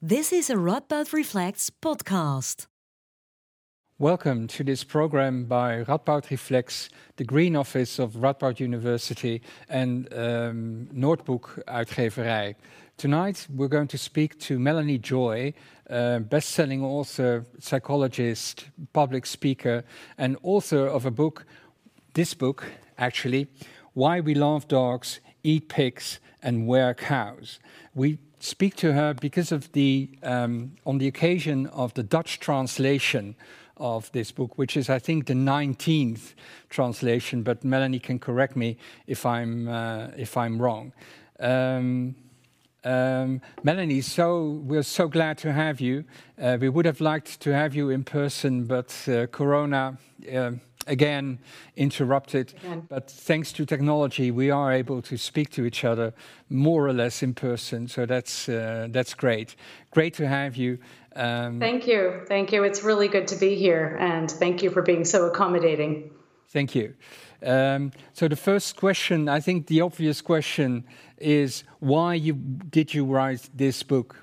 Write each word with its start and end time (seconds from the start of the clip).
This 0.00 0.32
is 0.32 0.48
a 0.48 0.54
Radboud 0.54 1.12
Reflects 1.12 1.70
podcast. 1.70 2.68
Welcome 3.98 4.46
to 4.46 4.62
this 4.62 4.84
program 4.84 5.46
by 5.46 5.82
Radboud 5.82 6.30
Reflects, 6.30 6.88
the 7.16 7.24
Green 7.24 7.56
Office 7.56 7.98
of 7.98 8.12
Radboud 8.12 8.60
University 8.60 9.42
and 9.68 10.06
um, 10.14 10.88
Noordboek 10.94 11.64
Uitgeverij. 11.66 12.54
Tonight 12.96 13.48
we're 13.52 13.66
going 13.66 13.88
to 13.88 13.98
speak 13.98 14.38
to 14.38 14.60
Melanie 14.60 14.98
Joy, 14.98 15.52
uh, 15.90 16.20
best-selling 16.20 16.84
author, 16.84 17.44
psychologist, 17.58 18.66
public 18.92 19.26
speaker, 19.26 19.82
and 20.16 20.36
author 20.44 20.86
of 20.86 21.06
a 21.06 21.10
book, 21.10 21.44
this 22.14 22.34
book 22.34 22.66
actually, 22.98 23.48
Why 23.94 24.20
We 24.20 24.36
Love 24.36 24.68
Dogs, 24.68 25.18
Eat 25.42 25.68
Pigs, 25.68 26.20
and 26.40 26.68
Wear 26.68 26.94
Cows. 26.94 27.58
We 27.96 28.20
speak 28.40 28.76
to 28.76 28.92
her 28.92 29.14
because 29.14 29.52
of 29.52 29.72
the 29.72 30.08
um, 30.22 30.72
on 30.86 30.98
the 30.98 31.06
occasion 31.06 31.66
of 31.68 31.94
the 31.94 32.02
Dutch 32.02 32.40
translation 32.40 33.36
of 33.76 34.10
this 34.12 34.32
book, 34.32 34.58
which 34.58 34.76
is 34.76 34.90
I 34.90 34.98
think 34.98 35.26
the 35.26 35.34
19th 35.34 36.34
translation, 36.68 37.42
but 37.42 37.64
Melanie 37.64 38.00
can 38.00 38.18
correct 38.18 38.56
me 38.56 38.76
if 39.06 39.24
I'm 39.24 39.68
uh, 39.68 40.08
if 40.16 40.36
I'm 40.36 40.60
wrong. 40.60 40.92
Um, 41.40 42.16
um, 42.84 43.40
Melanie, 43.62 44.00
so 44.00 44.60
we're 44.64 44.82
so 44.82 45.08
glad 45.08 45.36
to 45.38 45.52
have 45.52 45.80
you. 45.80 46.04
Uh, 46.40 46.56
we 46.60 46.68
would 46.68 46.86
have 46.86 47.00
liked 47.00 47.40
to 47.40 47.52
have 47.52 47.74
you 47.74 47.90
in 47.90 48.04
person, 48.04 48.64
but 48.64 48.96
uh, 49.08 49.26
Corona 49.26 49.98
uh, 50.32 50.52
again 50.88 51.38
interrupted. 51.76 52.54
Again. 52.58 52.86
But 52.88 53.10
thanks 53.10 53.52
to 53.52 53.64
technology, 53.64 54.30
we 54.30 54.50
are 54.50 54.72
able 54.72 55.02
to 55.02 55.16
speak 55.16 55.50
to 55.50 55.64
each 55.64 55.84
other 55.84 56.12
more 56.48 56.86
or 56.86 56.92
less 56.92 57.22
in 57.22 57.34
person. 57.34 57.86
So 57.88 58.06
that's 58.06 58.48
uh, 58.48 58.88
that's 58.90 59.14
great. 59.14 59.54
Great 59.90 60.14
to 60.14 60.26
have 60.26 60.56
you. 60.56 60.78
Um, 61.14 61.58
thank 61.60 61.86
you, 61.86 62.22
thank 62.26 62.52
you. 62.52 62.64
It's 62.64 62.82
really 62.82 63.08
good 63.08 63.28
to 63.28 63.36
be 63.36 63.54
here, 63.54 63.96
and 64.00 64.30
thank 64.30 64.62
you 64.62 64.70
for 64.70 64.82
being 64.82 65.04
so 65.04 65.26
accommodating. 65.26 66.10
Thank 66.48 66.74
you. 66.74 66.94
Um, 67.42 67.92
so 68.14 68.26
the 68.26 68.36
first 68.36 68.76
question, 68.76 69.28
I 69.28 69.40
think 69.40 69.66
the 69.66 69.80
obvious 69.80 70.20
question 70.20 70.84
is 71.18 71.64
why 71.78 72.14
you 72.14 72.34
did 72.34 72.94
you 72.94 73.04
write 73.04 73.48
this 73.54 73.82
book? 73.82 74.16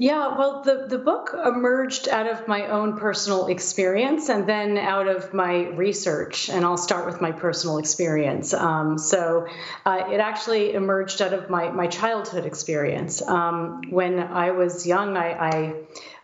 Yeah, 0.00 0.38
well, 0.38 0.62
the, 0.62 0.86
the 0.88 0.96
book 0.96 1.36
emerged 1.44 2.08
out 2.08 2.26
of 2.26 2.48
my 2.48 2.68
own 2.68 2.96
personal 2.96 3.48
experience 3.48 4.30
and 4.30 4.48
then 4.48 4.78
out 4.78 5.08
of 5.08 5.34
my 5.34 5.66
research. 5.66 6.48
And 6.48 6.64
I'll 6.64 6.78
start 6.78 7.04
with 7.04 7.20
my 7.20 7.32
personal 7.32 7.76
experience. 7.76 8.54
Um, 8.54 8.96
so 8.96 9.46
uh, 9.84 10.04
it 10.10 10.18
actually 10.18 10.72
emerged 10.72 11.20
out 11.20 11.34
of 11.34 11.50
my, 11.50 11.68
my 11.68 11.86
childhood 11.86 12.46
experience. 12.46 13.20
Um, 13.20 13.82
when 13.90 14.18
I 14.20 14.52
was 14.52 14.86
young, 14.86 15.18
I, 15.18 15.32
I 15.32 15.74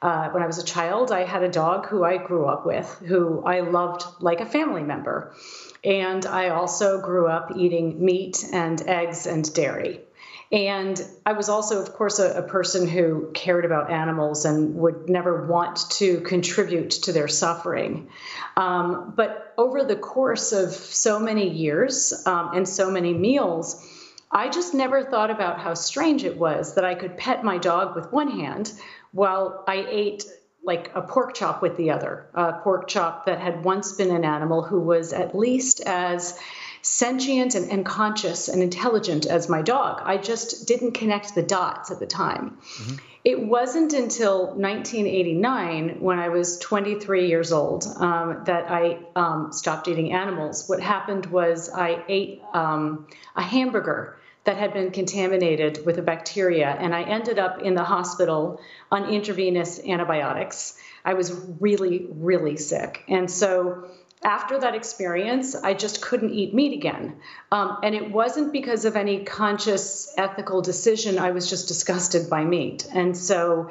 uh, 0.01 0.31
when 0.31 0.43
I 0.43 0.47
was 0.47 0.57
a 0.57 0.65
child, 0.65 1.13
I 1.13 1.25
had 1.25 1.43
a 1.43 1.51
dog 1.51 1.87
who 1.87 2.03
I 2.03 2.17
grew 2.17 2.47
up 2.47 2.65
with, 2.65 2.91
who 3.05 3.45
I 3.45 3.61
loved 3.61 4.07
like 4.21 4.41
a 4.41 4.47
family 4.47 4.85
member. 4.85 5.35
And 5.85 6.25
I 6.25 6.49
also 6.49 7.03
grew 7.03 7.27
up 7.27 7.53
eating 7.55 8.03
meat 8.03 8.43
and 8.55 8.81
eggs 8.81 9.27
and 9.27 9.53
dairy. 9.53 10.06
And 10.53 11.03
I 11.25 11.33
was 11.33 11.49
also, 11.49 11.83
of 11.83 11.93
course, 11.95 12.19
a, 12.21 12.39
a, 12.39 12.43
person 12.43 12.87
who 12.87 13.31
cared 13.35 13.65
about 13.65 13.91
animals 13.91 14.45
and 14.45 14.77
would 14.77 15.09
never 15.09 15.45
want 15.47 15.91
to 15.93 16.21
contribute 16.21 16.91
to 16.91 17.13
their 17.13 17.27
suffering. 17.27 18.09
Um, 18.57 19.15
but 19.17 19.55
over 19.59 19.83
the 19.83 19.97
course 19.97 20.53
of 20.53 20.71
so 20.71 21.19
many 21.19 21.49
years 21.49 22.23
um, 22.27 22.53
and 22.55 22.69
so 22.69 22.93
many 22.93 23.13
meals, 23.13 23.85
I 24.31 24.49
just 24.49 24.73
never 24.73 25.03
thought 25.03 25.31
about 25.31 25.59
how 25.59 25.75
strange 25.75 26.23
it 26.23 26.37
was 26.37 26.75
that 26.77 26.85
I 26.85 26.95
could 26.95 27.17
pet 27.17 27.43
my 27.43 27.59
dog 27.59 27.97
with 27.97 28.13
one 28.13 28.31
hand 28.31 28.73
while 29.11 29.65
I 29.67 29.85
ate 29.89 30.27
like 30.63 30.91
a 30.95 31.03
pork 31.03 31.35
chop 31.35 31.63
with 31.63 31.77
the 31.77 31.91
other, 31.91 32.27
a 32.35 32.55
pork 32.55 32.89
chop 32.89 33.27
that 33.27 33.41
had 33.41 33.65
once 33.65 33.93
been 33.93 34.11
an 34.11 34.25
animal 34.25 34.63
who 34.63 34.81
was 34.81 35.13
at 35.13 35.35
least 35.35 35.81
as 35.81 36.39
sentient 36.87 37.57
and, 37.57 37.69
and, 37.71 37.85
conscious 37.85 38.47
and 38.49 38.63
intelligent 38.63 39.27
as 39.27 39.49
my 39.49 39.61
dog. 39.61 40.01
I 40.05 40.19
just 40.19 40.69
didn't 40.69 40.93
connect 40.93 41.35
the 41.35 41.43
dots 41.43 41.91
at 41.91 41.99
the 41.99 42.07
time. 42.07 42.59
Mm-hmm. 42.79 42.97
It 43.25 43.43
wasn't 43.45 43.93
until 43.93 44.47
1989, 44.55 45.97
when 45.99 46.21
I 46.21 46.29
was 46.29 46.59
23 46.59 47.27
years 47.27 47.51
old, 47.51 47.85
um, 47.97 48.45
that 48.45 48.71
I 48.71 49.01
um, 49.17 49.53
stopped 49.53 49.89
eating 49.89 50.13
animals. 50.13 50.69
What 50.69 50.81
happened 50.81 51.27
was 51.27 51.69
I 51.69 52.05
ate 52.07 52.41
um, 52.55 53.09
a 53.35 53.43
hamburger 53.43 54.17
that 54.45 54.57
had 54.57 54.73
been 54.73 54.93
contaminated 54.93 55.85
with 55.85 55.99
a 55.99 56.03
bacteria, 56.03 56.69
and 56.69 56.95
I 56.95 57.03
ended 57.03 57.41
up 57.41 57.63
in 57.63 57.75
the 57.75 57.83
hospital 57.83 58.61
on 58.93 59.07
intravenous 59.07 59.81
antibiotics. 59.81 60.79
I 61.05 61.15
was 61.15 61.33
really, 61.59 62.07
really 62.09 62.57
sick. 62.57 63.03
And 63.09 63.29
so 63.29 63.89
after 64.23 64.59
that 64.59 64.75
experience, 64.75 65.55
I 65.55 65.75
just 65.75 66.01
couldn't 66.01 66.33
eat 66.33 66.55
meat 66.55 66.73
again. 66.73 67.17
Um, 67.53 67.79
and 67.83 67.95
it 67.95 68.11
wasn't 68.11 68.53
because 68.53 68.85
of 68.85 68.97
any 68.97 69.25
conscious 69.25 70.13
ethical 70.17 70.63
decision. 70.63 71.19
I 71.19 71.31
was 71.31 71.49
just 71.49 71.69
disgusted 71.69 72.29
by 72.31 72.45
meat. 72.45 72.87
And 72.93 73.17
so, 73.17 73.71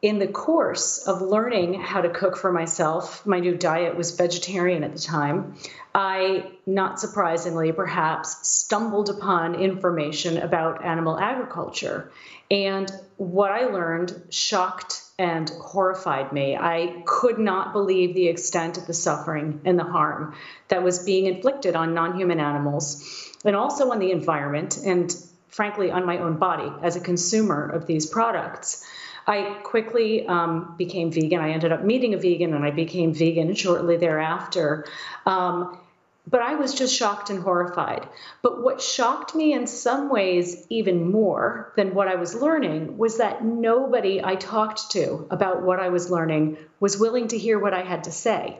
in 0.00 0.18
the 0.18 0.26
course 0.26 1.06
of 1.06 1.22
learning 1.22 1.80
how 1.80 2.02
to 2.02 2.10
cook 2.10 2.36
for 2.36 2.52
myself, 2.52 3.24
my 3.24 3.40
new 3.40 3.56
diet 3.56 3.96
was 3.96 4.10
vegetarian 4.10 4.84
at 4.84 4.92
the 4.92 5.00
time. 5.00 5.54
I, 5.94 6.52
not 6.66 7.00
surprisingly, 7.00 7.72
perhaps, 7.72 8.46
stumbled 8.46 9.08
upon 9.08 9.54
information 9.54 10.36
about 10.36 10.84
animal 10.84 11.18
agriculture. 11.18 12.12
And 12.50 12.90
what 13.16 13.50
I 13.50 13.64
learned 13.64 14.26
shocked 14.28 15.03
and 15.18 15.48
horrified 15.50 16.32
me. 16.32 16.56
I 16.56 17.02
could 17.06 17.38
not 17.38 17.72
believe 17.72 18.14
the 18.14 18.28
extent 18.28 18.78
of 18.78 18.86
the 18.86 18.94
suffering 18.94 19.60
and 19.64 19.78
the 19.78 19.84
harm 19.84 20.34
that 20.68 20.82
was 20.82 21.04
being 21.04 21.26
inflicted 21.26 21.76
on 21.76 21.94
non 21.94 22.16
human 22.18 22.40
animals 22.40 23.32
and 23.44 23.54
also 23.54 23.92
on 23.92 24.00
the 24.00 24.10
environment 24.10 24.78
and, 24.84 25.14
frankly, 25.48 25.90
on 25.90 26.04
my 26.04 26.18
own 26.18 26.38
body 26.38 26.72
as 26.82 26.96
a 26.96 27.00
consumer 27.00 27.68
of 27.68 27.86
these 27.86 28.06
products. 28.06 28.84
I 29.26 29.58
quickly 29.62 30.26
um, 30.26 30.74
became 30.76 31.10
vegan. 31.10 31.40
I 31.40 31.50
ended 31.50 31.72
up 31.72 31.82
meeting 31.82 32.12
a 32.12 32.18
vegan 32.18 32.52
and 32.52 32.64
I 32.64 32.70
became 32.70 33.14
vegan 33.14 33.54
shortly 33.54 33.96
thereafter. 33.96 34.84
Um, 35.24 35.78
but 36.26 36.40
I 36.40 36.54
was 36.54 36.74
just 36.74 36.94
shocked 36.94 37.30
and 37.30 37.42
horrified. 37.42 38.08
But 38.40 38.62
what 38.62 38.80
shocked 38.80 39.34
me 39.34 39.52
in 39.52 39.66
some 39.66 40.08
ways 40.08 40.66
even 40.70 41.10
more 41.10 41.72
than 41.76 41.94
what 41.94 42.08
I 42.08 42.14
was 42.14 42.34
learning 42.34 42.96
was 42.96 43.18
that 43.18 43.44
nobody 43.44 44.22
I 44.24 44.36
talked 44.36 44.92
to 44.92 45.26
about 45.30 45.62
what 45.62 45.80
I 45.80 45.90
was 45.90 46.10
learning 46.10 46.56
was 46.80 46.98
willing 46.98 47.28
to 47.28 47.38
hear 47.38 47.58
what 47.58 47.74
I 47.74 47.82
had 47.82 48.04
to 48.04 48.12
say. 48.12 48.58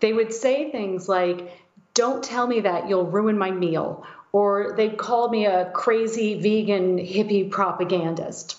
They 0.00 0.12
would 0.12 0.32
say 0.32 0.70
things 0.70 1.08
like, 1.08 1.52
Don't 1.94 2.22
tell 2.22 2.46
me 2.46 2.60
that, 2.60 2.88
you'll 2.88 3.06
ruin 3.06 3.38
my 3.38 3.50
meal. 3.50 4.06
Or 4.32 4.74
they'd 4.76 4.98
call 4.98 5.28
me 5.28 5.46
a 5.46 5.70
crazy 5.72 6.40
vegan 6.40 6.98
hippie 6.98 7.50
propagandist. 7.50 8.56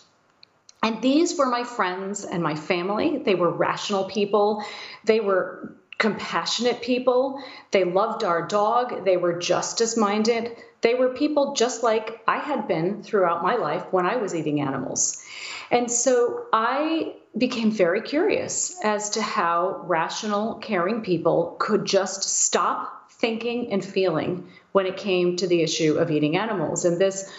And 0.84 1.02
these 1.02 1.38
were 1.38 1.48
my 1.48 1.64
friends 1.64 2.24
and 2.26 2.44
my 2.44 2.56
family. 2.56 3.18
They 3.18 3.36
were 3.36 3.50
rational 3.50 4.06
people. 4.06 4.64
They 5.04 5.20
were 5.20 5.76
compassionate 5.98 6.82
people. 6.82 7.42
They 7.72 7.84
loved 7.84 8.24
our 8.24 8.48
dog. 8.48 9.06
They 9.06 9.18
were 9.18 9.40
justice 9.40 9.96
minded. 9.96 10.56
They 10.82 10.94
were 10.94 11.10
people 11.10 11.54
just 11.54 11.84
like 11.84 12.22
I 12.28 12.38
had 12.38 12.68
been 12.68 13.02
throughout 13.02 13.44
my 13.44 13.56
life 13.56 13.86
when 13.92 14.06
I 14.06 14.18
was 14.18 14.36
eating 14.36 14.62
animals. 14.62 15.24
And 15.72 15.90
so 15.90 16.46
I 16.54 17.14
became 17.38 17.72
very 17.72 18.02
curious 18.02 18.76
as 18.84 19.12
to 19.12 19.22
how 19.22 19.84
rational, 19.86 20.56
caring 20.56 21.02
people 21.02 21.56
could 21.60 21.86
just 21.86 22.24
stop 22.24 23.12
thinking 23.12 23.72
and 23.72 23.84
feeling 23.84 24.48
when 24.74 24.86
it 24.86 24.98
came 24.98 25.38
to 25.38 25.48
the 25.48 25.62
issue 25.62 25.98
of 25.98 26.12
eating 26.12 26.38
animals. 26.38 26.86
And 26.86 27.00
this 27.00 27.30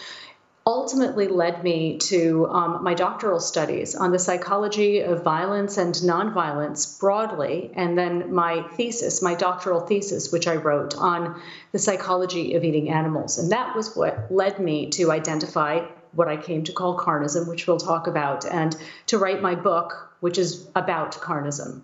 ultimately 0.67 1.29
led 1.29 1.63
me 1.63 1.97
to 1.97 2.45
um, 2.47 2.83
my 2.83 2.93
doctoral 2.93 3.39
studies 3.39 3.95
on 3.95 4.11
the 4.11 4.19
psychology 4.19 4.99
of 4.99 5.23
violence 5.23 5.77
and 5.77 5.95
nonviolence 5.95 6.99
broadly, 6.99 7.71
and 7.73 7.97
then 7.97 8.33
my 8.33 8.61
thesis, 8.75 9.21
my 9.21 9.33
doctoral 9.33 9.79
thesis, 9.79 10.29
which 10.29 10.45
I 10.45 10.55
wrote 10.55 10.93
on 10.97 11.41
the 11.71 11.79
psychology 11.79 12.55
of 12.55 12.65
eating 12.65 12.89
animals. 12.89 13.37
And 13.37 13.53
that 13.53 13.77
was 13.77 13.95
what 13.95 14.29
led 14.29 14.59
me 14.59 14.89
to 14.89 15.09
identify 15.09 15.85
what 16.11 16.27
I 16.27 16.35
came 16.35 16.65
to 16.65 16.73
call 16.73 16.99
carnism, 16.99 17.47
which 17.47 17.65
we'll 17.65 17.77
talk 17.77 18.07
about, 18.07 18.45
and 18.45 18.75
to 19.05 19.17
write 19.17 19.41
my 19.41 19.55
book, 19.55 20.17
which 20.19 20.37
is 20.37 20.67
about 20.75 21.13
carnism. 21.13 21.81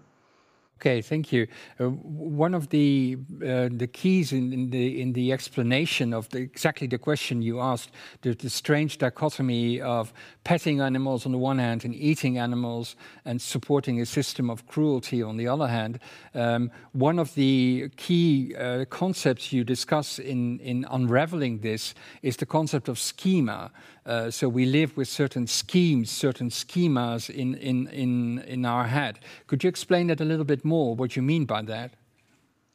Okay, 0.80 1.02
thank 1.02 1.32
you. 1.32 1.48
Uh, 1.80 1.86
one 1.86 2.54
of 2.54 2.70
the 2.70 3.18
uh, 3.42 3.70
the 3.72 3.88
keys 3.88 4.34
in, 4.34 4.52
in, 4.52 4.70
the 4.70 5.02
in 5.02 5.14
the 5.14 5.32
explanation 5.32 6.14
of 6.14 6.28
the, 6.30 6.40
exactly 6.40 6.88
the 6.88 6.98
question 6.98 7.42
you 7.42 7.62
asked, 7.62 7.92
the, 8.22 8.34
the, 8.34 8.50
strange 8.50 8.98
dichotomy 8.98 9.80
of 9.80 10.12
petting 10.44 10.82
animals 10.82 11.26
on 11.26 11.32
the 11.32 11.38
one 11.38 11.58
hand 11.58 11.86
and 11.86 11.96
eating 11.96 12.38
animals 12.38 12.98
and 13.24 13.42
supporting 13.42 14.02
a 14.02 14.06
system 14.06 14.50
of 14.50 14.68
cruelty 14.68 15.24
on 15.24 15.38
the 15.38 15.48
other 15.48 15.68
hand. 15.68 16.00
Um, 16.34 16.70
one 16.92 17.18
of 17.18 17.34
the 17.36 17.90
key 17.96 18.54
uh, 18.56 18.84
concepts 18.90 19.54
you 19.54 19.64
discuss 19.64 20.20
in 20.20 20.60
in 20.60 20.86
unraveling 20.92 21.60
this 21.60 21.94
is 22.22 22.36
the 22.36 22.46
concept 22.46 22.90
of 22.90 23.00
schema. 23.00 23.72
Uh, 24.06 24.30
so 24.30 24.50
we 24.50 24.66
live 24.66 24.98
with 24.98 25.08
certain 25.08 25.48
schemes, 25.48 26.12
certain 26.12 26.50
schemas 26.50 27.30
in, 27.30 27.56
in, 27.56 27.88
in, 27.88 28.40
in 28.40 28.66
our 28.66 28.86
head. 28.86 29.20
Could 29.48 29.64
you 29.64 29.70
explain 29.70 30.08
that 30.08 30.20
a 30.20 30.26
little 30.26 30.44
bit 30.44 30.63
more, 30.64 30.96
what 30.96 31.16
you 31.16 31.22
mean 31.22 31.46
by 31.46 31.62
that? 31.64 31.96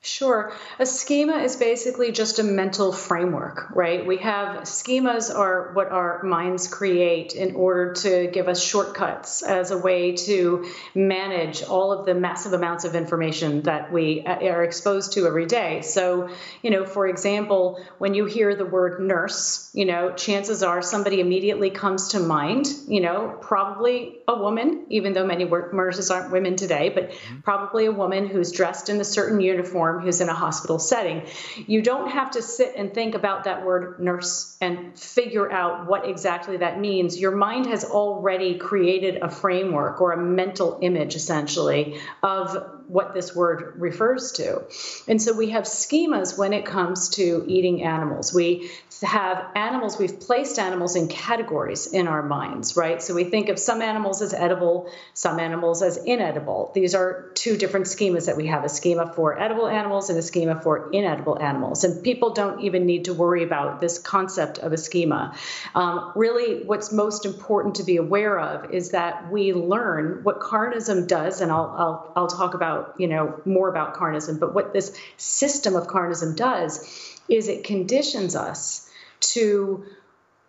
Sure. 0.00 0.52
A 0.78 0.86
schema 0.86 1.38
is 1.38 1.56
basically 1.56 2.12
just 2.12 2.38
a 2.38 2.44
mental 2.44 2.92
framework, 2.92 3.74
right? 3.74 4.06
We 4.06 4.18
have 4.18 4.62
schemas 4.62 5.34
are 5.34 5.72
what 5.72 5.90
our 5.90 6.22
minds 6.22 6.68
create 6.68 7.34
in 7.34 7.56
order 7.56 7.94
to 7.94 8.28
give 8.28 8.46
us 8.46 8.62
shortcuts 8.62 9.42
as 9.42 9.72
a 9.72 9.76
way 9.76 10.12
to 10.12 10.70
manage 10.94 11.64
all 11.64 11.90
of 11.90 12.06
the 12.06 12.14
massive 12.14 12.52
amounts 12.52 12.84
of 12.84 12.94
information 12.94 13.62
that 13.62 13.92
we 13.92 14.22
uh, 14.24 14.36
are 14.36 14.62
exposed 14.62 15.14
to 15.14 15.26
every 15.26 15.46
day. 15.46 15.80
So, 15.80 16.30
you 16.62 16.70
know, 16.70 16.84
for 16.84 17.08
example, 17.08 17.84
when 17.98 18.14
you 18.14 18.26
hear 18.26 18.54
the 18.54 18.66
word 18.66 19.00
nurse, 19.00 19.68
you 19.74 19.84
know, 19.84 20.12
chances 20.12 20.62
are 20.62 20.80
somebody 20.80 21.20
immediately 21.20 21.70
comes 21.70 22.10
to 22.10 22.20
mind, 22.20 22.68
you 22.86 23.00
know, 23.00 23.36
probably 23.40 24.18
a 24.28 24.38
woman, 24.38 24.86
even 24.90 25.12
though 25.12 25.26
many 25.26 25.44
work 25.44 25.74
nurses 25.74 26.12
aren't 26.12 26.30
women 26.30 26.54
today, 26.54 26.88
but 26.88 27.10
mm-hmm. 27.10 27.40
probably 27.40 27.86
a 27.86 27.92
woman 27.92 28.28
who's 28.28 28.52
dressed 28.52 28.88
in 28.88 29.00
a 29.00 29.04
certain 29.04 29.40
uniform 29.40 29.87
who's 30.00 30.20
in 30.20 30.28
a 30.28 30.34
hospital 30.34 30.78
setting. 30.78 31.22
You 31.66 31.82
don't 31.82 32.10
have 32.10 32.32
to 32.32 32.42
sit 32.42 32.74
and 32.76 32.92
think 32.92 33.14
about 33.14 33.44
that 33.44 33.64
word 33.64 34.00
nurse 34.00 34.56
and 34.60 34.98
figure 34.98 35.50
out 35.50 35.86
what 35.86 36.08
exactly 36.08 36.58
that 36.58 36.78
means. 36.80 37.18
Your 37.18 37.34
mind 37.34 37.66
has 37.66 37.84
already 37.84 38.58
created 38.58 39.16
a 39.22 39.28
framework 39.28 40.00
or 40.00 40.12
a 40.12 40.16
mental 40.16 40.78
image, 40.82 41.14
essentially, 41.14 42.00
of 42.22 42.77
what 42.88 43.14
this 43.14 43.34
word 43.34 43.74
refers 43.76 44.32
to. 44.32 44.62
And 45.06 45.20
so 45.20 45.32
we 45.34 45.50
have 45.50 45.64
schemas 45.64 46.36
when 46.36 46.52
it 46.52 46.64
comes 46.64 47.10
to 47.10 47.44
eating 47.46 47.82
animals. 47.82 48.34
We 48.34 48.70
have 49.02 49.46
animals, 49.54 49.98
we've 49.98 50.18
placed 50.18 50.58
animals 50.58 50.96
in 50.96 51.08
categories 51.08 51.86
in 51.86 52.08
our 52.08 52.22
minds, 52.22 52.76
right? 52.76 53.00
So 53.02 53.14
we 53.14 53.24
think 53.24 53.48
of 53.48 53.58
some 53.58 53.82
animals 53.82 54.22
as 54.22 54.34
edible, 54.34 54.90
some 55.14 55.38
animals 55.38 55.82
as 55.82 55.98
inedible. 55.98 56.72
These 56.74 56.94
are 56.94 57.30
two 57.34 57.56
different 57.56 57.86
schemas 57.86 58.26
that 58.26 58.36
we 58.36 58.46
have 58.46 58.64
a 58.64 58.68
schema 58.68 59.12
for 59.12 59.38
edible 59.38 59.68
animals 59.68 60.10
and 60.10 60.18
a 60.18 60.22
schema 60.22 60.60
for 60.60 60.90
inedible 60.90 61.40
animals. 61.40 61.84
And 61.84 62.02
people 62.02 62.32
don't 62.32 62.62
even 62.62 62.86
need 62.86 63.04
to 63.04 63.14
worry 63.14 63.44
about 63.44 63.80
this 63.80 63.98
concept 63.98 64.58
of 64.58 64.72
a 64.72 64.76
schema. 64.76 65.36
Um, 65.74 66.12
really, 66.16 66.64
what's 66.64 66.90
most 66.90 67.24
important 67.24 67.76
to 67.76 67.84
be 67.84 67.98
aware 67.98 68.38
of 68.38 68.72
is 68.72 68.90
that 68.90 69.30
we 69.30 69.52
learn 69.52 70.20
what 70.24 70.40
carnism 70.40 71.06
does, 71.06 71.40
and 71.40 71.52
I'll, 71.52 71.74
I'll, 71.78 72.12
I'll 72.16 72.26
talk 72.26 72.54
about, 72.54 72.77
you 72.98 73.08
know, 73.08 73.40
more 73.44 73.68
about 73.68 73.94
carnism, 73.94 74.38
but 74.38 74.54
what 74.54 74.72
this 74.72 74.96
system 75.16 75.76
of 75.76 75.86
carnism 75.86 76.36
does 76.36 76.84
is 77.28 77.48
it 77.48 77.64
conditions 77.64 78.34
us 78.36 78.88
to 79.20 79.84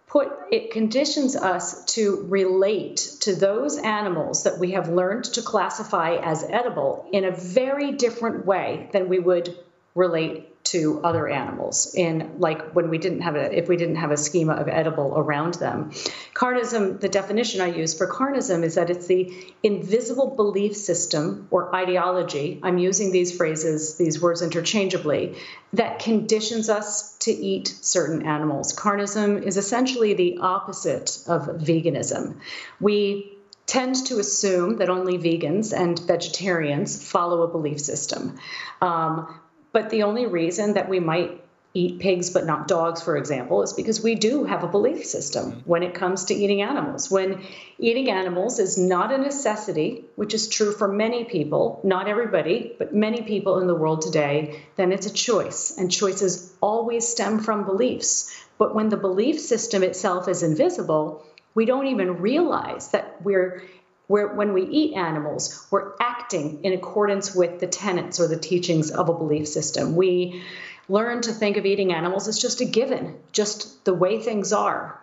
put 0.07 0.31
it 0.51 0.71
conditions 0.71 1.35
us 1.35 1.85
to 1.85 2.25
relate 2.29 2.97
to 3.21 3.35
those 3.35 3.77
animals 3.77 4.43
that 4.43 4.57
we 4.57 4.71
have 4.71 4.89
learned 4.89 5.23
to 5.23 5.41
classify 5.41 6.15
as 6.15 6.43
edible 6.43 7.07
in 7.11 7.25
a 7.25 7.31
very 7.31 7.91
different 7.91 8.45
way 8.45 8.89
than 8.91 9.07
we 9.07 9.19
would 9.19 9.55
relate 9.93 10.48
to 10.65 11.01
other 11.03 11.27
animals 11.27 11.93
in 11.95 12.35
like 12.37 12.73
when 12.73 12.89
we 12.89 12.97
didn't 12.97 13.21
have 13.21 13.35
a 13.35 13.57
if 13.57 13.67
we 13.67 13.77
didn't 13.77 13.95
have 13.95 14.11
a 14.11 14.17
schema 14.17 14.53
of 14.53 14.67
edible 14.67 15.13
around 15.17 15.55
them. 15.55 15.91
Carnism 16.33 16.99
the 16.99 17.09
definition 17.09 17.61
i 17.61 17.67
use 17.67 17.97
for 17.97 18.07
carnism 18.07 18.63
is 18.63 18.75
that 18.75 18.89
it's 18.89 19.07
the 19.07 19.33
invisible 19.63 20.35
belief 20.35 20.75
system 20.75 21.47
or 21.49 21.73
ideology 21.75 22.59
i'm 22.61 22.77
using 22.77 23.11
these 23.11 23.35
phrases 23.35 23.97
these 23.97 24.21
words 24.21 24.41
interchangeably 24.41 25.35
that 25.73 25.99
conditions 25.99 26.69
us 26.69 27.15
to 27.19 27.31
eat 27.31 27.67
certain 27.67 28.25
animals. 28.25 28.73
Carnism 28.73 29.43
is 29.43 29.57
essentially 29.57 30.13
the 30.13 30.39
opposite 30.39 31.19
of 31.27 31.43
veganism. 31.43 32.37
We 32.79 33.37
tend 33.65 34.07
to 34.07 34.17
assume 34.17 34.77
that 34.77 34.89
only 34.89 35.17
vegans 35.19 35.77
and 35.77 35.99
vegetarians 35.99 37.07
follow 37.07 37.43
a 37.43 37.47
belief 37.47 37.79
system. 37.79 38.39
Um, 38.81 39.39
but 39.71 39.89
the 39.89 40.03
only 40.03 40.25
reason 40.25 40.73
that 40.73 40.89
we 40.89 40.99
might 40.99 41.41
eat 41.73 41.99
pigs 41.99 42.31
but 42.31 42.45
not 42.45 42.67
dogs, 42.67 43.01
for 43.01 43.15
example, 43.15 43.61
is 43.61 43.73
because 43.73 44.01
we 44.01 44.15
do 44.15 44.43
have 44.43 44.63
a 44.63 44.67
belief 44.67 45.05
system 45.05 45.61
when 45.65 45.83
it 45.83 45.93
comes 45.93 46.25
to 46.25 46.33
eating 46.33 46.61
animals. 46.61 47.11
When 47.11 47.43
eating 47.77 48.09
animals 48.09 48.57
is 48.57 48.77
not 48.77 49.13
a 49.13 49.17
necessity, 49.19 50.05
which 50.15 50.33
is 50.33 50.47
true 50.47 50.71
for 50.71 50.87
many 50.87 51.25
people, 51.25 51.79
not 51.83 52.07
everybody, 52.07 52.73
but 52.79 52.95
many 52.95 53.21
people 53.21 53.59
in 53.59 53.67
the 53.67 53.75
world 53.75 54.01
today, 54.01 54.63
then 54.77 54.91
it's 54.91 55.05
a 55.05 55.13
choice. 55.13 55.77
And 55.77 55.91
choices 55.91 56.51
always 56.59 57.07
stem 57.07 57.39
from 57.39 57.65
beliefs. 57.65 58.35
But 58.57 58.73
when 58.73 58.89
the 58.89 58.97
belief 58.97 59.39
system 59.39 59.83
itself 59.83 60.27
is 60.27 60.41
invisible, 60.41 61.23
we 61.53 61.65
don't 61.65 61.87
even 61.87 62.21
realize 62.21 62.89
that 62.89 63.21
we're 63.23 63.63
where 64.09 64.27
when 64.27 64.53
we 64.53 64.63
eat 64.63 64.95
animals, 64.95 65.67
we're 65.69 65.91
acting 66.01 66.63
in 66.63 66.73
accordance 66.73 67.35
with 67.35 67.59
the 67.59 67.67
tenets 67.67 68.19
or 68.19 68.27
the 68.27 68.39
teachings 68.39 68.89
of 68.89 69.07
a 69.07 69.13
belief 69.13 69.47
system. 69.47 69.95
We 69.95 70.41
learn 70.87 71.21
to 71.21 71.31
think 71.31 71.57
of 71.57 71.65
eating 71.67 71.93
animals 71.93 72.27
as 72.27 72.39
just 72.39 72.59
a 72.59 72.65
given, 72.65 73.19
just 73.31 73.85
the 73.85 73.93
way 73.93 74.19
things 74.19 74.51
are. 74.51 74.99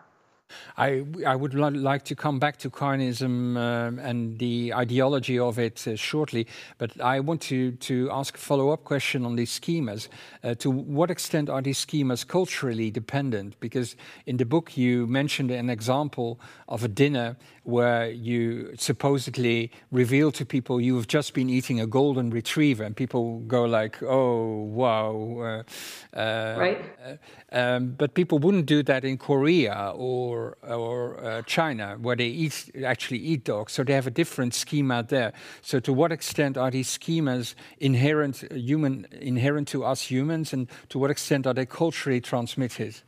I, 0.77 1.05
I 1.27 1.35
would 1.35 1.55
like 1.55 2.05
to 2.05 2.15
come 2.15 2.39
back 2.39 2.59
to 2.59 2.71
carnism 2.71 3.57
um, 3.57 3.99
and 3.99 4.39
the 4.39 4.75
ideology 4.75 5.39
of 5.39 5.59
it 5.59 5.87
uh, 5.87 5.97
shortly, 5.97 6.47
but 6.79 7.01
I 7.01 7.21
want 7.21 7.41
to, 7.43 7.73
to 7.73 8.11
ask 8.11 8.37
a 8.37 8.39
follow 8.39 8.71
up 8.71 8.85
question 8.85 9.25
on 9.25 9.37
these 9.37 9.59
schemas. 9.59 10.09
Uh, 10.45 10.55
to 10.57 10.71
what 10.71 11.11
extent 11.11 11.49
are 11.49 11.63
these 11.63 11.85
schemas 11.85 12.27
culturally 12.27 12.91
dependent? 12.91 13.59
Because 13.61 13.97
in 14.27 14.37
the 14.37 14.45
book 14.45 14.77
you 14.77 15.07
mentioned 15.07 15.51
an 15.51 15.71
example 15.71 16.39
of 16.69 16.85
a 16.85 16.89
dinner 16.89 17.37
where 17.67 18.09
you 18.09 18.73
supposedly 18.79 19.73
reveal 19.91 20.31
to 20.31 20.47
people 20.47 20.81
you've 20.81 21.09
just 21.09 21.35
been 21.35 21.51
eating 21.51 21.81
a 21.81 21.87
golden 21.87 22.31
retriever, 22.31 22.85
and 22.85 22.95
people 22.97 23.41
go 23.41 23.65
like, 23.65 24.01
"Oh, 24.03 24.63
wow!" 24.63 25.65
Uh, 26.15 26.17
uh 26.17 26.57
right. 26.59 26.81
Uh, 27.05 27.17
um, 27.53 27.95
but 27.99 28.15
people 28.15 28.39
wouldn't 28.39 28.67
do 28.67 28.83
that 28.85 29.05
in 29.05 29.19
Korea 29.19 29.93
or 29.97 30.57
or 30.63 31.25
uh, 31.25 31.43
China, 31.43 31.97
where 32.01 32.17
they 32.17 32.29
eat 32.29 32.71
actually 32.85 33.19
eat 33.19 33.45
dogs, 33.45 33.73
so 33.73 33.83
they 33.83 33.95
have 33.95 34.07
a 34.07 34.13
different 34.13 34.55
schema 34.55 35.03
there. 35.03 35.33
So, 35.63 35.81
to 35.81 35.93
what 35.93 36.13
extent 36.13 36.57
are 36.57 36.71
these 36.71 36.97
schemas 36.97 37.55
inherent 37.79 38.45
human 38.53 39.07
inherent 39.21 39.67
to 39.69 39.85
us 39.85 40.03
humans, 40.03 40.53
and 40.53 40.69
to 40.91 40.99
what 41.01 41.11
extent 41.11 41.47
are 41.47 41.55
they 41.55 41.67
culturally 41.67 42.21
transmitted? 42.21 43.03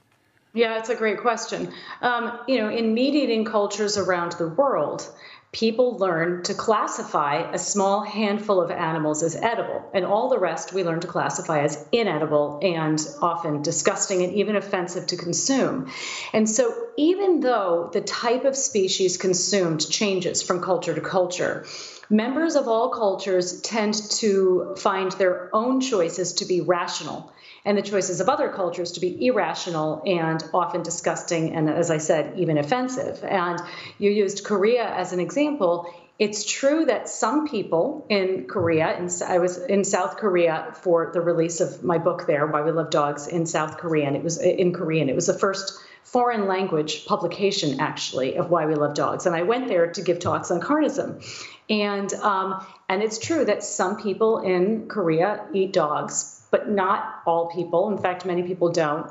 Yeah, 0.54 0.78
it's 0.78 0.88
a 0.88 0.94
great 0.94 1.20
question. 1.20 1.72
Um, 2.00 2.38
you 2.48 2.58
know, 2.58 2.70
in 2.70 2.94
meat 2.94 3.14
eating 3.14 3.44
cultures 3.44 3.98
around 3.98 4.32
the 4.32 4.48
world, 4.48 5.08
people 5.52 5.96
learn 5.98 6.42
to 6.42 6.54
classify 6.54 7.50
a 7.52 7.58
small 7.58 8.02
handful 8.02 8.60
of 8.60 8.70
animals 8.70 9.22
as 9.22 9.36
edible, 9.36 9.90
and 9.94 10.04
all 10.04 10.28
the 10.28 10.38
rest 10.38 10.72
we 10.72 10.84
learn 10.84 11.00
to 11.00 11.06
classify 11.06 11.60
as 11.60 11.86
inedible 11.92 12.60
and 12.62 13.06
often 13.22 13.62
disgusting 13.62 14.22
and 14.22 14.34
even 14.34 14.56
offensive 14.56 15.06
to 15.06 15.16
consume. 15.16 15.90
And 16.32 16.48
so, 16.48 16.74
even 16.96 17.40
though 17.40 17.90
the 17.92 18.00
type 18.00 18.44
of 18.44 18.56
species 18.56 19.16
consumed 19.16 19.88
changes 19.88 20.42
from 20.42 20.62
culture 20.62 20.94
to 20.94 21.00
culture, 21.00 21.66
members 22.10 22.56
of 22.56 22.68
all 22.68 22.88
cultures 22.90 23.60
tend 23.60 23.94
to 24.10 24.74
find 24.78 25.12
their 25.12 25.54
own 25.54 25.80
choices 25.80 26.34
to 26.34 26.46
be 26.46 26.62
rational 26.62 27.32
and 27.64 27.76
the 27.76 27.82
choices 27.82 28.20
of 28.20 28.28
other 28.28 28.48
cultures 28.48 28.92
to 28.92 29.00
be 29.00 29.26
irrational 29.26 30.02
and 30.06 30.42
often 30.54 30.82
disgusting 30.82 31.54
and, 31.54 31.68
as 31.68 31.90
I 31.90 31.98
said, 31.98 32.38
even 32.38 32.58
offensive. 32.58 33.22
And 33.24 33.60
you 33.98 34.10
used 34.10 34.44
Korea 34.44 34.84
as 34.88 35.12
an 35.12 35.20
example. 35.20 35.92
It's 36.18 36.44
true 36.44 36.84
that 36.86 37.08
some 37.08 37.46
people 37.46 38.06
in 38.08 38.46
Korea, 38.48 38.86
and 38.88 39.10
I 39.26 39.38
was 39.38 39.56
in 39.58 39.84
South 39.84 40.16
Korea 40.16 40.74
for 40.82 41.12
the 41.12 41.20
release 41.20 41.60
of 41.60 41.84
my 41.84 41.98
book 41.98 42.26
there, 42.26 42.46
Why 42.46 42.62
We 42.62 42.72
Love 42.72 42.90
Dogs, 42.90 43.28
in 43.28 43.46
South 43.46 43.78
Korean. 43.78 44.16
It 44.16 44.24
was 44.24 44.38
in 44.38 44.72
Korean. 44.72 45.08
It 45.08 45.14
was 45.14 45.26
the 45.26 45.38
first 45.38 45.78
foreign 46.02 46.48
language 46.48 47.06
publication, 47.06 47.80
actually, 47.80 48.36
of 48.36 48.50
Why 48.50 48.66
We 48.66 48.74
Love 48.74 48.94
Dogs. 48.94 49.26
And 49.26 49.36
I 49.36 49.42
went 49.42 49.68
there 49.68 49.92
to 49.92 50.02
give 50.02 50.18
talks 50.18 50.50
on 50.50 50.60
carnism. 50.60 51.22
And 51.70 52.12
um, 52.14 52.66
and 52.88 53.02
it's 53.02 53.18
true 53.18 53.44
that 53.44 53.62
some 53.62 54.02
people 54.02 54.38
in 54.38 54.88
Korea 54.88 55.44
eat 55.52 55.72
dogs, 55.72 56.37
but 56.50 56.68
not 56.68 57.22
all 57.26 57.50
people. 57.50 57.90
In 57.90 57.98
fact, 57.98 58.24
many 58.24 58.42
people 58.42 58.70
don't. 58.70 59.10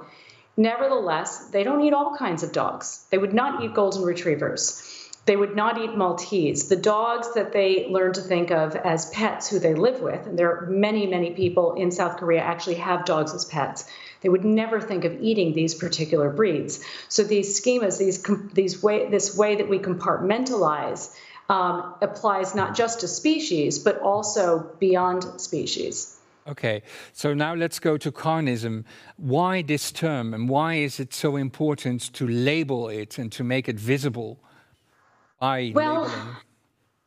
Nevertheless, 0.56 1.48
they 1.50 1.64
don't 1.64 1.82
eat 1.82 1.94
all 1.94 2.16
kinds 2.18 2.44
of 2.44 2.52
dogs. 2.52 3.06
They 3.12 3.18
would 3.18 3.34
not 3.34 3.64
eat 3.64 3.74
golden 3.74 4.04
retrievers. 4.04 4.82
They 5.28 5.36
would 5.36 5.56
not 5.56 5.78
eat 5.78 5.96
Maltese. 5.96 6.70
The 6.70 6.78
dogs 6.78 7.34
that 7.34 7.52
they 7.52 7.88
learn 7.90 8.14
to 8.14 8.22
think 8.22 8.50
of 8.50 8.76
as 8.78 9.10
pets 9.10 9.50
who 9.50 9.60
they 9.60 9.76
live 9.76 10.02
with, 10.02 10.26
and 10.26 10.40
there 10.40 10.56
are 10.56 10.68
many, 10.68 11.06
many 11.06 11.32
people 11.32 11.74
in 11.74 11.92
South 11.92 12.18
Korea 12.18 12.42
actually 12.42 12.76
have 12.76 13.06
dogs 13.06 13.34
as 13.34 13.44
pets. 13.44 13.90
They 14.22 14.30
would 14.30 14.46
never 14.46 14.80
think 14.80 15.04
of 15.04 15.22
eating 15.22 15.54
these 15.54 15.76
particular 15.76 16.30
breeds. 16.30 16.84
So 17.10 17.24
these 17.24 17.60
schemas, 17.60 18.00
these 18.00 18.24
these 18.54 18.82
way, 18.82 19.10
this 19.10 19.38
way 19.38 19.58
that 19.58 19.70
we 19.70 19.80
compartmentalize, 19.80 21.14
um, 21.50 21.94
applies 22.02 22.56
not 22.56 22.76
just 22.76 23.02
to 23.02 23.08
species 23.08 23.80
but 23.80 24.00
also 24.02 24.72
beyond 24.80 25.40
species. 25.40 26.17
Okay, 26.48 26.82
so 27.14 27.34
now 27.34 27.54
let's 27.54 27.80
go 27.80 27.98
to 27.98 28.12
carnism. 28.12 28.86
Why 29.18 29.62
this 29.62 29.92
term, 29.92 30.34
and 30.34 30.48
why 30.48 30.76
is 30.76 31.00
it 31.00 31.14
so 31.14 31.36
important 31.36 32.14
to 32.14 32.28
label 32.28 32.88
it 32.88 33.18
and 33.18 33.32
to 33.34 33.44
make 33.44 33.68
it 33.68 33.78
visible? 33.78 34.40
by 35.40 35.72
well, 35.74 36.04
labeling? 36.04 36.36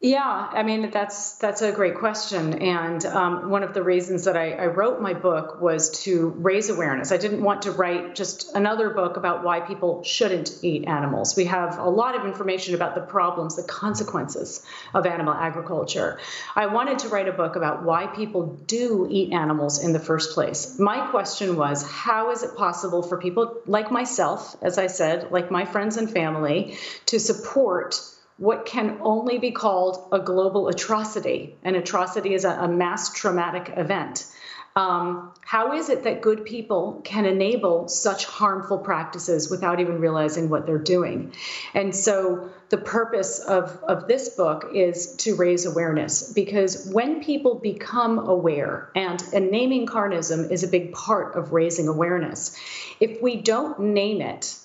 Yeah, 0.03 0.23
I 0.25 0.63
mean 0.63 0.91
that's 0.91 1.33
that's 1.33 1.61
a 1.61 1.73
great 1.73 1.97
question, 1.97 2.55
and 2.63 3.05
um, 3.05 3.51
one 3.51 3.63
of 3.63 3.75
the 3.75 3.83
reasons 3.83 4.25
that 4.25 4.35
I, 4.35 4.53
I, 4.53 4.67
wrote 4.69 5.03
my 5.03 5.13
book 5.13 5.61
was 5.61 6.05
to 6.05 6.31
raise 6.39 6.71
awareness. 6.71 7.13
I 7.13 7.19
didn't 7.19 7.43
want 7.43 7.63
to 7.63 7.73
write 7.73 8.15
just 8.15 8.57
another 8.57 8.89
book 8.89 9.19
about 9.19 9.45
why 9.45 9.61
people 9.61 10.03
shouldn't 10.03 10.61
eat 10.63 10.89
animals. 10.89 11.37
We 11.37 11.45
have 11.45 11.79
a 11.79 11.91
lot 11.91 12.19
of 12.19 12.25
information 12.25 12.75
about 12.75 12.95
the 12.95 13.03
problems, 13.03 13.57
the 13.57 13.63
consequences 13.63 14.63
of 14.95 15.05
animal 15.05 15.35
agriculture. 15.35 16.19
I 16.57 16.69
wanted 16.69 17.01
to 17.01 17.11
write 17.11 17.29
a 17.29 17.33
book 17.33 17.57
about 17.57 17.83
why 17.83 18.07
people 18.07 18.59
do 18.67 19.07
eat 19.11 19.35
animals 19.35 19.85
in 19.85 19.93
the 19.93 20.01
first 20.01 20.33
place. 20.33 20.79
My 20.79 21.11
question 21.11 21.57
was, 21.57 21.87
how 21.87 22.31
is 22.31 22.43
it 22.43 22.57
possible 22.57 23.03
for 23.03 23.19
people 23.19 23.61
like 23.67 23.91
myself, 23.91 24.57
as 24.63 24.79
I 24.79 24.87
said, 24.87 25.31
like 25.31 25.51
my 25.51 25.67
friends 25.67 25.99
and 25.99 26.11
family, 26.11 26.79
to 27.05 27.21
support 27.21 28.01
what 28.41 28.65
can 28.65 28.97
only 29.03 29.37
be 29.37 29.51
called 29.51 30.09
a 30.13 30.19
global 30.19 30.69
atrocity. 30.69 31.55
An 31.63 31.75
atrocity 31.75 32.33
is 32.33 32.47
a, 32.47 32.51
a 32.51 32.69
mass 32.69 33.13
traumatic 33.13 33.71
event. 33.77 34.25
Um, 34.75 35.35
how 35.43 35.75
is 35.75 35.91
it 35.91 36.05
that 36.05 36.23
good 36.23 36.47
people 36.47 37.03
can 37.05 37.27
enable 37.27 37.89
such 37.89 38.25
harmful 38.25 38.79
practices 38.79 39.51
without 39.51 39.79
even 39.81 40.01
realizing 40.01 40.49
what 40.49 40.65
they're 40.65 40.79
doing? 40.79 41.35
And 41.75 41.95
so, 41.95 42.49
the 42.71 42.79
purpose 42.79 43.41
of, 43.41 43.79
of 43.83 44.07
this 44.07 44.31
book 44.31 44.71
is 44.75 45.17
to 45.17 45.35
raise 45.35 45.67
awareness 45.67 46.33
because 46.33 46.89
when 46.91 47.23
people 47.23 47.57
become 47.57 48.21
aware, 48.21 48.91
and, 48.95 49.23
and 49.35 49.51
naming 49.51 49.87
carnism 49.87 50.51
is 50.51 50.63
a 50.63 50.69
big 50.69 50.93
part 50.93 51.35
of 51.35 51.53
raising 51.53 51.89
awareness, 51.89 52.57
if 53.01 53.21
we 53.21 53.37
don't 53.37 53.81
name 53.81 54.23
it, 54.23 54.57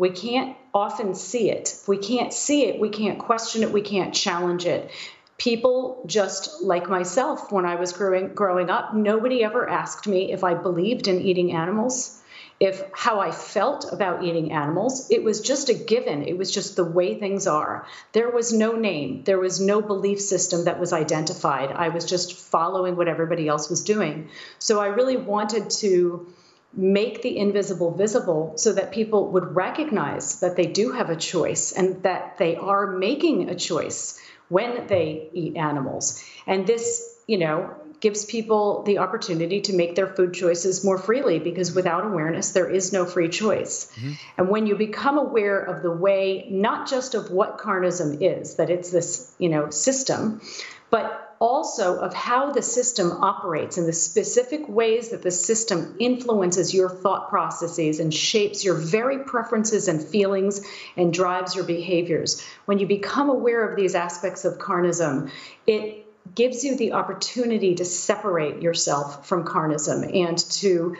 we 0.00 0.08
can't 0.08 0.56
often 0.72 1.14
see 1.14 1.50
it. 1.50 1.76
If 1.78 1.86
we 1.86 1.98
can't 1.98 2.32
see 2.32 2.64
it, 2.64 2.80
we 2.80 2.88
can't 2.88 3.18
question 3.18 3.62
it, 3.62 3.70
we 3.70 3.82
can't 3.82 4.14
challenge 4.14 4.64
it. 4.64 4.90
People 5.36 6.02
just 6.06 6.62
like 6.62 6.88
myself, 6.88 7.52
when 7.52 7.66
I 7.66 7.74
was 7.74 7.92
growing 7.92 8.32
growing 8.34 8.70
up, 8.70 8.94
nobody 8.94 9.44
ever 9.44 9.68
asked 9.68 10.06
me 10.06 10.32
if 10.32 10.42
I 10.42 10.54
believed 10.54 11.06
in 11.06 11.20
eating 11.20 11.52
animals, 11.52 12.18
if 12.58 12.82
how 12.94 13.20
I 13.20 13.30
felt 13.30 13.92
about 13.92 14.24
eating 14.24 14.52
animals. 14.52 15.10
It 15.10 15.22
was 15.22 15.42
just 15.42 15.68
a 15.68 15.74
given. 15.74 16.22
It 16.26 16.38
was 16.38 16.50
just 16.50 16.76
the 16.76 16.84
way 16.84 17.18
things 17.18 17.46
are. 17.46 17.86
There 18.12 18.30
was 18.30 18.54
no 18.54 18.72
name, 18.72 19.24
there 19.24 19.38
was 19.38 19.60
no 19.60 19.82
belief 19.82 20.18
system 20.22 20.64
that 20.64 20.80
was 20.80 20.94
identified. 20.94 21.72
I 21.72 21.90
was 21.90 22.06
just 22.06 22.38
following 22.38 22.96
what 22.96 23.08
everybody 23.08 23.48
else 23.48 23.68
was 23.68 23.84
doing. 23.84 24.30
So 24.60 24.80
I 24.80 24.86
really 24.86 25.18
wanted 25.18 25.68
to 25.82 26.32
make 26.72 27.22
the 27.22 27.36
invisible 27.36 27.90
visible 27.90 28.52
so 28.56 28.72
that 28.72 28.92
people 28.92 29.32
would 29.32 29.56
recognize 29.56 30.40
that 30.40 30.56
they 30.56 30.66
do 30.66 30.92
have 30.92 31.10
a 31.10 31.16
choice 31.16 31.72
and 31.72 32.02
that 32.04 32.38
they 32.38 32.56
are 32.56 32.86
making 32.86 33.50
a 33.50 33.54
choice 33.54 34.20
when 34.48 34.86
they 34.86 35.28
eat 35.32 35.56
animals. 35.56 36.22
And 36.46 36.66
this, 36.66 37.16
you 37.26 37.38
know, 37.38 37.74
gives 38.00 38.24
people 38.24 38.82
the 38.84 38.98
opportunity 38.98 39.60
to 39.60 39.74
make 39.74 39.94
their 39.94 40.06
food 40.06 40.32
choices 40.32 40.82
more 40.84 40.96
freely 40.96 41.38
because 41.38 41.74
without 41.74 42.04
awareness 42.04 42.50
there 42.52 42.68
is 42.68 42.92
no 42.92 43.04
free 43.04 43.28
choice. 43.28 43.92
Mm-hmm. 43.96 44.12
And 44.38 44.48
when 44.48 44.66
you 44.66 44.76
become 44.76 45.18
aware 45.18 45.60
of 45.60 45.82
the 45.82 45.90
way 45.90 46.46
not 46.50 46.88
just 46.88 47.14
of 47.14 47.30
what 47.30 47.58
carnism 47.58 48.22
is, 48.22 48.56
that 48.56 48.70
it's 48.70 48.90
this, 48.90 49.30
you 49.38 49.50
know, 49.50 49.70
system, 49.70 50.40
but 50.88 51.29
also 51.40 51.98
of 51.98 52.12
how 52.12 52.52
the 52.52 52.60
system 52.60 53.10
operates 53.10 53.78
and 53.78 53.88
the 53.88 53.94
specific 53.94 54.68
ways 54.68 55.08
that 55.08 55.22
the 55.22 55.30
system 55.30 55.96
influences 55.98 56.74
your 56.74 56.90
thought 56.90 57.30
processes 57.30 57.98
and 57.98 58.12
shapes 58.12 58.62
your 58.62 58.74
very 58.74 59.20
preferences 59.20 59.88
and 59.88 60.06
feelings 60.06 60.60
and 60.98 61.14
drives 61.14 61.54
your 61.56 61.64
behaviors. 61.64 62.44
When 62.66 62.78
you 62.78 62.86
become 62.86 63.30
aware 63.30 63.66
of 63.66 63.74
these 63.74 63.94
aspects 63.94 64.44
of 64.44 64.58
carnism, 64.58 65.30
it 65.66 66.06
gives 66.34 66.62
you 66.62 66.76
the 66.76 66.92
opportunity 66.92 67.74
to 67.76 67.86
separate 67.86 68.60
yourself 68.60 69.26
from 69.26 69.44
carnism 69.46 70.14
and 70.14 70.36
to 70.36 70.96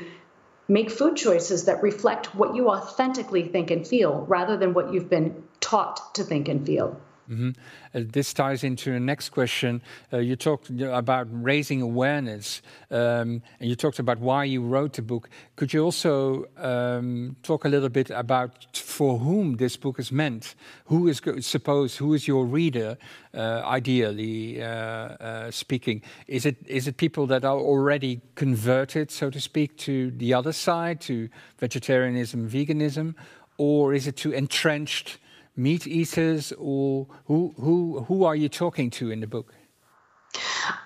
make 0.68 0.90
food 0.90 1.16
choices 1.16 1.66
that 1.66 1.82
reflect 1.82 2.34
what 2.34 2.54
you 2.54 2.70
authentically 2.70 3.42
think 3.42 3.70
and 3.70 3.86
feel 3.86 4.24
rather 4.26 4.56
than 4.56 4.72
what 4.72 4.94
you've 4.94 5.10
been 5.10 5.42
taught 5.60 6.14
to 6.14 6.24
think 6.24 6.48
and 6.48 6.64
feel. 6.64 6.98
Mm 7.30 7.36
-hmm. 7.36 7.54
uh, 7.94 8.12
this 8.12 8.32
ties 8.32 8.62
into 8.62 8.90
the 8.90 8.98
next 8.98 9.28
question. 9.28 9.82
Uh, 10.12 10.18
you 10.18 10.36
talked 10.36 10.70
about 10.92 11.28
raising 11.44 11.82
awareness, 11.82 12.62
um, 12.90 12.98
and 12.98 13.42
you 13.60 13.74
talked 13.74 13.98
about 13.98 14.18
why 14.18 14.44
you 14.52 14.68
wrote 14.68 14.90
the 14.94 15.02
book. 15.02 15.28
Could 15.54 15.72
you 15.72 15.84
also 15.84 16.44
um, 16.56 17.36
talk 17.42 17.64
a 17.64 17.68
little 17.68 17.88
bit 17.88 18.10
about 18.10 18.76
for 18.76 19.18
whom 19.18 19.56
this 19.56 19.78
book 19.78 19.98
is 19.98 20.10
meant? 20.10 20.56
Who 20.84 21.08
is 21.08 21.20
suppose 21.40 22.04
who 22.04 22.14
is 22.14 22.26
your 22.26 22.46
reader, 22.52 22.96
uh, 23.34 23.74
ideally 23.76 24.62
uh, 24.62 24.66
uh, 24.66 25.50
speaking? 25.50 26.02
Is 26.26 26.44
it 26.44 26.56
is 26.66 26.86
it 26.86 26.96
people 26.96 27.26
that 27.26 27.44
are 27.44 27.60
already 27.60 28.20
converted, 28.34 29.10
so 29.10 29.30
to 29.30 29.40
speak, 29.40 29.76
to 29.76 30.10
the 30.18 30.34
other 30.34 30.52
side, 30.52 30.96
to 31.00 31.28
vegetarianism, 31.58 32.48
veganism, 32.48 33.14
or 33.56 33.94
is 33.94 34.06
it 34.06 34.16
to 34.16 34.32
entrenched? 34.32 35.18
Meat 35.60 35.86
eaters, 35.86 36.52
or 36.58 37.06
who, 37.26 37.54
who, 37.60 38.04
who 38.08 38.24
are 38.24 38.36
you 38.36 38.48
talking 38.48 38.90
to 38.90 39.10
in 39.10 39.20
the 39.20 39.26
book? 39.26 39.52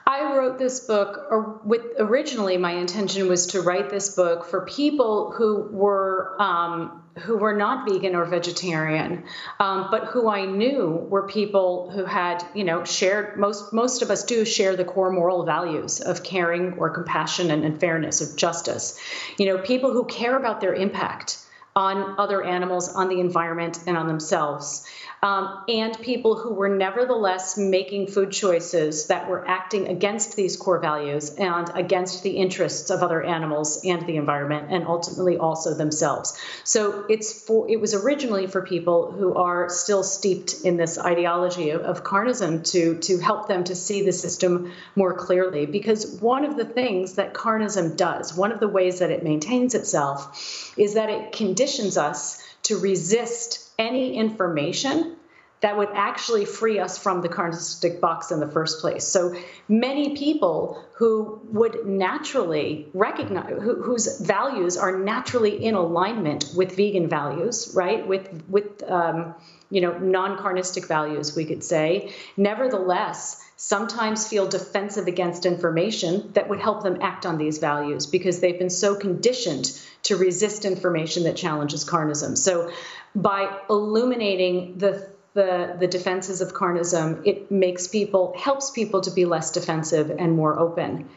I 0.07 0.37
wrote 0.37 0.59
this 0.59 0.81
book, 0.81 1.65
with 1.65 1.83
originally 1.99 2.57
my 2.57 2.73
intention 2.73 3.29
was 3.29 3.49
to 3.49 3.63
write 3.63 3.91
this 3.91 4.15
book 4.15 4.47
for 4.47 4.65
people 4.65 5.33
who 5.33 5.69
were 5.71 6.37
um, 6.41 7.03
who 7.19 7.37
were 7.37 7.55
not 7.55 7.89
vegan 7.89 8.15
or 8.15 8.25
vegetarian, 8.25 9.25
um, 9.61 9.89
but 9.91 10.07
who 10.07 10.29
I 10.29 10.47
knew 10.47 11.07
were 11.11 11.29
people 11.29 11.91
who 11.91 12.05
had, 12.05 12.45
you 12.55 12.65
know, 12.65 12.85
shared 12.85 13.39
most 13.39 13.73
most 13.73 14.03
of 14.03 14.11
us 14.11 14.25
do 14.25 14.45
share 14.45 14.77
the 14.77 14.85
core 14.85 15.11
moral 15.11 15.45
values 15.45 16.01
of 16.01 16.23
caring 16.23 16.75
or 16.75 16.91
compassion 16.91 17.51
and, 17.51 17.65
and 17.65 17.81
fairness 17.81 18.21
of 18.21 18.37
justice. 18.37 18.99
You 19.39 19.47
know, 19.47 19.59
people 19.59 19.93
who 19.93 20.05
care 20.05 20.37
about 20.37 20.61
their 20.61 20.75
impact 20.75 21.44
on 21.77 22.17
other 22.19 22.43
animals, 22.43 22.89
on 22.89 23.09
the 23.09 23.21
environment, 23.21 23.81
and 23.87 23.97
on 23.97 24.07
themselves 24.07 24.87
um, 25.25 25.65
and 25.69 25.99
people 26.01 26.37
who 26.37 26.53
were 26.53 26.69
nevertheless 26.69 27.57
making 27.57 28.09
food 28.09 28.31
choices 28.31 29.07
that 29.07 29.27
were 29.27 29.49
acting 29.49 29.89
against 29.89 30.37
these 30.37 30.59
core 30.59 30.79
values 30.79 31.35
and 31.37 31.71
against 31.75 32.23
the 32.23 32.33
interests 32.33 32.91
of 32.91 33.03
other 33.03 33.23
animals 33.23 33.87
and 33.87 34.07
the 34.07 34.17
environment, 34.17 34.67
and 34.71 34.87
ultimately 34.87 35.39
also 35.39 35.73
themselves. 35.73 36.39
So 36.63 37.07
it's 37.09 37.33
for 37.33 37.71
it 37.71 37.81
was 37.81 37.95
originally 37.95 38.47
for 38.49 38.61
people 38.61 39.13
who 39.13 39.35
are 39.35 39.71
still 39.71 40.03
steeped 40.03 40.57
in 40.63 40.77
this 40.77 40.99
ideology 40.99 41.71
of, 41.71 41.81
of 41.81 42.05
carnism 42.05 42.63
to 42.73 42.99
to 42.99 43.19
help 43.19 43.49
them 43.49 43.65
to 43.65 43.75
see 43.75 44.05
the 44.05 44.13
system 44.13 44.73
more 44.95 45.15
clearly. 45.15 45.65
Because 45.65 46.21
one 46.21 46.45
of 46.45 46.59
the 46.59 46.67
things 46.67 47.15
that 47.15 47.33
carnism 47.33 47.97
does, 47.97 48.37
one 48.37 48.53
of 48.53 48.61
the 48.61 48.69
ways 48.69 48.99
that 48.99 49.11
it 49.11 49.25
maintains 49.25 49.75
itself, 49.75 50.71
is 50.77 50.95
that 50.95 51.09
it 51.09 51.33
conditions 51.33 51.64
us 51.97 52.43
to 52.65 52.79
resist 52.79 53.71
any 53.79 54.17
information 54.17 55.17
that 55.65 55.79
would 55.79 55.89
actually 55.95 56.45
free 56.45 56.79
us 56.79 56.99
from 56.99 57.23
the 57.23 57.29
carnistic 57.29 57.99
box 57.99 58.31
in 58.31 58.39
the 58.39 58.47
first 58.47 58.83
place. 58.83 59.03
So 59.03 59.35
many 59.67 60.15
people 60.15 60.85
who 60.97 61.41
would 61.53 61.87
naturally 61.87 62.89
recognize 62.93 63.63
who, 63.63 63.83
whose 63.83 64.21
values 64.21 64.77
are 64.77 64.99
naturally 64.99 65.65
in 65.65 65.75
alignment 65.75 66.51
with 66.55 66.77
vegan 66.77 67.09
values, 67.09 67.73
right? 67.75 68.07
With 68.07 68.45
with 68.47 68.83
um, 68.91 69.35
you 69.71 69.81
know 69.81 69.97
non-carnistic 69.97 70.87
values, 70.87 71.35
we 71.35 71.47
could 71.47 71.65
say. 71.65 72.13
Nevertheless, 72.37 73.43
sometimes 73.57 74.29
feel 74.29 74.47
defensive 74.47 75.07
against 75.07 75.47
information 75.47 76.31
that 76.35 76.51
would 76.51 76.61
help 76.61 76.83
them 76.83 76.99
act 77.01 77.25
on 77.25 77.39
these 77.39 77.57
values 77.57 78.07
because 78.07 78.41
they've 78.41 78.59
been 78.59 78.69
so 78.69 78.97
conditioned 78.97 79.73
to 80.05 80.17
resist 80.17 80.65
information 80.65 81.25
that 81.25 81.37
challenges 81.37 81.85
carnism. 81.85 82.37
So 82.37 82.71
by 83.15 83.59
illuminating 83.69 84.79
the 84.79 85.13
the, 85.35 85.77
the 85.81 85.89
defenses 85.89 86.41
of 86.41 86.55
carnism, 86.55 87.27
it 87.27 87.51
makes 87.51 87.89
people, 87.89 88.35
helps 88.39 88.71
people 88.71 89.01
to 89.01 89.11
be 89.11 89.25
less 89.25 89.51
defensive 89.51 90.13
and 90.17 90.37
more 90.37 90.57
open. 90.57 91.09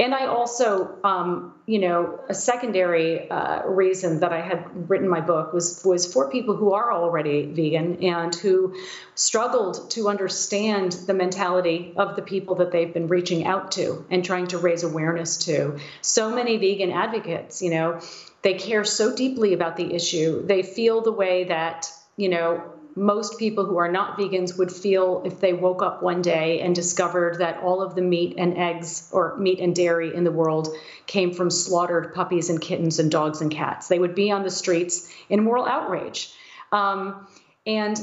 And 0.00 0.14
I 0.14 0.26
also, 0.26 0.96
um, 1.02 1.54
you 1.66 1.80
know, 1.80 2.20
a 2.28 2.34
secondary 2.34 3.28
uh, 3.28 3.66
reason 3.66 4.20
that 4.20 4.32
I 4.32 4.40
had 4.40 4.88
written 4.88 5.08
my 5.08 5.20
book 5.20 5.52
was 5.52 5.82
was 5.84 6.12
for 6.12 6.30
people 6.30 6.54
who 6.54 6.72
are 6.72 6.92
already 6.92 7.46
vegan 7.46 8.04
and 8.04 8.32
who 8.32 8.76
struggled 9.16 9.90
to 9.90 10.08
understand 10.08 10.92
the 10.92 11.14
mentality 11.14 11.94
of 11.96 12.14
the 12.14 12.22
people 12.22 12.56
that 12.56 12.70
they've 12.70 12.94
been 12.94 13.08
reaching 13.08 13.44
out 13.44 13.72
to 13.72 14.06
and 14.08 14.24
trying 14.24 14.46
to 14.48 14.58
raise 14.58 14.84
awareness 14.84 15.36
to. 15.46 15.78
So 16.00 16.32
many 16.32 16.58
vegan 16.58 16.92
advocates, 16.92 17.60
you 17.60 17.70
know, 17.70 18.00
they 18.42 18.54
care 18.54 18.84
so 18.84 19.16
deeply 19.16 19.52
about 19.52 19.76
the 19.76 19.92
issue. 19.94 20.46
They 20.46 20.62
feel 20.62 21.00
the 21.00 21.12
way 21.12 21.44
that 21.44 21.90
you 22.16 22.28
know 22.28 22.72
most 22.98 23.38
people 23.38 23.64
who 23.64 23.78
are 23.78 23.90
not 23.90 24.18
vegans 24.18 24.58
would 24.58 24.72
feel 24.72 25.22
if 25.24 25.40
they 25.40 25.52
woke 25.52 25.82
up 25.82 26.02
one 26.02 26.20
day 26.20 26.60
and 26.60 26.74
discovered 26.74 27.38
that 27.38 27.62
all 27.62 27.80
of 27.80 27.94
the 27.94 28.02
meat 28.02 28.34
and 28.36 28.58
eggs 28.58 29.08
or 29.12 29.36
meat 29.38 29.60
and 29.60 29.74
dairy 29.74 30.14
in 30.14 30.24
the 30.24 30.32
world 30.32 30.68
came 31.06 31.32
from 31.32 31.50
slaughtered 31.50 32.12
puppies 32.14 32.50
and 32.50 32.60
kittens 32.60 32.98
and 32.98 33.10
dogs 33.10 33.40
and 33.40 33.50
cats. 33.50 33.88
They 33.88 33.98
would 33.98 34.14
be 34.14 34.30
on 34.30 34.42
the 34.42 34.50
streets 34.50 35.10
in 35.28 35.44
moral 35.44 35.64
outrage. 35.64 36.30
Um, 36.72 37.26
and 37.66 37.96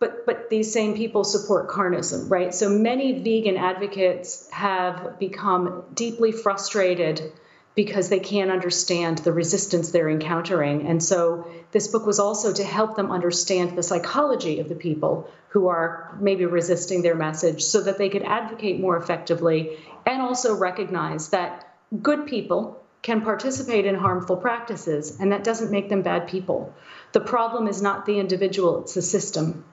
but 0.00 0.26
but 0.26 0.50
these 0.50 0.72
same 0.72 0.96
people 0.96 1.24
support 1.24 1.68
carnism, 1.68 2.30
right? 2.30 2.52
So 2.52 2.68
many 2.68 3.22
vegan 3.22 3.56
advocates 3.56 4.50
have 4.50 5.18
become 5.18 5.84
deeply 5.94 6.32
frustrated 6.32 7.32
because 7.74 8.08
they 8.08 8.20
can't 8.20 8.50
understand 8.50 9.18
the 9.18 9.32
resistance 9.32 9.90
they're 9.90 10.08
encountering. 10.08 10.86
And 10.86 11.02
so 11.02 11.48
this 11.72 11.88
book 11.88 12.06
was 12.06 12.20
also 12.20 12.52
to 12.52 12.64
help 12.64 12.94
them 12.94 13.10
understand 13.10 13.76
the 13.76 13.82
psychology 13.82 14.60
of 14.60 14.68
the 14.68 14.76
people 14.76 15.28
who 15.48 15.68
are 15.68 16.16
maybe 16.20 16.44
resisting 16.46 17.02
their 17.02 17.14
message 17.16 17.62
so 17.62 17.80
that 17.80 17.98
they 17.98 18.08
could 18.08 18.22
advocate 18.22 18.80
more 18.80 18.96
effectively 18.96 19.76
and 20.06 20.22
also 20.22 20.54
recognize 20.54 21.30
that 21.30 21.76
good 22.02 22.26
people 22.26 22.80
can 23.02 23.20
participate 23.20 23.86
in 23.86 23.94
harmful 23.94 24.36
practices 24.36 25.18
and 25.20 25.32
that 25.32 25.44
doesn't 25.44 25.70
make 25.70 25.88
them 25.88 26.02
bad 26.02 26.26
people. 26.28 26.72
The 27.12 27.20
problem 27.20 27.68
is 27.68 27.82
not 27.82 28.06
the 28.06 28.18
individual, 28.18 28.82
it's 28.82 28.94
the 28.94 29.02
system. 29.02 29.64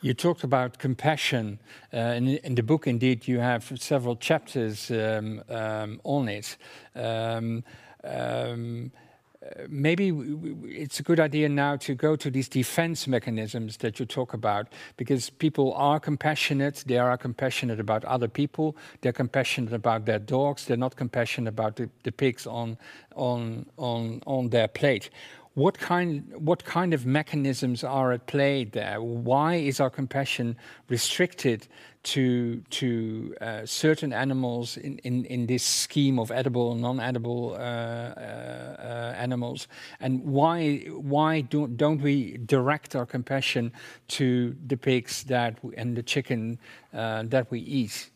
You 0.00 0.14
talked 0.14 0.44
about 0.44 0.78
compassion. 0.78 1.58
Uh, 1.92 1.98
in, 1.98 2.28
in, 2.28 2.54
the 2.54 2.62
book, 2.62 2.86
indeed, 2.86 3.26
you 3.26 3.40
have 3.40 3.72
several 3.80 4.14
chapters 4.14 4.90
um, 4.90 5.42
um, 5.48 6.00
on 6.04 6.28
it. 6.28 6.56
Um, 6.94 7.64
um 8.04 8.92
maybe 9.68 10.08
it's 10.64 11.00
a 11.00 11.02
good 11.02 11.20
idea 11.20 11.48
now 11.48 11.76
to 11.76 11.94
go 11.94 12.16
to 12.16 12.30
these 12.30 12.48
defense 12.48 13.06
mechanisms 13.06 13.78
that 13.78 13.98
you 13.98 14.06
talk 14.06 14.34
about 14.34 14.68
because 14.96 15.30
people 15.30 15.72
are 15.74 16.00
compassionate 16.00 16.84
they 16.86 16.98
are 16.98 17.16
compassionate 17.16 17.80
about 17.80 18.04
other 18.04 18.28
people 18.28 18.76
they're 19.00 19.12
compassionate 19.12 19.72
about 19.72 20.04
their 20.04 20.18
dogs 20.18 20.66
they're 20.66 20.76
not 20.76 20.96
compassionate 20.96 21.48
about 21.48 21.76
the, 21.76 21.88
the 22.02 22.12
pigs 22.12 22.46
on 22.46 22.76
on 23.16 23.64
on 23.76 24.22
on 24.26 24.50
their 24.50 24.68
plate 24.68 25.10
what 25.58 25.76
kind, 25.76 26.22
what 26.36 26.64
kind 26.64 26.94
of 26.94 27.04
mechanisms 27.04 27.82
are 27.82 28.12
at 28.12 28.28
play 28.28 28.62
there? 28.62 29.02
Why 29.02 29.56
is 29.56 29.80
our 29.80 29.90
compassion 29.90 30.56
restricted 30.88 31.66
to, 32.04 32.60
to 32.70 33.34
uh, 33.40 33.66
certain 33.66 34.12
animals 34.12 34.76
in, 34.76 34.98
in, 34.98 35.24
in 35.24 35.46
this 35.46 35.64
scheme 35.64 36.20
of 36.20 36.30
edible 36.30 36.70
and 36.72 36.80
non-edible 36.80 37.54
uh, 37.54 37.56
uh, 37.56 37.60
uh, 37.60 39.14
animals? 39.18 39.66
And 39.98 40.24
why, 40.24 40.78
why 41.14 41.40
don't, 41.40 41.76
don't 41.76 42.00
we 42.00 42.36
direct 42.36 42.94
our 42.94 43.04
compassion 43.04 43.72
to 44.18 44.54
the 44.64 44.76
pigs 44.76 45.24
that 45.24 45.58
and 45.76 45.96
the 45.96 46.04
chicken 46.04 46.60
uh, 46.94 47.24
that 47.26 47.50
we 47.50 47.58
eat? 47.58 48.10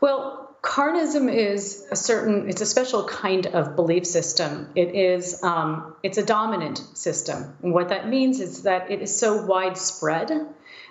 Well, 0.00 0.41
carnism 0.62 1.28
is 1.28 1.84
a 1.90 1.96
certain 1.96 2.48
it's 2.48 2.60
a 2.60 2.66
special 2.66 3.04
kind 3.04 3.46
of 3.46 3.74
belief 3.74 4.06
system. 4.06 4.68
It 4.76 4.94
is 4.94 5.42
um, 5.42 5.96
it's 6.02 6.18
a 6.18 6.24
dominant 6.24 6.82
system. 6.94 7.56
And 7.62 7.74
what 7.74 7.88
that 7.88 8.08
means 8.08 8.40
is 8.40 8.62
that 8.62 8.90
it 8.90 9.02
is 9.02 9.18
so 9.18 9.44
widespread 9.44 10.46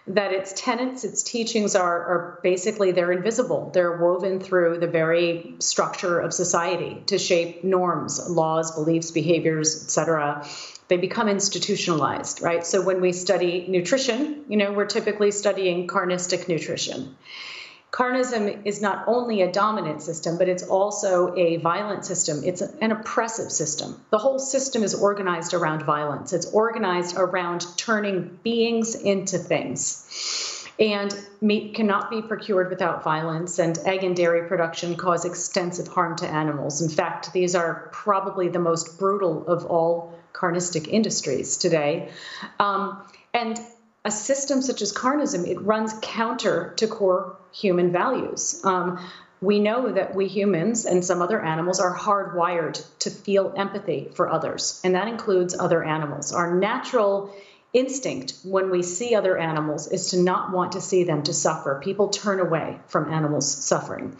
that 0.07 0.33
its 0.33 0.51
tenets 0.53 1.05
its 1.05 1.23
teachings 1.23 1.75
are, 1.75 1.99
are 2.03 2.39
basically 2.43 2.91
they're 2.91 3.13
invisible. 3.13 3.71
They're 3.73 3.97
woven 3.97 4.41
through 4.41 4.79
the 4.79 4.87
very 4.87 5.55
structure 5.59 6.19
of 6.19 6.33
society 6.33 7.01
to 7.05 7.17
shape 7.17 7.63
norms 7.63 8.19
laws 8.29 8.71
beliefs 8.71 9.11
behaviors 9.11 9.85
etc 9.85 10.45
they 10.89 10.97
become 10.97 11.29
institutionalized 11.29 12.41
right? 12.41 12.65
So 12.65 12.81
when 12.81 12.99
we 12.99 13.13
study 13.13 13.67
nutrition 13.69 14.43
you 14.49 14.57
know 14.57 14.73
we're 14.73 14.85
typically 14.87 15.31
studying 15.31 15.87
carnistic 15.87 16.49
nutrition 16.49 17.15
Carnism 17.91 18.65
is 18.65 18.81
not 18.81 19.03
only 19.07 19.41
a 19.41 19.51
dominant 19.51 20.01
system, 20.01 20.37
but 20.37 20.47
it's 20.47 20.63
also 20.63 21.35
a 21.35 21.57
violent 21.57 22.05
system. 22.05 22.41
It's 22.45 22.61
an 22.61 22.91
oppressive 22.91 23.51
system. 23.51 24.01
The 24.11 24.17
whole 24.17 24.39
system 24.39 24.83
is 24.83 24.95
organized 24.95 25.53
around 25.53 25.83
violence, 25.83 26.31
it's 26.31 26.45
organized 26.45 27.17
around 27.17 27.65
turning 27.77 28.39
beings 28.43 28.95
into 28.95 29.37
things. 29.37 30.07
And 30.79 31.13
meat 31.41 31.75
cannot 31.75 32.09
be 32.09 32.21
procured 32.21 32.69
without 32.69 33.03
violence, 33.03 33.59
and 33.59 33.77
egg 33.85 34.03
and 34.05 34.15
dairy 34.15 34.47
production 34.47 34.95
cause 34.95 35.25
extensive 35.25 35.89
harm 35.89 36.15
to 36.17 36.27
animals. 36.27 36.81
In 36.81 36.89
fact, 36.89 37.33
these 37.33 37.55
are 37.55 37.89
probably 37.91 38.47
the 38.47 38.59
most 38.59 38.97
brutal 38.97 39.45
of 39.47 39.65
all 39.65 40.17
carnistic 40.33 40.87
industries 40.87 41.57
today. 41.57 42.09
Um, 42.59 43.03
and 43.33 43.59
a 44.03 44.11
system 44.11 44.61
such 44.61 44.81
as 44.81 44.93
carnism, 44.93 45.47
it 45.47 45.61
runs 45.61 45.93
counter 46.01 46.73
to 46.77 46.87
core 46.87 47.37
human 47.53 47.91
values. 47.91 48.61
Um, 48.63 48.99
we 49.41 49.59
know 49.59 49.91
that 49.91 50.13
we 50.15 50.27
humans 50.27 50.85
and 50.85 51.03
some 51.03 51.21
other 51.21 51.41
animals 51.41 51.79
are 51.79 51.95
hardwired 51.95 52.83
to 52.99 53.09
feel 53.09 53.53
empathy 53.55 54.09
for 54.13 54.29
others, 54.29 54.79
and 54.83 54.95
that 54.95 55.07
includes 55.07 55.57
other 55.57 55.83
animals. 55.83 56.31
Our 56.31 56.55
natural 56.55 57.33
instinct 57.73 58.35
when 58.43 58.69
we 58.69 58.83
see 58.83 59.15
other 59.15 59.37
animals 59.37 59.87
is 59.87 60.11
to 60.11 60.21
not 60.21 60.51
want 60.51 60.73
to 60.73 60.81
see 60.81 61.05
them 61.05 61.23
to 61.23 61.33
suffer. 61.33 61.79
People 61.83 62.09
turn 62.09 62.39
away 62.39 62.79
from 62.87 63.11
animals 63.11 63.51
suffering. 63.51 64.17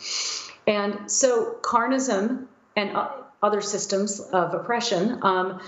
And 0.65 1.12
so, 1.12 1.58
carnism 1.62 2.48
and 2.76 2.98
other 3.44 3.62
systems 3.62 4.20
of 4.20 4.54
oppression 4.54 5.20
um, 5.24 5.60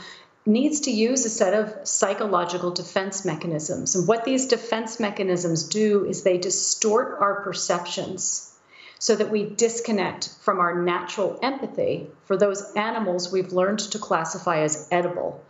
needs 0.45 0.81
to 0.81 0.91
use 0.91 1.25
a 1.25 1.29
set 1.29 1.53
of 1.53 1.87
psychological 1.87 2.71
defense 2.71 3.23
mechanisms. 3.23 3.95
And 3.95 4.07
what 4.07 4.25
these 4.25 4.47
defense 4.47 4.99
mechanisms 4.99 5.69
do 5.69 6.05
is 6.05 6.23
they 6.23 6.37
distort 6.37 7.17
our 7.21 7.41
perceptions 7.41 8.53
so 8.99 9.15
that 9.15 9.29
we 9.29 9.45
disconnect 9.45 10.29
from 10.41 10.59
our 10.59 10.81
natural 10.81 11.39
empathy 11.41 12.07
for 12.25 12.37
those 12.37 12.73
animals 12.75 13.31
we've 13.31 13.51
learned 13.51 13.79
to 13.79 13.99
classify 13.99 14.59
as 14.59 14.87
edible 14.91 15.41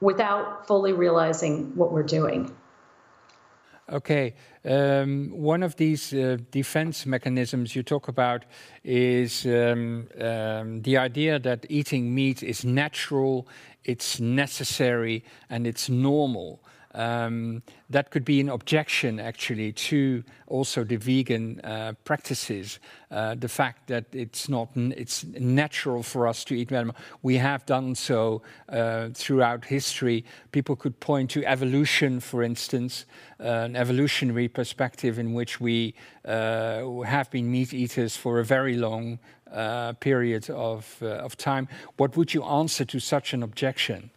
without 0.00 0.66
fully 0.66 0.92
realizing 0.92 1.74
what 1.76 1.92
we're 1.92 2.02
doing. 2.02 2.54
Okay, 3.90 4.34
um, 4.66 5.30
one 5.30 5.62
of 5.62 5.76
these 5.76 6.12
uh, 6.12 6.36
defense 6.50 7.06
mechanisms 7.06 7.74
you 7.74 7.82
talk 7.82 8.08
about 8.08 8.44
is 8.84 9.46
um, 9.46 10.08
um, 10.20 10.82
the 10.82 10.98
idea 10.98 11.38
that 11.38 11.64
eating 11.70 12.14
meat 12.14 12.42
is 12.42 12.66
natural, 12.66 13.48
it's 13.88 14.20
necessary, 14.20 15.24
and 15.48 15.66
it's 15.66 15.88
normal. 15.88 16.60
Um, 16.94 17.62
that 17.90 18.10
could 18.10 18.24
be 18.24 18.40
an 18.40 18.48
objection 18.48 19.20
actually 19.20 19.72
to 19.72 20.24
also 20.46 20.84
the 20.84 20.96
vegan 20.96 21.60
uh, 21.60 21.92
practices. 22.04 22.80
Uh, 23.10 23.34
the 23.34 23.48
fact 23.48 23.86
that 23.86 24.04
it's 24.12 24.48
not 24.48 24.68
it's 24.74 25.24
natural 25.24 26.02
for 26.02 26.26
us 26.26 26.44
to 26.44 26.54
eat 26.54 26.72
animal. 26.72 26.96
We 27.22 27.36
have 27.36 27.64
done 27.66 27.94
so 27.94 28.42
uh, 28.68 29.08
throughout 29.14 29.64
history. 29.64 30.24
People 30.52 30.76
could 30.76 30.98
point 31.00 31.30
to 31.30 31.44
evolution, 31.44 32.20
for 32.20 32.42
instance, 32.42 33.06
uh, 33.40 33.68
an 33.68 33.76
evolutionary 33.76 34.48
perspective 34.48 35.18
in 35.18 35.34
which 35.34 35.60
we 35.60 35.94
uh, 36.24 37.00
have 37.06 37.30
been 37.30 37.50
meat 37.50 37.72
eaters 37.72 38.16
for 38.16 38.40
a 38.40 38.44
very 38.44 38.76
long 38.76 39.18
period 40.00 40.50
of 40.50 41.02
of 41.02 41.36
time. 41.36 41.68
What 41.96 42.16
would 42.16 42.34
you 42.34 42.42
answer 42.44 42.84
to 42.84 43.00
such 43.00 43.34
an 43.34 43.42
objection? 43.42 44.10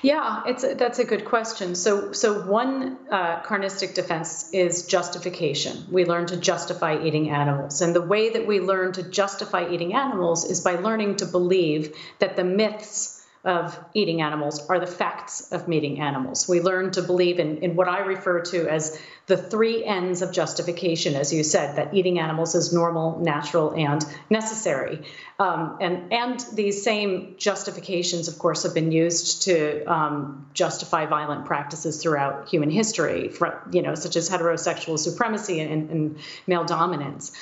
Yeah, 0.00 0.44
it's 0.46 0.64
a, 0.64 0.74
that's 0.74 0.98
a 0.98 1.04
good 1.04 1.26
question. 1.26 1.74
So, 1.74 2.12
so 2.12 2.46
one 2.46 2.96
uh, 3.10 3.42
carnistic 3.42 3.94
defense 3.94 4.50
is 4.52 4.86
justification. 4.86 5.84
We 5.90 6.06
learn 6.06 6.26
to 6.28 6.38
justify 6.38 7.02
eating 7.04 7.30
animals, 7.30 7.82
and 7.82 7.94
the 7.94 8.00
way 8.00 8.30
that 8.30 8.46
we 8.46 8.60
learn 8.60 8.92
to 8.94 9.02
justify 9.02 9.68
eating 9.68 9.92
animals 9.94 10.44
is 10.44 10.62
by 10.62 10.76
learning 10.76 11.16
to 11.16 11.26
believe 11.26 11.94
that 12.18 12.36
the 12.36 12.44
myths 12.44 13.17
of 13.48 13.82
eating 13.94 14.20
animals 14.20 14.68
are 14.68 14.78
the 14.78 14.86
facts 14.86 15.52
of 15.52 15.68
meeting 15.68 16.00
animals. 16.00 16.46
We 16.46 16.60
learn 16.60 16.90
to 16.92 17.02
believe 17.02 17.38
in, 17.38 17.58
in 17.58 17.76
what 17.76 17.88
I 17.88 18.00
refer 18.00 18.42
to 18.42 18.68
as 18.68 19.00
the 19.24 19.38
three 19.38 19.90
Ns 19.90 20.20
of 20.20 20.32
justification, 20.32 21.14
as 21.14 21.32
you 21.32 21.42
said, 21.42 21.76
that 21.76 21.94
eating 21.94 22.18
animals 22.18 22.54
is 22.54 22.74
normal, 22.74 23.20
natural, 23.20 23.72
and 23.72 24.04
necessary. 24.28 25.02
Um, 25.38 25.78
and, 25.80 26.12
and 26.12 26.40
these 26.52 26.84
same 26.84 27.36
justifications, 27.38 28.28
of 28.28 28.38
course, 28.38 28.64
have 28.64 28.74
been 28.74 28.92
used 28.92 29.44
to 29.44 29.82
um, 29.84 30.46
justify 30.52 31.06
violent 31.06 31.46
practices 31.46 32.02
throughout 32.02 32.50
human 32.50 32.68
history, 32.68 33.30
for, 33.30 33.66
you 33.72 33.80
know, 33.80 33.94
such 33.94 34.16
as 34.16 34.28
heterosexual 34.28 34.98
supremacy 34.98 35.60
and, 35.60 35.90
and 35.90 36.18
male 36.46 36.64
dominance 36.64 37.32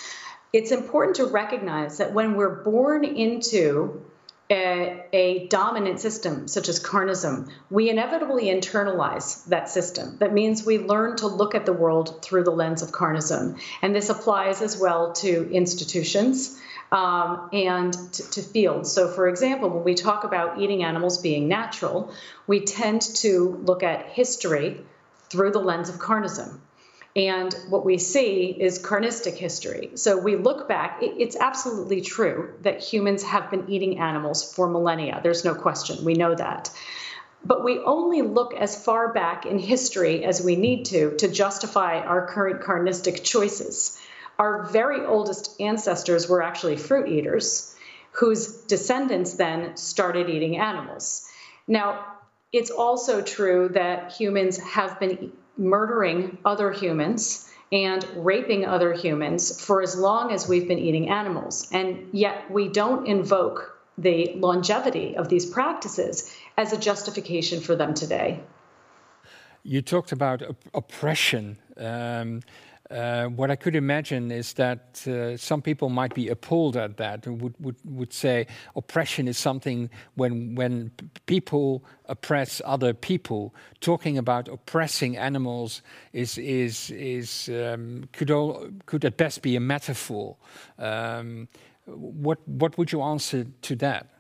it's 0.53 0.71
important 0.71 1.17
to 1.17 1.27
recognize 1.27 1.99
that 1.99 2.15
when 2.15 2.35
we're 2.35 2.63
born 2.63 3.05
into 3.05 4.03
a, 4.51 5.05
a, 5.13 5.49
dominant 5.49 6.01
system 6.01 6.47
such 6.47 6.69
as 6.69 6.79
carnism, 6.81 7.51
we 7.69 7.91
inevitably 7.91 8.45
internalize 8.45 9.45
that 9.47 9.69
system. 9.69 10.19
That 10.19 10.33
means 10.33 10.65
we 10.65 10.79
learn 10.79 11.17
to 11.17 11.27
look 11.27 11.55
at 11.55 11.67
the 11.67 11.73
world 11.73 12.23
through 12.23 12.45
the 12.45 12.53
lens 12.53 12.83
of 12.83 12.93
carnism. 12.93 13.59
And 13.83 13.95
this 13.95 14.09
applies 14.09 14.63
as 14.63 14.79
well 14.79 15.13
to 15.15 15.51
institutions 15.51 16.61
um, 16.93 17.49
and 17.53 17.93
to, 17.93 18.31
to 18.31 18.43
fields. 18.43 18.93
So, 18.93 19.09
for 19.09 19.29
example, 19.29 19.69
when 19.71 19.85
we 19.85 19.95
talk 19.95 20.25
about 20.25 20.61
eating 20.61 20.85
animals 20.85 21.19
being 21.19 21.49
natural, 21.49 22.13
we 22.47 22.61
tend 22.61 23.03
to 23.17 23.61
look 23.65 23.83
at 23.83 24.07
history 24.07 24.81
through 25.29 25.51
the 25.51 25.59
lens 25.59 25.89
of 25.89 25.97
carnism. 25.97 26.61
And 27.17 27.55
what 27.71 27.87
we 27.87 27.97
see 27.97 28.55
is 28.61 28.79
carnistic 28.79 29.37
history. 29.37 29.93
So 29.95 30.19
we 30.19 30.37
look 30.37 30.69
back, 30.69 30.99
it's 31.01 31.35
absolutely 31.35 32.03
true 32.03 32.53
that 32.61 32.83
humans 32.83 33.23
have 33.23 33.51
been 33.51 33.71
eating 33.71 33.99
animals 33.99 34.53
for 34.53 34.69
millennia. 34.69 35.21
There's 35.23 35.43
no 35.43 35.55
question. 35.55 36.05
We 36.05 36.13
know 36.13 36.35
that. 36.35 36.71
But 37.43 37.65
we 37.65 37.79
only 37.79 38.21
look 38.21 38.53
as 38.53 38.85
far 38.85 39.15
back 39.15 39.47
in 39.47 39.59
history 39.59 40.25
as 40.25 40.43
we 40.43 40.57
need 40.57 40.85
to 40.87 41.17
to 41.17 41.29
justify 41.29 42.01
our 42.01 42.27
current 42.27 42.61
carnistic 42.61 43.25
choices. 43.25 43.99
Our 44.39 44.65
very 44.65 45.07
oldest 45.07 45.59
ancestors 45.59 46.29
were 46.29 46.43
actually 46.43 46.77
fruit 46.77 47.09
eaters, 47.09 47.75
whose 48.13 48.49
descendants 48.65 49.35
then 49.35 49.79
started 49.79 50.29
eating 50.29 50.59
animals. 50.59 51.27
Now, 51.67 52.05
it's 52.53 52.71
also 52.71 53.23
true 53.23 53.71
that 53.71 54.13
humans 54.13 54.59
have 54.59 55.01
been 55.01 55.33
murdering 55.57 56.39
other 56.45 56.71
humans 56.71 57.49
and 57.73 58.07
raping 58.17 58.65
other 58.65 58.93
humans 58.93 59.61
for 59.65 59.83
as 59.83 59.97
long 59.97 60.33
as 60.33 60.49
we've 60.49 60.69
been 60.69 60.79
eating 60.79 61.09
animals. 61.11 61.69
And 61.73 62.09
yet 62.13 62.51
we 62.51 62.69
don't 62.69 63.07
invoke 63.07 63.77
the 63.99 64.35
longevity 64.37 65.17
of 65.17 65.29
these 65.29 65.47
practices 65.47 66.33
as 66.57 66.73
a 66.73 66.79
justification 66.79 67.61
for 67.61 67.75
them 67.75 67.95
today. 67.95 68.41
You 69.63 69.83
talked 69.83 70.13
about 70.13 70.43
op 70.43 70.65
oppression. 70.75 71.59
Um, 71.77 72.43
what 73.29 73.51
I 73.51 73.57
could 73.57 73.75
imagine 73.75 74.31
is 74.31 74.53
that 74.55 75.07
uh, 75.09 75.37
some 75.37 75.61
people 75.61 75.89
might 75.89 76.15
be 76.15 76.29
appalled 76.29 76.77
at 76.77 76.97
that 76.99 77.27
and 77.27 77.41
would, 77.43 77.55
would, 77.59 77.77
would 77.85 78.13
say 78.13 78.47
oppression 78.77 79.27
is 79.27 79.37
something 79.37 79.91
when, 80.15 80.55
when 80.55 80.93
people 81.27 81.85
oppress 82.07 82.63
other 82.65 82.95
people. 82.95 83.55
Talking 83.81 84.19
about 84.19 84.49
oppressing 84.49 85.17
animals 85.17 85.83
is, 86.13 86.39
is, 86.39 86.91
is, 86.91 87.49
um, 87.49 88.09
could, 88.13 88.31
at 89.05 89.17
best 89.17 89.43
be 89.43 89.57
a 89.57 89.61
metaphor. 89.61 90.37
Um, 90.79 91.49
what, 91.87 92.47
what 92.47 92.79
would 92.79 92.93
you 92.93 93.03
answer 93.03 93.47
to 93.63 93.77
that? 93.77 94.16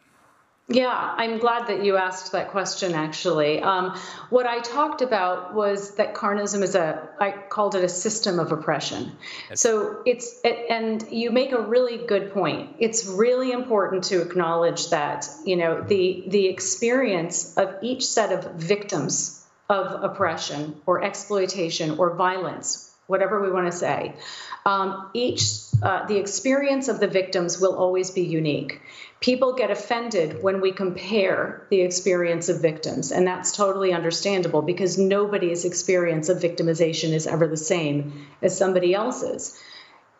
Yeah, 0.68 0.90
I'm 0.90 1.38
glad 1.38 1.68
that 1.68 1.84
you 1.84 1.96
asked 1.96 2.32
that 2.32 2.50
question 2.50 2.92
actually. 2.94 3.62
Um, 3.62 3.96
what 4.30 4.46
I 4.46 4.58
talked 4.58 5.00
about 5.00 5.54
was 5.54 5.94
that 5.94 6.14
carnism 6.14 6.62
is 6.64 6.74
a, 6.74 7.08
I 7.20 7.30
called 7.30 7.76
it 7.76 7.84
a 7.84 7.88
system 7.88 8.40
of 8.40 8.50
oppression. 8.50 9.12
Yes. 9.48 9.60
So 9.60 10.02
it's, 10.04 10.40
it, 10.42 10.66
and 10.68 11.06
you 11.12 11.30
make 11.30 11.52
a 11.52 11.60
really 11.60 12.04
good 12.04 12.32
point. 12.32 12.76
It's 12.80 13.06
really 13.06 13.52
important 13.52 14.04
to 14.04 14.20
acknowledge 14.22 14.90
that, 14.90 15.28
you 15.44 15.54
know, 15.54 15.82
the, 15.82 16.24
the 16.26 16.46
experience 16.46 17.56
of 17.56 17.76
each 17.82 18.04
set 18.04 18.32
of 18.32 18.54
victims 18.56 19.46
of 19.70 20.02
oppression 20.02 20.80
or 20.84 21.04
exploitation 21.04 22.00
or 22.00 22.16
violence, 22.16 22.92
whatever 23.06 23.40
we 23.40 23.52
want 23.52 23.70
to 23.70 23.78
say, 23.78 24.16
um, 24.64 25.10
each, 25.14 25.42
uh, 25.80 26.06
the 26.06 26.16
experience 26.16 26.88
of 26.88 26.98
the 26.98 27.06
victims 27.06 27.60
will 27.60 27.76
always 27.76 28.10
be 28.10 28.22
unique 28.22 28.80
people 29.20 29.54
get 29.54 29.70
offended 29.70 30.42
when 30.42 30.60
we 30.60 30.72
compare 30.72 31.66
the 31.70 31.80
experience 31.80 32.48
of 32.48 32.60
victims, 32.60 33.12
and 33.12 33.26
that's 33.26 33.52
totally 33.52 33.92
understandable 33.92 34.62
because 34.62 34.98
nobody's 34.98 35.64
experience 35.64 36.28
of 36.28 36.38
victimization 36.38 37.12
is 37.12 37.26
ever 37.26 37.46
the 37.46 37.56
same 37.56 38.26
as 38.42 38.56
somebody 38.56 38.94
else's. 38.94 39.58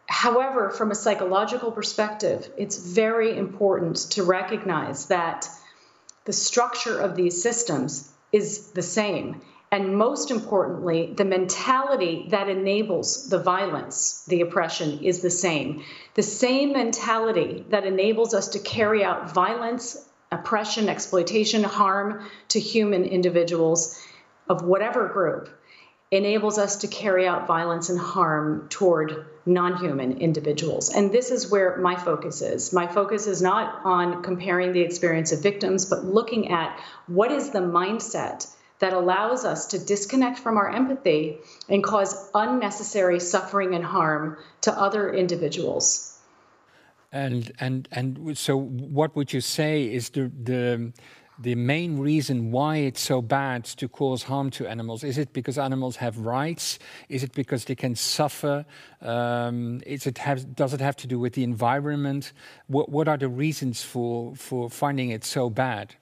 However, 0.06 0.70
from 0.70 0.90
a 0.90 0.94
psychological 0.94 1.72
perspective, 1.72 2.48
it's 2.56 2.78
very 2.78 3.37
important 3.37 3.96
to 4.12 4.22
recognize 4.22 5.06
that 5.06 5.48
the 6.24 6.32
structure 6.32 6.98
of 6.98 7.16
these 7.16 7.42
systems 7.42 8.11
is 8.32 8.70
the 8.72 8.82
same 8.82 9.40
and 9.72 9.96
most 9.96 10.31
importantly, 10.31 11.12
the 11.16 11.24
mentality 11.24 12.26
that 12.31 12.48
enables 12.48 13.29
the 13.29 13.38
violence, 13.38 14.24
the 14.29 14.42
oppression, 14.42 15.02
is 15.02 15.20
the 15.20 15.31
same. 15.31 15.83
The 16.14 16.22
same 16.22 16.72
mentality 16.72 17.64
that 17.70 17.85
enables 17.85 18.33
us 18.33 18.48
to 18.48 18.61
carry 18.61 19.02
out 19.02 19.33
violence, 19.33 20.09
oppression, 20.31 20.88
exploitation, 20.88 21.64
harm 21.64 22.24
to 22.48 22.61
human 22.61 23.05
individuals 23.05 24.00
of 24.48 24.62
whatever 24.62 25.09
group 25.09 25.48
enables 26.12 26.59
us 26.59 26.76
to 26.76 26.87
carry 26.87 27.26
out 27.26 27.48
violence 27.48 27.88
and 27.88 27.98
harm 27.98 28.68
toward 28.68 29.26
non 29.44 29.76
human 29.79 30.18
individuals. 30.18 30.94
And 30.94 31.11
this 31.11 31.33
is 31.33 31.50
where 31.50 31.76
my 31.79 31.96
focus 31.96 32.40
is. 32.40 32.72
My 32.72 32.87
focus 32.87 33.26
is 33.26 33.42
not 33.42 33.81
on 33.85 34.22
comparing 34.22 34.72
the 34.72 34.83
experience 34.83 35.33
of 35.33 35.42
victims, 35.42 35.87
but 35.87 36.05
looking 36.05 36.52
at 36.52 36.79
what 37.09 37.33
is 37.33 37.50
the 37.50 37.59
mindset 37.59 38.46
that 38.79 38.93
allows 38.93 39.45
us 39.45 39.67
to 39.67 39.79
disconnect 39.79 40.39
from 40.39 40.57
our 40.57 40.71
empathy 40.71 41.39
and 41.69 41.83
cause 41.83 42.31
unnecessary 42.35 43.21
suffering 43.21 43.75
and 43.75 43.85
harm 43.85 44.37
to 44.62 44.73
other 44.73 45.12
individuals. 45.12 46.19
And 47.12 47.53
and 47.61 47.89
and 47.93 48.37
so, 48.37 48.59
what 48.59 49.17
would 49.17 49.33
you 49.33 49.41
say 49.41 49.85
is 49.85 50.11
the 50.11 50.31
the 50.43 50.93
the 51.39 51.55
main 51.55 51.99
reason 51.99 52.51
why 52.51 52.77
it's 52.79 53.01
so 53.01 53.21
bad 53.21 53.65
to 53.65 53.89
cause 53.89 54.23
harm 54.23 54.51
to 54.51 54.67
animals? 54.67 55.05
Is 55.05 55.19
it 55.19 55.33
because 55.33 55.59
animals 55.59 55.97
have 55.97 56.19
rights? 56.19 56.79
Is 57.09 57.23
it 57.23 57.33
because 57.33 57.67
they 57.67 57.75
can 57.75 57.95
suffer? 57.95 58.65
Um, 59.03 59.83
it 59.85 60.17
have, 60.19 60.55
does 60.57 60.73
it 60.73 60.81
have 60.81 60.97
to 60.97 61.07
do 61.07 61.19
with 61.19 61.35
the 61.35 61.45
environment? 61.45 62.33
What, 62.69 62.89
what 62.89 63.07
are 63.09 63.19
the 63.19 63.29
reasons 63.29 63.83
for, 63.83 64.35
for 64.35 64.71
finding 64.71 65.11
it 65.11 65.25
so 65.25 65.51
bad? 65.51 65.95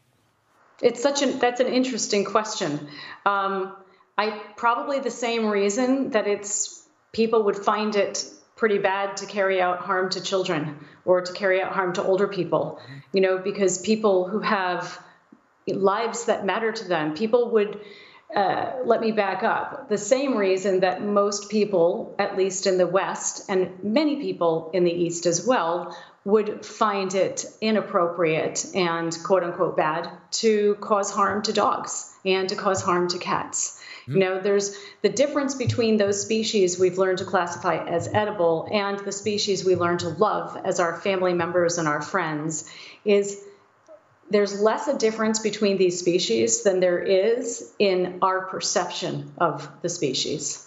It's 0.82 1.02
such 1.02 1.22
an 1.22 1.38
that's 1.38 1.60
an 1.60 1.68
interesting 1.68 2.24
question. 2.24 2.88
Um, 3.24 3.76
I 4.18 4.40
probably 4.56 5.00
the 5.00 5.10
same 5.10 5.46
reason 5.46 6.10
that 6.10 6.26
it's 6.26 6.84
people 7.12 7.44
would 7.44 7.56
find 7.56 7.96
it 7.96 8.24
pretty 8.56 8.78
bad 8.78 9.16
to 9.18 9.26
carry 9.26 9.60
out 9.60 9.80
harm 9.80 10.10
to 10.10 10.20
children 10.20 10.84
or 11.04 11.20
to 11.20 11.32
carry 11.32 11.60
out 11.60 11.72
harm 11.72 11.92
to 11.94 12.02
older 12.02 12.28
people. 12.28 12.80
You 13.12 13.20
know, 13.20 13.38
because 13.38 13.78
people 13.78 14.28
who 14.28 14.40
have 14.40 15.00
lives 15.66 16.26
that 16.26 16.44
matter 16.44 16.72
to 16.72 16.84
them, 16.84 17.14
people 17.14 17.50
would. 17.50 17.80
Uh, 18.34 18.78
let 18.84 19.00
me 19.00 19.12
back 19.12 19.44
up. 19.44 19.88
The 19.88 19.98
same 19.98 20.36
reason 20.36 20.80
that 20.80 21.00
most 21.00 21.50
people, 21.50 22.16
at 22.18 22.36
least 22.36 22.66
in 22.66 22.78
the 22.78 22.86
West, 22.86 23.48
and 23.48 23.84
many 23.84 24.16
people 24.16 24.70
in 24.72 24.82
the 24.82 24.90
East 24.90 25.26
as 25.26 25.46
well, 25.46 25.96
would 26.24 26.64
find 26.64 27.14
it 27.14 27.44
inappropriate 27.60 28.64
and 28.74 29.16
quote 29.24 29.44
unquote 29.44 29.76
bad 29.76 30.08
to 30.30 30.74
cause 30.76 31.10
harm 31.10 31.42
to 31.42 31.52
dogs 31.52 32.10
and 32.24 32.48
to 32.48 32.56
cause 32.56 32.82
harm 32.82 33.08
to 33.08 33.18
cats. 33.18 33.78
Mm-hmm. 34.02 34.12
You 34.12 34.18
know, 34.18 34.40
there's 34.40 34.74
the 35.02 35.10
difference 35.10 35.54
between 35.54 35.98
those 35.98 36.22
species 36.22 36.78
we've 36.78 36.96
learned 36.96 37.18
to 37.18 37.24
classify 37.24 37.76
as 37.76 38.08
edible 38.08 38.68
and 38.72 38.98
the 39.00 39.12
species 39.12 39.64
we 39.64 39.76
learn 39.76 39.98
to 39.98 40.08
love 40.08 40.56
as 40.64 40.80
our 40.80 40.98
family 41.00 41.34
members 41.34 41.76
and 41.76 41.86
our 41.86 42.00
friends 42.00 42.70
is 43.04 43.42
there's 44.30 44.58
less 44.60 44.88
a 44.88 44.96
difference 44.96 45.40
between 45.40 45.76
these 45.76 45.98
species 45.98 46.62
than 46.62 46.80
there 46.80 46.98
is 46.98 47.70
in 47.78 48.18
our 48.22 48.46
perception 48.46 49.32
of 49.36 49.68
the 49.82 49.90
species. 49.90 50.66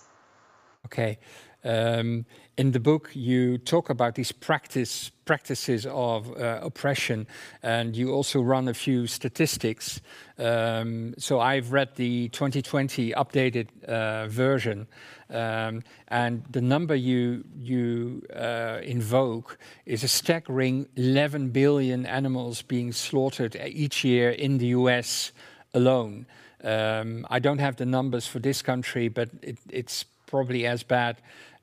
Okay. 0.85 1.17
Um, 1.63 2.25
in 2.57 2.71
the 2.71 2.79
book, 2.79 3.11
you 3.13 3.59
talk 3.59 3.89
about 3.89 4.15
these 4.15 4.31
practice 4.31 5.11
practices 5.25 5.85
of 5.85 6.31
uh, 6.37 6.59
oppression, 6.63 7.27
and 7.61 7.95
you 7.95 8.11
also 8.11 8.41
run 8.41 8.67
a 8.67 8.73
few 8.73 9.05
statistics. 9.05 10.01
Um, 10.39 11.13
so 11.17 11.39
I've 11.39 11.71
read 11.71 11.95
the 11.95 12.29
2020 12.29 13.11
updated 13.11 13.67
uh, 13.83 14.27
version, 14.27 14.87
um, 15.29 15.83
and 16.07 16.43
the 16.49 16.61
number 16.61 16.95
you 16.95 17.43
you 17.55 18.23
uh, 18.35 18.79
invoke 18.81 19.59
is 19.85 20.03
a 20.03 20.07
staggering 20.07 20.87
11 20.95 21.49
billion 21.49 22.05
animals 22.05 22.63
being 22.63 22.91
slaughtered 22.91 23.55
each 23.55 24.03
year 24.03 24.31
in 24.31 24.57
the 24.57 24.67
U.S. 24.67 25.31
alone. 25.75 26.25
Um, 26.63 27.27
I 27.29 27.37
don't 27.37 27.59
have 27.59 27.75
the 27.75 27.85
numbers 27.85 28.25
for 28.25 28.39
this 28.39 28.63
country, 28.63 29.09
but 29.09 29.29
it, 29.43 29.59
it's 29.69 30.05
probably 30.25 30.65
as 30.65 30.83
bad 30.83 31.17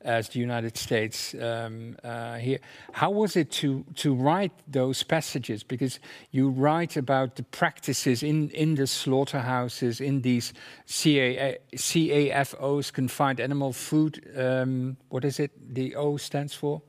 as 0.05 0.29
the 0.29 0.39
United 0.39 0.77
States 0.77 1.33
um, 1.33 1.97
uh, 2.03 2.37
here. 2.37 2.59
How 2.93 3.11
was 3.11 3.35
it 3.35 3.51
to 3.51 3.83
to 3.95 4.13
write 4.13 4.53
those 4.67 5.03
passages? 5.03 5.63
Because 5.63 5.99
you 6.31 6.49
write 6.49 6.95
about 6.95 7.35
the 7.35 7.43
practices 7.43 8.23
in 8.23 8.49
in 8.51 8.75
the 8.75 8.87
slaughterhouses, 8.87 9.99
in 9.99 10.21
these 10.21 10.53
CA, 10.85 11.57
CAFOs, 11.73 12.93
confined 12.93 13.39
animal 13.39 13.73
food. 13.73 14.21
Um, 14.37 14.97
what 15.09 15.25
is 15.25 15.39
it? 15.39 15.51
The 15.73 15.95
O 15.95 16.17
stands 16.17 16.53
for. 16.53 16.81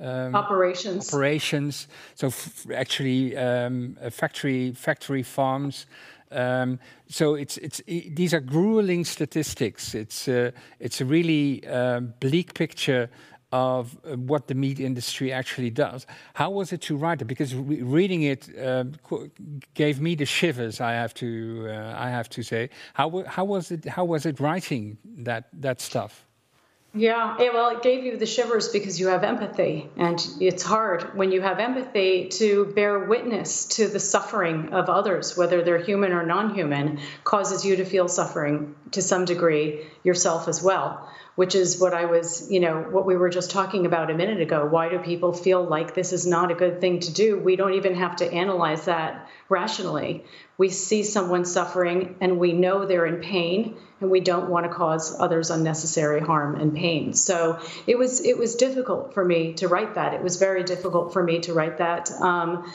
Um, 0.00 0.34
operations. 0.34 1.08
Operations. 1.08 1.88
So 2.14 2.32
actually, 2.74 3.36
um, 3.36 3.96
factory 4.10 4.72
factory 4.72 5.22
farms. 5.22 5.86
Um, 6.32 6.78
so 7.08 7.36
these 7.86 8.34
are 8.34 8.40
grueling 8.40 9.04
statistics. 9.04 9.94
It's 9.94 10.28
uh, 10.28 10.50
a 10.80 11.04
really 11.04 11.66
um, 11.66 12.14
bleak 12.20 12.54
picture 12.54 13.10
of 13.52 13.98
uh, 14.04 14.16
what 14.16 14.48
the 14.48 14.54
meat 14.54 14.80
industry 14.80 15.30
actually 15.30 15.70
does. 15.70 16.06
How 16.34 16.50
was 16.50 16.72
it 16.72 16.80
to 16.82 16.96
write 16.96 17.20
it? 17.20 17.26
Because 17.26 17.54
re 17.54 17.82
reading 17.82 18.22
it 18.22 18.48
uh, 18.58 18.84
gave 19.74 20.00
me 20.00 20.14
the 20.14 20.24
shivers. 20.24 20.80
I 20.80 20.92
have 20.92 21.12
to 21.14 21.66
uh, 21.68 21.94
I 21.96 22.08
have 22.10 22.28
to 22.30 22.42
say. 22.42 22.70
How 22.94 23.08
was 23.08 23.70
it? 23.70 23.84
How 23.84 24.04
was 24.04 24.26
it 24.26 24.40
writing 24.40 24.98
that 25.18 25.80
stuff? 25.80 26.26
Yeah, 26.94 27.40
it, 27.40 27.54
well, 27.54 27.70
it 27.70 27.82
gave 27.82 28.04
you 28.04 28.18
the 28.18 28.26
shivers 28.26 28.68
because 28.68 29.00
you 29.00 29.08
have 29.08 29.24
empathy, 29.24 29.88
and 29.96 30.24
it's 30.40 30.62
hard 30.62 31.16
when 31.16 31.32
you 31.32 31.40
have 31.40 31.58
empathy 31.58 32.28
to 32.28 32.66
bear 32.66 32.98
witness 32.98 33.64
to 33.76 33.88
the 33.88 33.98
suffering 33.98 34.74
of 34.74 34.90
others, 34.90 35.34
whether 35.34 35.62
they're 35.62 35.82
human 35.82 36.12
or 36.12 36.26
non-human, 36.26 37.00
causes 37.24 37.64
you 37.64 37.76
to 37.76 37.86
feel 37.86 38.08
suffering 38.08 38.74
to 38.90 39.00
some 39.00 39.24
degree 39.24 39.86
yourself 40.04 40.48
as 40.48 40.62
well 40.62 41.08
which 41.34 41.54
is 41.54 41.80
what 41.80 41.94
I 41.94 42.04
was, 42.04 42.50
you 42.50 42.60
know, 42.60 42.82
what 42.82 43.06
we 43.06 43.16
were 43.16 43.30
just 43.30 43.50
talking 43.50 43.86
about 43.86 44.10
a 44.10 44.14
minute 44.14 44.40
ago. 44.40 44.66
Why 44.66 44.90
do 44.90 44.98
people 44.98 45.32
feel 45.32 45.64
like 45.64 45.94
this 45.94 46.12
is 46.12 46.26
not 46.26 46.50
a 46.50 46.54
good 46.54 46.80
thing 46.80 47.00
to 47.00 47.12
do? 47.12 47.38
We 47.38 47.56
don't 47.56 47.74
even 47.74 47.94
have 47.94 48.16
to 48.16 48.30
analyze 48.30 48.84
that 48.84 49.28
rationally. 49.48 50.24
We 50.58 50.68
see 50.68 51.02
someone 51.02 51.44
suffering 51.44 52.16
and 52.20 52.38
we 52.38 52.52
know 52.52 52.84
they're 52.84 53.06
in 53.06 53.20
pain 53.20 53.76
and 54.00 54.10
we 54.10 54.20
don't 54.20 54.50
want 54.50 54.66
to 54.66 54.72
cause 54.72 55.18
others 55.18 55.50
unnecessary 55.50 56.20
harm 56.20 56.60
and 56.60 56.74
pain. 56.74 57.14
So 57.14 57.60
it 57.86 57.96
was 57.96 58.24
it 58.24 58.36
was 58.36 58.56
difficult 58.56 59.14
for 59.14 59.24
me 59.24 59.54
to 59.54 59.68
write 59.68 59.94
that. 59.94 60.12
It 60.12 60.22
was 60.22 60.36
very 60.36 60.64
difficult 60.64 61.12
for 61.12 61.22
me 61.22 61.40
to 61.40 61.54
write 61.54 61.78
that. 61.78 62.10
Um, 62.10 62.70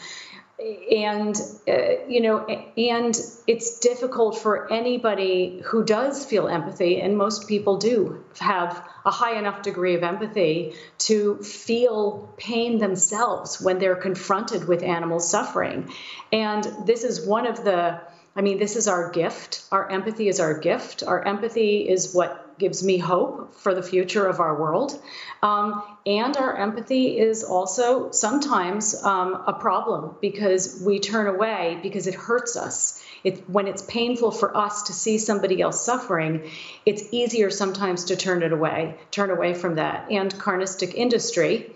and 0.60 1.39
uh, 1.67 2.06
you 2.08 2.20
know 2.20 2.43
and 2.48 3.22
it's 3.46 3.80
difficult 3.80 4.39
for 4.39 4.72
anybody 4.74 5.62
who 5.65 5.84
does 5.84 6.26
feel 6.26 6.48
empathy 6.48 7.00
and 7.00 7.15
most 7.15 7.48
people 7.48 7.78
do 7.78 8.24
have 8.39 8.84
a 9.06 9.12
high 9.12 9.38
enough 9.38 9.62
degree 9.62 9.93
of 9.93 10.02
empathy 10.02 10.74
to 10.98 11.38
feel 11.43 12.34
pain 12.38 12.80
themselves 12.80 13.62
when 13.62 13.78
they're 13.78 13.96
confronted 13.96 14.67
with 14.67 14.82
animal 14.82 15.20
suffering. 15.20 15.93
And 16.32 16.63
this 16.86 17.04
is 17.04 17.26
one 17.26 17.46
of 17.46 17.63
the 17.63 18.02
i 18.36 18.41
mean 18.41 18.58
this 18.58 18.76
is 18.76 18.88
our 18.88 19.12
gift. 19.12 19.63
Our 19.72 19.89
empathy 19.91 20.28
is 20.28 20.39
our 20.39 20.58
gift. 20.58 21.04
Our 21.04 21.24
empathy 21.24 21.88
is 21.88 22.15
what 22.15 22.46
gives 22.60 22.84
me 22.84 22.98
hope 22.98 23.56
for 23.56 23.74
the 23.74 23.84
future 23.84 24.26
of 24.26 24.39
our 24.39 24.60
world. 24.60 25.00
Um, 25.41 25.84
and 26.06 26.36
our 26.38 26.56
empathy 26.56 27.17
is 27.17 27.43
also 27.43 28.12
sometimes 28.12 28.96
um, 29.04 29.43
a 29.48 29.54
problem 29.54 30.15
because 30.22 30.82
we 30.86 31.00
turn 31.00 31.28
away 31.28 31.80
because 31.84 32.08
it 32.08 32.15
hurts 32.15 32.56
us. 32.56 33.04
It, 33.24 33.50
when 33.50 33.67
it's 33.67 33.82
painful 33.82 34.32
for 34.32 34.56
us 34.56 34.84
to 34.84 34.93
see 34.93 35.17
somebody 35.17 35.62
else 35.62 35.84
suffering, 35.84 36.50
it's 36.86 37.04
easier 37.12 37.50
sometimes 37.50 38.06
to 38.06 38.15
turn 38.15 38.43
it 38.43 38.52
away, 38.52 38.98
turn 39.12 39.30
away 39.30 39.54
from 39.54 39.76
that. 39.76 40.12
And 40.12 40.34
carnistic 40.34 40.93
industry 40.93 41.74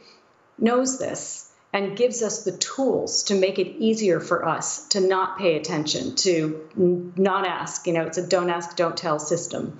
knows 0.57 0.99
this 0.99 1.51
and 1.73 1.97
gives 1.97 2.21
us 2.21 2.43
the 2.43 2.51
tools 2.51 3.23
to 3.23 3.35
make 3.35 3.57
it 3.57 3.77
easier 3.77 4.19
for 4.19 4.45
us 4.45 4.87
to 4.89 4.99
not 4.99 5.37
pay 5.37 5.55
attention, 5.55 6.15
to 6.15 6.69
not 7.15 7.47
ask. 7.47 7.87
You 7.87 7.93
know, 7.93 8.03
it's 8.03 8.17
a 8.17 8.27
don't 8.27 8.49
ask, 8.49 8.75
don't 8.75 8.97
tell 8.97 9.19
system. 9.19 9.79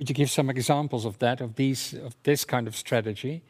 Could 0.00 0.08
you 0.08 0.14
give 0.14 0.30
some 0.30 0.48
examples 0.48 1.04
of 1.04 1.18
that, 1.18 1.42
of 1.42 1.56
these, 1.56 1.92
of 1.92 2.16
this 2.22 2.46
kind 2.46 2.66
of 2.66 2.74
strategy? 2.74 3.42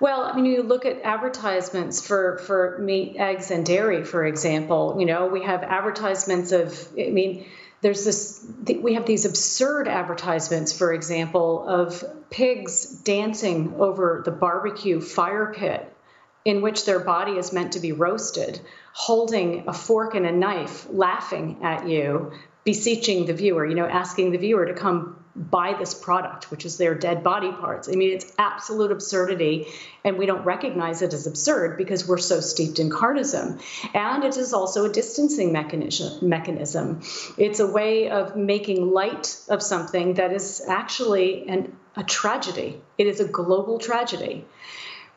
Well, 0.00 0.22
I 0.22 0.34
mean, 0.34 0.46
you 0.46 0.62
look 0.62 0.86
at 0.86 1.02
advertisements 1.02 2.06
for 2.06 2.38
for 2.38 2.78
meat, 2.78 3.16
eggs, 3.18 3.50
and 3.50 3.66
dairy, 3.66 4.02
for 4.02 4.24
example. 4.24 4.96
You 4.98 5.04
know, 5.04 5.26
we 5.26 5.42
have 5.42 5.62
advertisements 5.62 6.52
of. 6.52 6.88
I 6.98 7.10
mean, 7.10 7.44
there's 7.82 8.02
this. 8.06 8.46
We 8.80 8.94
have 8.94 9.04
these 9.04 9.26
absurd 9.26 9.88
advertisements, 9.88 10.72
for 10.72 10.94
example, 10.94 11.68
of 11.68 12.02
pigs 12.30 12.86
dancing 12.86 13.74
over 13.78 14.22
the 14.24 14.30
barbecue 14.30 15.02
fire 15.02 15.52
pit 15.54 15.86
in 16.46 16.62
which 16.62 16.86
their 16.86 17.00
body 17.00 17.32
is 17.32 17.52
meant 17.52 17.72
to 17.72 17.80
be 17.80 17.92
roasted, 17.92 18.58
holding 18.94 19.68
a 19.68 19.74
fork 19.74 20.14
and 20.14 20.24
a 20.24 20.32
knife, 20.32 20.86
laughing 20.88 21.58
at 21.62 21.86
you, 21.86 22.32
beseeching 22.64 23.26
the 23.26 23.34
viewer, 23.34 23.66
you 23.66 23.74
know, 23.74 23.86
asking 23.86 24.32
the 24.32 24.38
viewer 24.38 24.66
to 24.66 24.74
come 24.74 25.24
buy 25.36 25.74
this 25.76 25.94
product, 25.94 26.50
which 26.50 26.64
is 26.64 26.78
their 26.78 26.94
dead 26.94 27.24
body 27.24 27.50
parts. 27.50 27.88
I 27.88 27.92
mean, 27.92 28.12
it's 28.12 28.32
absolute 28.38 28.92
absurdity, 28.92 29.66
and 30.04 30.16
we 30.16 30.26
don't 30.26 30.44
recognize 30.44 31.02
it 31.02 31.12
as 31.12 31.26
absurd 31.26 31.76
because 31.76 32.06
we're 32.06 32.18
so 32.18 32.40
steeped 32.40 32.78
in 32.78 32.88
carnism. 32.88 33.60
And 33.94 34.22
it 34.22 34.36
is 34.36 34.52
also 34.52 34.84
a 34.84 34.88
distancing 34.88 35.52
mechanism. 35.52 36.28
mechanism. 36.28 37.02
It's 37.36 37.58
a 37.58 37.66
way 37.66 38.10
of 38.10 38.36
making 38.36 38.92
light 38.92 39.36
of 39.48 39.62
something 39.62 40.14
that 40.14 40.32
is 40.32 40.62
actually 40.66 41.48
an, 41.48 41.76
a 41.96 42.04
tragedy. 42.04 42.80
It 42.96 43.08
is 43.08 43.18
a 43.18 43.26
global 43.26 43.78
tragedy 43.78 44.44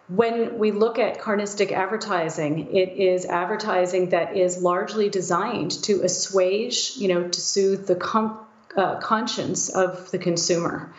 when 0.08 0.58
we 0.58 0.72
look 0.72 1.00
at 1.00 1.20
carnistic 1.20 1.72
advertising, 1.72 2.74
it 2.76 2.94
is 2.94 3.26
advertising 3.26 4.10
that 4.10 4.38
is 4.38 4.62
largely 4.62 5.10
designed 5.10 5.72
to 5.84 6.04
assuage, 6.04 6.94
you 6.96 7.10
know, 7.10 7.28
to 7.28 7.42
soothe 7.42 7.88
the 7.88 7.96
com- 7.96 8.40
uh, 8.76 9.00
conscience 9.00 9.70
of 9.70 10.10
the 10.12 10.18
consumer. 10.18 10.94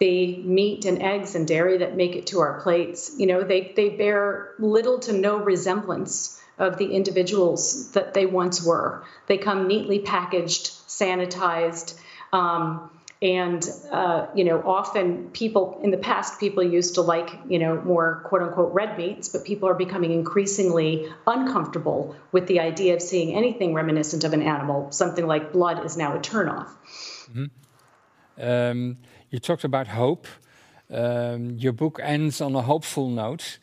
The 0.00 0.36
meat 0.38 0.84
and 0.84 1.02
eggs 1.02 1.34
and 1.34 1.46
dairy 1.46 1.78
that 1.78 1.96
make 1.96 2.16
it 2.16 2.28
to 2.28 2.40
our 2.40 2.60
plates, 2.60 3.12
you 3.16 3.26
know, 3.26 3.42
they, 3.42 3.72
they 3.76 3.90
bear 3.90 4.54
little 4.58 5.00
to 5.00 5.12
no 5.12 5.38
resemblance 5.38 6.40
of 6.58 6.78
the 6.78 6.92
individuals 6.92 7.92
that 7.92 8.14
they 8.14 8.26
once 8.26 8.64
were. 8.64 9.04
They 9.26 9.38
come 9.38 9.68
neatly 9.68 10.00
packaged, 10.00 10.70
sanitized. 10.88 11.96
Um, 12.32 12.90
and 13.20 13.68
uh, 13.90 14.26
you 14.34 14.44
know 14.44 14.62
often 14.64 15.30
people 15.30 15.80
in 15.82 15.90
the 15.90 15.96
past 15.96 16.38
people 16.38 16.62
used 16.62 16.94
to 16.94 17.00
like 17.00 17.30
you 17.48 17.58
know 17.58 17.80
more 17.82 18.22
quote 18.24 18.42
unquote 18.42 18.72
red 18.72 18.96
meats 18.96 19.28
but 19.28 19.44
people 19.44 19.68
are 19.68 19.74
becoming 19.74 20.12
increasingly 20.12 21.08
uncomfortable 21.26 22.14
with 22.30 22.46
the 22.46 22.60
idea 22.60 22.94
of 22.94 23.02
seeing 23.02 23.34
anything 23.34 23.74
reminiscent 23.74 24.22
of 24.22 24.32
an 24.32 24.42
animal 24.42 24.90
something 24.92 25.26
like 25.26 25.52
blood 25.52 25.84
is 25.84 25.96
now 25.96 26.16
a 26.16 26.20
turnoff 26.20 26.68
mm-hmm. 27.32 27.46
um, 28.40 28.96
you 29.30 29.38
talked 29.38 29.64
about 29.64 29.88
hope 29.88 30.26
um, 30.90 31.56
your 31.58 31.72
book 31.72 31.98
ends 32.02 32.40
on 32.40 32.54
a 32.54 32.62
hopeful 32.62 33.08
note 33.08 33.58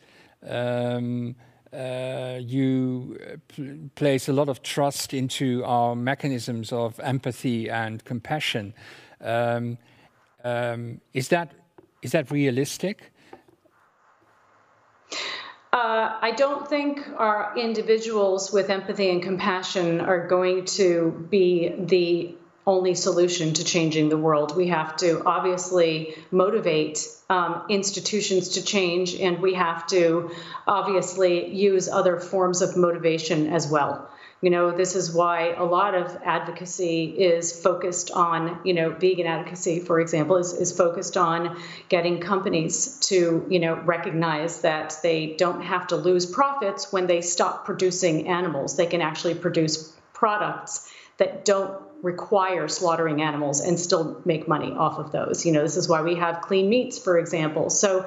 um, 0.46 1.34
uh, 1.72 2.38
you 2.40 3.18
pl- 3.48 3.90
place 3.96 4.28
a 4.28 4.32
lot 4.32 4.48
of 4.48 4.62
trust 4.62 5.12
into 5.12 5.64
our 5.64 5.94
mechanisms 5.96 6.72
of 6.72 6.98
empathy 7.00 7.68
and 7.68 8.04
compassion. 8.04 8.72
Um, 9.20 9.78
um, 10.44 11.00
is 11.12 11.28
that 11.28 11.52
is 12.02 12.12
that 12.12 12.30
realistic? 12.30 13.12
Uh, 15.72 16.16
I 16.22 16.32
don't 16.36 16.66
think 16.66 17.06
our 17.18 17.56
individuals 17.58 18.52
with 18.52 18.70
empathy 18.70 19.10
and 19.10 19.22
compassion 19.22 20.00
are 20.00 20.26
going 20.26 20.64
to 20.80 21.26
be 21.30 21.74
the 21.78 22.34
only 22.66 22.94
solution 22.94 23.54
to 23.54 23.64
changing 23.64 24.08
the 24.08 24.16
world. 24.16 24.56
We 24.56 24.68
have 24.68 24.96
to 24.96 25.22
obviously 25.24 26.14
motivate 26.30 27.06
um, 27.28 27.62
institutions 27.68 28.50
to 28.50 28.64
change, 28.64 29.14
and 29.14 29.40
we 29.40 29.54
have 29.54 29.86
to 29.88 30.30
obviously 30.66 31.54
use 31.54 31.88
other 31.88 32.18
forms 32.18 32.62
of 32.62 32.76
motivation 32.76 33.52
as 33.52 33.68
well. 33.68 34.08
You 34.42 34.50
know, 34.50 34.70
this 34.70 34.94
is 34.94 35.12
why 35.12 35.54
a 35.54 35.64
lot 35.64 35.94
of 35.94 36.14
advocacy 36.22 37.06
is 37.06 37.58
focused 37.58 38.10
on, 38.10 38.60
you 38.64 38.74
know, 38.74 38.90
vegan 38.90 39.26
advocacy, 39.26 39.80
for 39.80 39.98
example, 39.98 40.36
is, 40.36 40.52
is 40.52 40.76
focused 40.76 41.16
on 41.16 41.58
getting 41.88 42.20
companies 42.20 42.98
to, 43.08 43.46
you 43.48 43.58
know, 43.58 43.74
recognize 43.74 44.60
that 44.60 44.96
they 45.02 45.34
don't 45.38 45.62
have 45.62 45.86
to 45.86 45.96
lose 45.96 46.26
profits 46.26 46.92
when 46.92 47.06
they 47.06 47.22
stop 47.22 47.64
producing 47.64 48.28
animals. 48.28 48.76
They 48.76 48.86
can 48.86 49.00
actually 49.00 49.36
produce 49.36 49.96
products 50.12 50.92
that 51.16 51.44
don't 51.46 51.80
require 52.02 52.68
slaughtering 52.68 53.22
animals 53.22 53.60
and 53.60 53.78
still 53.78 54.20
make 54.24 54.46
money 54.46 54.72
off 54.72 54.98
of 54.98 55.12
those. 55.12 55.44
You 55.46 55.52
know, 55.52 55.62
this 55.62 55.76
is 55.76 55.88
why 55.88 56.02
we 56.02 56.16
have 56.16 56.40
clean 56.42 56.68
meats, 56.68 56.98
for 56.98 57.18
example. 57.18 57.70
So 57.70 58.06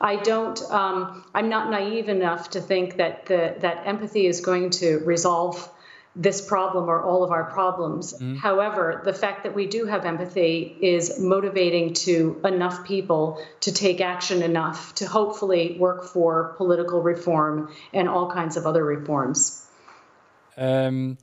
I 0.00 0.16
don't, 0.16 0.60
um, 0.70 1.24
I'm 1.34 1.48
not 1.48 1.70
naive 1.70 2.08
enough 2.08 2.50
to 2.50 2.60
think 2.60 2.96
that 2.96 3.26
the, 3.26 3.56
that 3.60 3.86
empathy 3.86 4.26
is 4.26 4.40
going 4.40 4.70
to 4.70 4.98
resolve 4.98 5.70
this 6.16 6.40
problem 6.44 6.90
or 6.90 7.02
all 7.02 7.22
of 7.22 7.30
our 7.30 7.44
problems. 7.44 8.12
Mm-hmm. 8.12 8.36
However, 8.36 9.00
the 9.04 9.12
fact 9.12 9.44
that 9.44 9.54
we 9.54 9.66
do 9.66 9.86
have 9.86 10.04
empathy 10.04 10.76
is 10.80 11.20
motivating 11.20 11.94
to 11.94 12.40
enough 12.44 12.84
people 12.84 13.40
to 13.60 13.72
take 13.72 14.00
action 14.00 14.42
enough 14.42 14.94
to 14.96 15.06
hopefully 15.06 15.76
work 15.78 16.04
for 16.04 16.54
political 16.56 17.00
reform 17.00 17.72
and 17.92 18.08
all 18.08 18.30
kinds 18.30 18.56
of 18.56 18.66
other 18.66 18.84
reforms. 18.84 19.64
Um, 20.56 21.16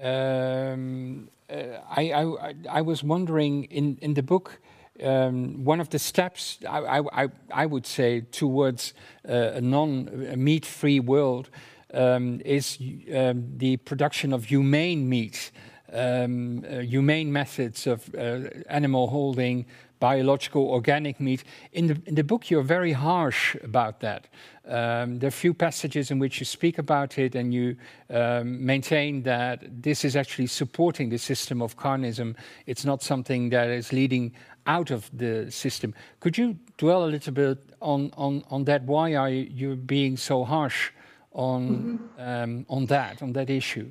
um, 0.00 1.28
I, 1.52 2.12
I, 2.12 2.54
I 2.70 2.82
was 2.82 3.02
wondering 3.02 3.64
in, 3.64 3.98
in 4.00 4.14
the 4.14 4.22
book, 4.22 4.60
um, 5.02 5.64
one 5.64 5.80
of 5.80 5.88
the 5.88 5.98
steps 5.98 6.58
I, 6.68 7.00
I, 7.12 7.28
I 7.52 7.66
would 7.66 7.86
say 7.86 8.20
towards 8.20 8.94
uh, 9.28 9.52
a 9.54 9.60
non-meat 9.60 10.66
free 10.66 11.00
world 11.00 11.50
um, 11.94 12.40
is 12.44 12.78
um, 13.14 13.58
the 13.58 13.76
production 13.78 14.32
of 14.32 14.44
humane 14.44 15.08
meat, 15.08 15.50
um, 15.92 16.64
uh, 16.64 16.78
humane 16.78 17.32
methods 17.32 17.86
of 17.86 18.14
uh, 18.14 18.48
animal 18.68 19.08
holding, 19.08 19.66
biological 20.02 20.68
organic 20.68 21.20
meat. 21.20 21.44
In 21.72 21.86
the, 21.86 21.96
in 22.06 22.16
the 22.16 22.24
book, 22.24 22.50
you're 22.50 22.68
very 22.76 22.90
harsh 22.90 23.54
about 23.62 24.00
that. 24.00 24.26
Um, 24.66 25.20
there 25.20 25.28
are 25.28 25.36
a 25.38 25.42
few 25.44 25.54
passages 25.54 26.10
in 26.10 26.18
which 26.18 26.40
you 26.40 26.44
speak 26.44 26.78
about 26.78 27.18
it 27.18 27.36
and 27.36 27.54
you 27.54 27.76
um, 28.10 28.66
maintain 28.66 29.22
that 29.22 29.62
this 29.80 30.04
is 30.04 30.16
actually 30.16 30.48
supporting 30.48 31.08
the 31.08 31.18
system 31.18 31.62
of 31.62 31.76
carnism. 31.76 32.34
It's 32.66 32.84
not 32.84 33.00
something 33.04 33.50
that 33.50 33.68
is 33.70 33.92
leading 33.92 34.32
out 34.66 34.90
of 34.90 35.08
the 35.16 35.48
system. 35.52 35.94
Could 36.18 36.36
you 36.36 36.56
dwell 36.78 37.04
a 37.04 37.10
little 37.14 37.32
bit 37.32 37.58
on, 37.80 38.10
on, 38.16 38.42
on 38.50 38.64
that? 38.64 38.82
Why 38.82 39.14
are 39.14 39.30
you 39.30 39.76
being 39.76 40.16
so 40.16 40.42
harsh 40.42 40.90
on, 41.30 41.62
mm-hmm. 41.68 42.20
um, 42.28 42.66
on 42.68 42.86
that, 42.86 43.22
on 43.22 43.34
that 43.34 43.50
issue? 43.50 43.88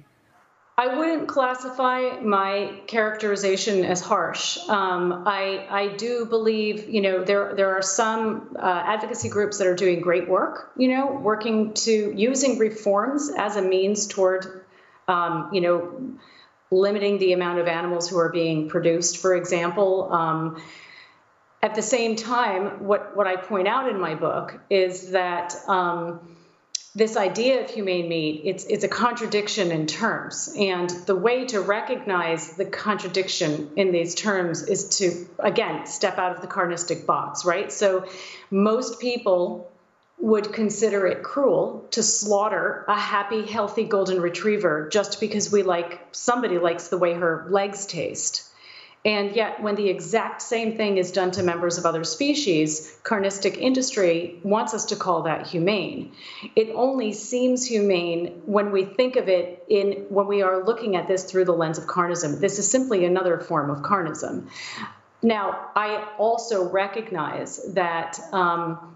I 0.81 0.97
wouldn't 0.97 1.27
classify 1.27 2.21
my 2.21 2.73
characterization 2.87 3.85
as 3.85 4.01
harsh. 4.01 4.57
Um, 4.67 5.25
I, 5.27 5.67
I 5.69 5.95
do 5.95 6.25
believe, 6.25 6.89
you 6.89 7.01
know, 7.01 7.23
there 7.23 7.53
there 7.53 7.75
are 7.75 7.83
some 7.83 8.57
uh, 8.57 8.83
advocacy 8.93 9.29
groups 9.29 9.59
that 9.59 9.67
are 9.67 9.75
doing 9.75 10.01
great 10.01 10.27
work, 10.27 10.71
you 10.75 10.87
know, 10.87 11.11
working 11.11 11.75
to 11.85 12.11
using 12.15 12.57
reforms 12.57 13.29
as 13.37 13.57
a 13.57 13.61
means 13.61 14.07
toward, 14.07 14.65
um, 15.07 15.51
you 15.53 15.61
know, 15.61 16.15
limiting 16.71 17.19
the 17.19 17.33
amount 17.33 17.59
of 17.59 17.67
animals 17.67 18.09
who 18.09 18.17
are 18.17 18.29
being 18.29 18.67
produced, 18.67 19.17
for 19.17 19.35
example. 19.35 20.11
Um, 20.11 20.63
at 21.61 21.75
the 21.75 21.83
same 21.83 22.15
time, 22.15 22.85
what, 22.87 23.15
what 23.15 23.27
I 23.27 23.35
point 23.35 23.67
out 23.67 23.87
in 23.87 23.99
my 23.99 24.15
book 24.15 24.59
is 24.71 25.11
that 25.11 25.53
um, 25.67 26.37
this 26.93 27.15
idea 27.15 27.63
of 27.63 27.69
humane 27.69 28.09
meat, 28.09 28.41
it's, 28.43 28.65
it's 28.65 28.83
a 28.83 28.89
contradiction 28.89 29.71
in 29.71 29.87
terms. 29.87 30.53
And 30.57 30.89
the 30.89 31.15
way 31.15 31.45
to 31.47 31.61
recognize 31.61 32.57
the 32.57 32.65
contradiction 32.65 33.71
in 33.77 33.93
these 33.93 34.13
terms 34.13 34.63
is 34.63 34.97
to, 34.97 35.25
again, 35.39 35.85
step 35.85 36.17
out 36.17 36.35
of 36.35 36.41
the 36.41 36.47
carnistic 36.47 37.05
box, 37.05 37.45
right? 37.45 37.71
So 37.71 38.07
most 38.49 38.99
people 38.99 39.71
would 40.19 40.51
consider 40.53 41.07
it 41.07 41.23
cruel 41.23 41.87
to 41.91 42.03
slaughter 42.03 42.85
a 42.87 42.99
happy, 42.99 43.45
healthy 43.45 43.85
golden 43.85 44.21
retriever 44.21 44.89
just 44.89 45.19
because 45.19 45.51
we 45.51 45.63
like 45.63 45.99
somebody 46.11 46.59
likes 46.59 46.89
the 46.89 46.97
way 46.97 47.13
her 47.13 47.47
legs 47.49 47.85
taste. 47.85 48.50
And 49.03 49.35
yet, 49.35 49.63
when 49.63 49.75
the 49.75 49.89
exact 49.89 50.43
same 50.43 50.77
thing 50.77 50.97
is 50.97 51.11
done 51.11 51.31
to 51.31 51.43
members 51.43 51.79
of 51.79 51.85
other 51.87 52.03
species, 52.03 52.95
carnistic 53.03 53.57
industry 53.57 54.39
wants 54.43 54.75
us 54.75 54.85
to 54.85 54.95
call 54.95 55.23
that 55.23 55.47
humane. 55.47 56.13
It 56.55 56.69
only 56.75 57.13
seems 57.13 57.65
humane 57.65 58.43
when 58.45 58.71
we 58.71 58.85
think 58.85 59.15
of 59.15 59.27
it 59.27 59.65
in 59.67 60.05
when 60.09 60.27
we 60.27 60.43
are 60.43 60.63
looking 60.63 60.95
at 60.95 61.07
this 61.07 61.23
through 61.23 61.45
the 61.45 61.53
lens 61.53 61.79
of 61.79 61.85
carnism. 61.85 62.39
This 62.39 62.59
is 62.59 62.69
simply 62.69 63.05
another 63.05 63.39
form 63.39 63.71
of 63.71 63.79
carnism. 63.79 64.49
Now, 65.23 65.69
I 65.75 66.07
also 66.17 66.69
recognize 66.69 67.59
that. 67.73 68.19
Um, 68.31 68.91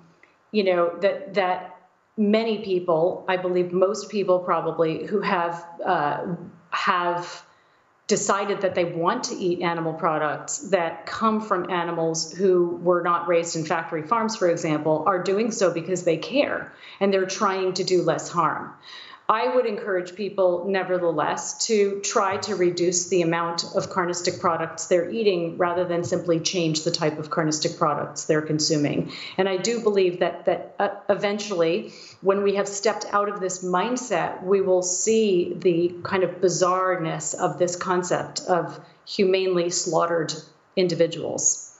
you 0.55 0.63
know 0.63 0.97
that 1.01 1.33
that 1.33 1.75
many 2.15 2.59
people, 2.59 3.25
I 3.27 3.35
believe 3.35 3.73
most 3.73 4.09
people 4.09 4.39
probably, 4.39 5.05
who 5.05 5.19
have 5.19 5.65
uh, 5.85 6.35
have 6.69 7.45
decided 8.07 8.61
that 8.61 8.75
they 8.75 8.85
want 8.85 9.25
to 9.25 9.35
eat 9.35 9.61
animal 9.61 9.93
products 9.93 10.59
that 10.69 11.05
come 11.07 11.41
from 11.41 11.71
animals 11.71 12.31
who 12.31 12.67
were 12.83 13.01
not 13.01 13.27
raised 13.27 13.55
in 13.55 13.65
factory 13.65 14.03
farms, 14.03 14.35
for 14.35 14.47
example, 14.47 15.03
are 15.07 15.23
doing 15.23 15.51
so 15.51 15.73
because 15.73 16.03
they 16.03 16.17
care 16.17 16.71
and 16.99 17.11
they're 17.11 17.25
trying 17.25 17.73
to 17.73 17.83
do 17.83 18.03
less 18.03 18.29
harm. 18.29 18.73
I 19.27 19.55
would 19.55 19.65
encourage 19.65 20.13
people, 20.13 20.65
nevertheless, 20.67 21.65
to 21.65 21.99
try 22.01 22.37
to 22.37 22.55
reduce 22.55 23.07
the 23.07 23.23
amount 23.23 23.63
of 23.63 23.89
carnistic 23.89 24.39
products 24.39 24.85
they're 24.85 25.09
eating 25.09 25.57
rather 25.57 25.83
than 25.83 26.03
simply 26.03 26.39
change 26.39 26.83
the 26.83 26.91
type 26.91 27.17
of 27.17 27.31
carnistic 27.31 27.79
products 27.79 28.25
they're 28.25 28.43
consuming. 28.43 29.11
And 29.37 29.49
I 29.49 29.57
do 29.57 29.81
believe 29.81 30.19
that 30.19 30.45
that 30.45 30.75
uh, 30.77 30.89
eventually, 31.09 31.91
when 32.21 32.43
we 32.43 32.55
have 32.55 32.67
stepped 32.67 33.05
out 33.11 33.27
of 33.27 33.39
this 33.39 33.63
mindset, 33.63 34.43
we 34.43 34.61
will 34.61 34.83
see 34.83 35.55
the 35.57 35.95
kind 36.03 36.23
of 36.23 36.39
bizarreness 36.39 37.33
of 37.33 37.57
this 37.57 37.75
concept 37.75 38.41
of 38.41 38.79
humanely 39.07 39.71
slaughtered 39.71 40.33
individuals. 40.75 41.75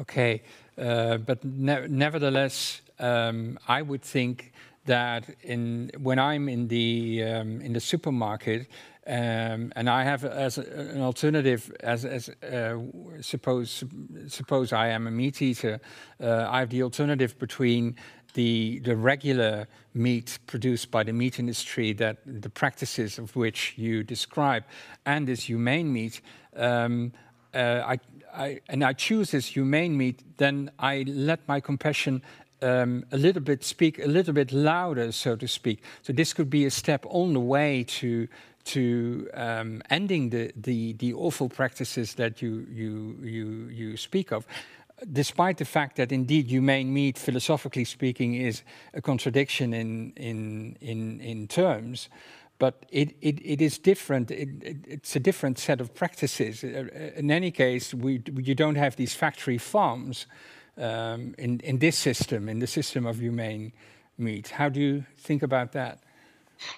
Okay, 0.00 0.42
uh, 0.78 1.16
but 1.16 1.44
ne- 1.44 1.88
nevertheless, 1.88 2.82
um, 3.00 3.58
I 3.66 3.82
would 3.82 4.02
think 4.02 4.52
that 4.86 5.24
in 5.42 5.90
when 5.98 6.18
I'm 6.18 6.48
in 6.48 6.68
the 6.68 7.22
um, 7.24 7.60
in 7.60 7.72
the 7.72 7.80
supermarket 7.80 8.68
um, 9.06 9.72
and 9.74 9.90
I 9.90 10.04
have 10.04 10.24
as 10.24 10.58
a, 10.58 10.62
an 10.62 11.00
alternative 11.00 11.74
as 11.80 12.04
as 12.04 12.28
uh, 12.28 12.78
suppose 13.20 13.84
suppose 14.28 14.72
I 14.72 14.88
am 14.88 15.06
a 15.06 15.10
meat 15.10 15.42
eater, 15.42 15.80
uh, 16.20 16.46
I 16.48 16.60
have 16.60 16.70
the 16.70 16.82
alternative 16.82 17.36
between 17.38 17.96
the 18.34 18.78
the 18.80 18.96
regular 18.96 19.66
meat 19.94 20.38
produced 20.46 20.90
by 20.90 21.02
the 21.02 21.12
meat 21.12 21.40
industry 21.40 21.92
that 21.94 22.18
the 22.24 22.50
practices 22.50 23.18
of 23.18 23.34
which 23.34 23.74
you 23.76 24.04
describe 24.04 24.64
and 25.04 25.26
this 25.26 25.44
humane 25.44 25.92
meat. 25.92 26.20
Um, 26.56 27.12
uh, 27.54 27.82
I, 27.84 27.98
I, 28.34 28.60
and 28.68 28.82
I 28.82 28.94
choose 28.94 29.32
this 29.32 29.46
humane 29.46 29.94
meat, 29.96 30.22
then 30.38 30.70
I 30.78 31.04
let 31.06 31.46
my 31.46 31.60
compassion 31.60 32.22
um, 32.62 33.04
a 33.12 33.16
little 33.16 33.42
bit 33.42 33.64
speak 33.64 33.98
a 33.98 34.08
little 34.08 34.34
bit 34.34 34.52
louder, 34.52 35.12
so 35.12 35.36
to 35.36 35.48
speak. 35.48 35.82
So 36.02 36.12
this 36.12 36.32
could 36.32 36.50
be 36.50 36.64
a 36.66 36.70
step 36.70 37.04
on 37.08 37.32
the 37.32 37.40
way 37.40 37.84
to 38.00 38.28
to 38.64 39.28
um, 39.34 39.82
ending 39.90 40.30
the, 40.30 40.52
the 40.56 40.92
the 40.94 41.14
awful 41.14 41.48
practices 41.48 42.14
that 42.14 42.40
you 42.42 42.66
you 42.70 43.16
you 43.22 43.68
you 43.68 43.96
speak 43.96 44.32
of. 44.32 44.46
Despite 45.12 45.56
the 45.56 45.64
fact 45.64 45.96
that 45.96 46.12
indeed 46.12 46.46
humane 46.46 46.92
meat, 46.92 47.18
philosophically 47.18 47.84
speaking, 47.84 48.34
is 48.34 48.62
a 48.94 49.00
contradiction 49.00 49.74
in 49.74 50.12
in 50.16 50.76
in, 50.80 51.20
in 51.20 51.48
terms, 51.48 52.08
but 52.58 52.86
it, 52.90 53.16
it, 53.20 53.40
it 53.44 53.60
is 53.60 53.78
different. 53.78 54.30
It, 54.30 54.48
it, 54.62 54.76
it's 54.86 55.16
a 55.16 55.20
different 55.20 55.58
set 55.58 55.80
of 55.80 55.92
practices. 55.92 56.62
In 56.62 57.28
any 57.28 57.50
case, 57.50 57.92
we, 57.92 58.22
you 58.36 58.54
don't 58.54 58.76
have 58.76 58.94
these 58.94 59.14
factory 59.14 59.58
farms 59.58 60.26
um, 60.78 61.34
in, 61.38 61.60
in 61.60 61.78
this 61.78 61.96
system, 61.96 62.48
in 62.48 62.58
the 62.58 62.66
system 62.66 63.06
of 63.06 63.18
humane 63.18 63.72
meat. 64.18 64.48
How 64.48 64.68
do 64.68 64.80
you 64.80 65.04
think 65.16 65.42
about 65.42 65.72
that? 65.72 66.00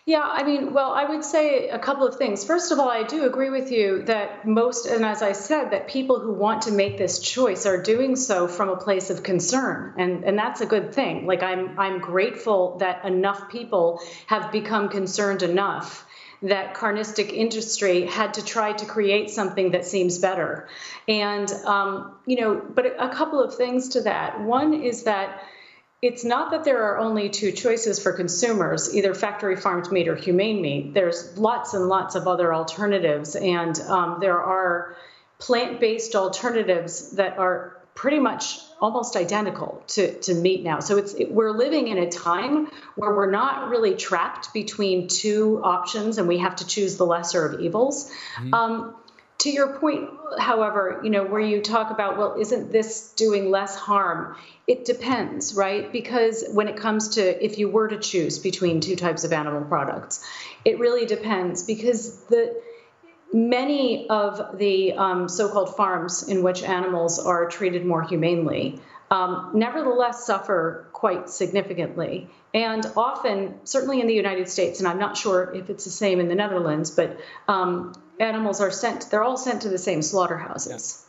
Yeah, 0.07 0.23
I 0.23 0.45
mean, 0.45 0.73
well, 0.73 0.93
I 0.93 1.05
would 1.05 1.25
say 1.25 1.69
a 1.69 1.79
couple 1.79 2.07
of 2.07 2.17
things. 2.17 2.45
First 2.45 2.73
of 2.73 2.79
all, 2.79 2.89
I 2.89 3.03
do 3.03 3.27
agree 3.27 3.51
with 3.51 3.71
you 3.71 4.03
that 4.05 4.47
most, 4.47 4.87
and 4.87 5.05
as 5.05 5.23
I 5.23 5.33
said, 5.33 5.71
that 5.71 5.89
people 5.89 6.21
who 6.21 6.33
want 6.33 6.63
to 6.63 6.73
make 6.73 6.97
this 6.97 7.19
choice 7.19 7.67
are 7.67 7.83
doing 7.83 8.17
so 8.17 8.49
from 8.49 8.71
a 8.71 8.77
place 8.77 9.11
of 9.11 9.23
concern, 9.23 9.95
and 9.99 10.25
and 10.25 10.39
that's 10.39 10.61
a 10.61 10.67
good 10.67 10.95
thing. 10.95 11.27
Like 11.27 11.43
I'm 11.43 11.79
I'm 11.79 11.99
grateful 12.01 12.79
that 12.79 13.05
enough 13.05 13.51
people 13.51 14.01
have 14.27 14.53
become 14.53 14.89
concerned 14.89 15.43
enough 15.43 16.04
that 16.45 16.75
carnistic 16.75 17.33
industry 17.33 18.07
had 18.07 18.35
to 18.35 18.45
try 18.45 18.73
to 18.73 18.85
create 18.87 19.31
something 19.31 19.71
that 19.73 19.85
seems 19.85 20.19
better. 20.19 20.69
And, 21.09 21.51
um, 21.65 22.15
you 22.27 22.41
know, 22.41 22.55
but 22.55 22.87
a 22.99 23.09
couple 23.09 23.43
of 23.43 23.57
things 23.57 23.91
to 23.91 24.03
that. 24.03 24.41
One 24.41 24.75
is 24.75 25.05
that 25.05 25.43
it's 26.03 26.25
not 26.25 26.51
that 26.51 26.65
there 26.65 26.83
are 26.83 26.99
only 26.99 27.31
two 27.31 27.51
choices 27.51 27.99
for 27.99 28.13
consumers, 28.13 28.95
either 28.95 29.15
factory 29.15 29.57
farmed 29.57 29.91
meat 29.91 30.07
or 30.07 30.17
humane 30.17 30.61
meat. 30.61 30.93
There's 30.93 31.39
lots 31.39 31.73
and 31.73 31.87
lots 31.87 32.15
of 32.15 32.29
other 32.29 32.53
alternatives, 32.53 33.37
and 33.37 33.81
um, 33.81 34.19
there 34.21 34.39
are 34.39 34.97
plant 35.39 35.81
based 35.81 36.15
alternatives 36.15 37.13
that 37.13 37.39
are 37.39 37.74
pretty 37.95 38.19
much 38.19 38.59
almost 38.81 39.17
identical 39.17 39.83
to, 39.87 40.19
to 40.21 40.35
meat 40.35 40.63
now. 40.63 40.81
So 40.81 40.99
it's 40.99 41.15
it, 41.15 41.31
we're 41.33 41.53
living 41.53 41.89
in 41.89 41.99
a 41.99 42.11
time 42.11 42.69
where 42.97 43.15
we're 43.15 43.31
not 43.31 43.69
really 43.69 43.95
trapped 43.95 44.53
between 44.53 45.09
two 45.09 45.61
options 45.63 46.19
and 46.19 46.29
we 46.29 46.39
have 46.39 46.57
to 46.57 46.67
choose 46.67 46.97
the 46.97 47.07
lesser 47.07 47.47
of 47.47 47.61
evils. 47.61 48.11
Mm-hmm. 48.37 48.55
Um, 48.55 48.95
to 49.39 49.51
your 49.51 49.79
point, 49.79 50.09
however, 50.39 51.01
you 51.05 51.11
know, 51.11 51.25
where 51.25 51.41
you 51.41 51.61
talk 51.61 51.91
about, 51.91 52.17
well, 52.17 52.37
isn't 52.39 52.73
this 52.73 53.13
doing 53.13 53.51
less 53.51 53.77
harm? 53.77 54.37
It 54.67 54.85
depends, 54.85 55.55
right? 55.55 55.93
Because 55.93 56.45
when 56.51 56.69
it 56.69 56.77
comes 56.77 57.17
to 57.17 57.45
if 57.45 57.59
you 57.59 57.69
were 57.69 57.89
to 57.89 57.99
choose 57.99 58.39
between 58.39 58.81
two 58.81 58.97
types 58.97 59.25
of 59.25 59.33
animal 59.33 59.63
products, 59.63 60.25
it 60.65 60.79
really 60.79 61.05
depends 61.05 61.63
because 61.63 62.17
the 62.25 62.61
many 63.35 64.09
of 64.09 64.59
the 64.59 64.93
um, 64.93 65.29
so-called 65.29 65.77
farms 65.77 66.29
in 66.29 66.45
which 66.45 66.63
animals 66.63 67.19
are 67.19 67.49
treated 67.49 67.85
more 67.85 68.03
humanely 68.03 68.81
um, 69.11 69.51
nevertheless 69.55 70.25
suffer 70.25 70.89
quite 70.93 71.29
significantly. 71.29 72.29
And 72.55 72.87
often, 72.97 73.59
certainly 73.65 74.01
in 74.01 74.07
the 74.07 74.15
United 74.15 74.49
States, 74.49 74.79
and 74.79 74.89
I'm 74.89 74.99
not 74.99 75.17
sure 75.17 75.53
if 75.55 75.69
it's 75.69 75.85
the 75.85 75.91
same 75.91 76.21
in 76.21 76.29
the 76.29 76.35
Netherlands, 76.35 76.91
but 76.91 77.19
um, 77.49 77.93
animals 78.21 78.61
are 78.61 78.71
sent, 78.71 79.11
they're 79.11 79.25
all 79.25 79.37
sent 79.37 79.63
to 79.63 79.69
the 79.69 79.79
same 79.79 80.03
slaughterhouses. 80.03 81.01
Yeah. 81.01 81.04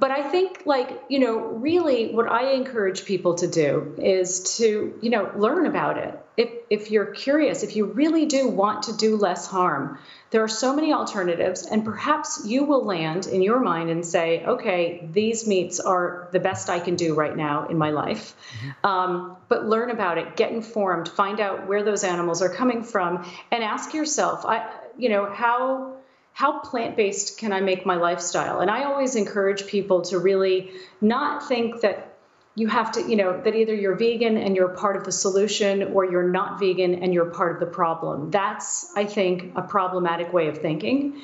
But 0.00 0.12
I 0.12 0.30
think, 0.30 0.62
like, 0.64 1.02
you 1.08 1.18
know, 1.18 1.38
really 1.38 2.14
what 2.14 2.30
I 2.30 2.52
encourage 2.52 3.04
people 3.04 3.34
to 3.36 3.48
do 3.48 3.96
is 3.98 4.56
to, 4.58 4.96
you 5.02 5.10
know, 5.10 5.32
learn 5.36 5.66
about 5.66 5.98
it. 5.98 6.16
If, 6.36 6.50
if 6.70 6.90
you're 6.92 7.06
curious, 7.06 7.64
if 7.64 7.74
you 7.74 7.86
really 7.86 8.26
do 8.26 8.46
want 8.46 8.84
to 8.84 8.96
do 8.96 9.16
less 9.16 9.48
harm, 9.48 9.98
there 10.30 10.44
are 10.44 10.48
so 10.48 10.72
many 10.72 10.92
alternatives, 10.92 11.66
and 11.66 11.84
perhaps 11.84 12.42
you 12.46 12.62
will 12.62 12.84
land 12.84 13.26
in 13.26 13.42
your 13.42 13.58
mind 13.58 13.90
and 13.90 14.06
say, 14.06 14.44
okay, 14.44 15.08
these 15.10 15.48
meats 15.48 15.80
are 15.80 16.28
the 16.30 16.38
best 16.38 16.70
I 16.70 16.78
can 16.78 16.94
do 16.94 17.14
right 17.14 17.36
now 17.36 17.66
in 17.66 17.76
my 17.76 17.90
life. 17.90 18.36
Mm-hmm. 18.60 18.86
Um, 18.86 19.36
but 19.48 19.66
learn 19.66 19.90
about 19.90 20.18
it, 20.18 20.36
get 20.36 20.52
informed, 20.52 21.08
find 21.08 21.40
out 21.40 21.66
where 21.66 21.82
those 21.82 22.04
animals 22.04 22.40
are 22.40 22.50
coming 22.50 22.84
from, 22.84 23.28
and 23.50 23.64
ask 23.64 23.94
yourself, 23.94 24.46
I, 24.46 24.70
you 24.96 25.08
know, 25.08 25.28
how 25.32 25.97
how 26.38 26.60
plant 26.60 26.94
based 26.94 27.36
can 27.36 27.52
I 27.52 27.58
make 27.58 27.84
my 27.84 27.96
lifestyle? 27.96 28.60
And 28.60 28.70
I 28.70 28.84
always 28.84 29.16
encourage 29.16 29.66
people 29.66 30.02
to 30.02 30.20
really 30.20 30.70
not 31.00 31.48
think 31.48 31.80
that 31.80 32.14
you 32.54 32.68
have 32.68 32.92
to, 32.92 33.00
you 33.00 33.16
know, 33.16 33.40
that 33.40 33.56
either 33.56 33.74
you're 33.74 33.96
vegan 33.96 34.36
and 34.36 34.54
you're 34.54 34.68
part 34.68 34.94
of 34.94 35.02
the 35.02 35.10
solution 35.10 35.82
or 35.94 36.04
you're 36.04 36.30
not 36.30 36.60
vegan 36.60 37.02
and 37.02 37.12
you're 37.12 37.24
part 37.24 37.54
of 37.54 37.58
the 37.58 37.66
problem. 37.66 38.30
That's, 38.30 38.88
I 38.94 39.04
think, 39.04 39.54
a 39.56 39.62
problematic 39.62 40.32
way 40.32 40.46
of 40.46 40.58
thinking. 40.58 41.22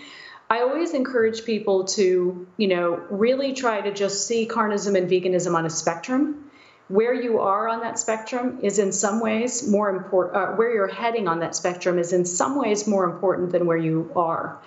I 0.51 0.63
always 0.63 0.95
encourage 0.95 1.45
people 1.45 1.85
to, 1.85 2.49
you 2.57 2.67
know, 2.67 3.01
really 3.09 3.53
try 3.53 3.83
to 3.83 3.95
just 3.95 4.27
see 4.27 4.49
carnism 4.49 4.99
and 4.99 5.09
veganism 5.09 5.55
on 5.55 5.65
a 5.65 5.71
spectrum. 5.71 6.51
Where 6.89 7.15
you 7.15 7.39
are 7.39 7.69
on 7.69 7.83
that 7.83 8.01
spectrum 8.01 8.59
is 8.63 8.81
in 8.81 8.91
some 8.91 9.21
ways 9.21 9.67
more 9.67 9.91
important, 9.91 10.37
uh, 10.37 10.47
where 10.57 10.75
you're 10.75 10.89
heading 10.89 11.29
on 11.29 11.39
that 11.39 11.55
spectrum 11.55 12.01
is 12.01 12.13
in 12.13 12.27
some 12.27 12.59
ways 12.59 12.89
more 12.89 13.05
important 13.05 13.53
than 13.53 13.65
where 13.65 13.77
you 13.77 14.11
are. 14.17 14.59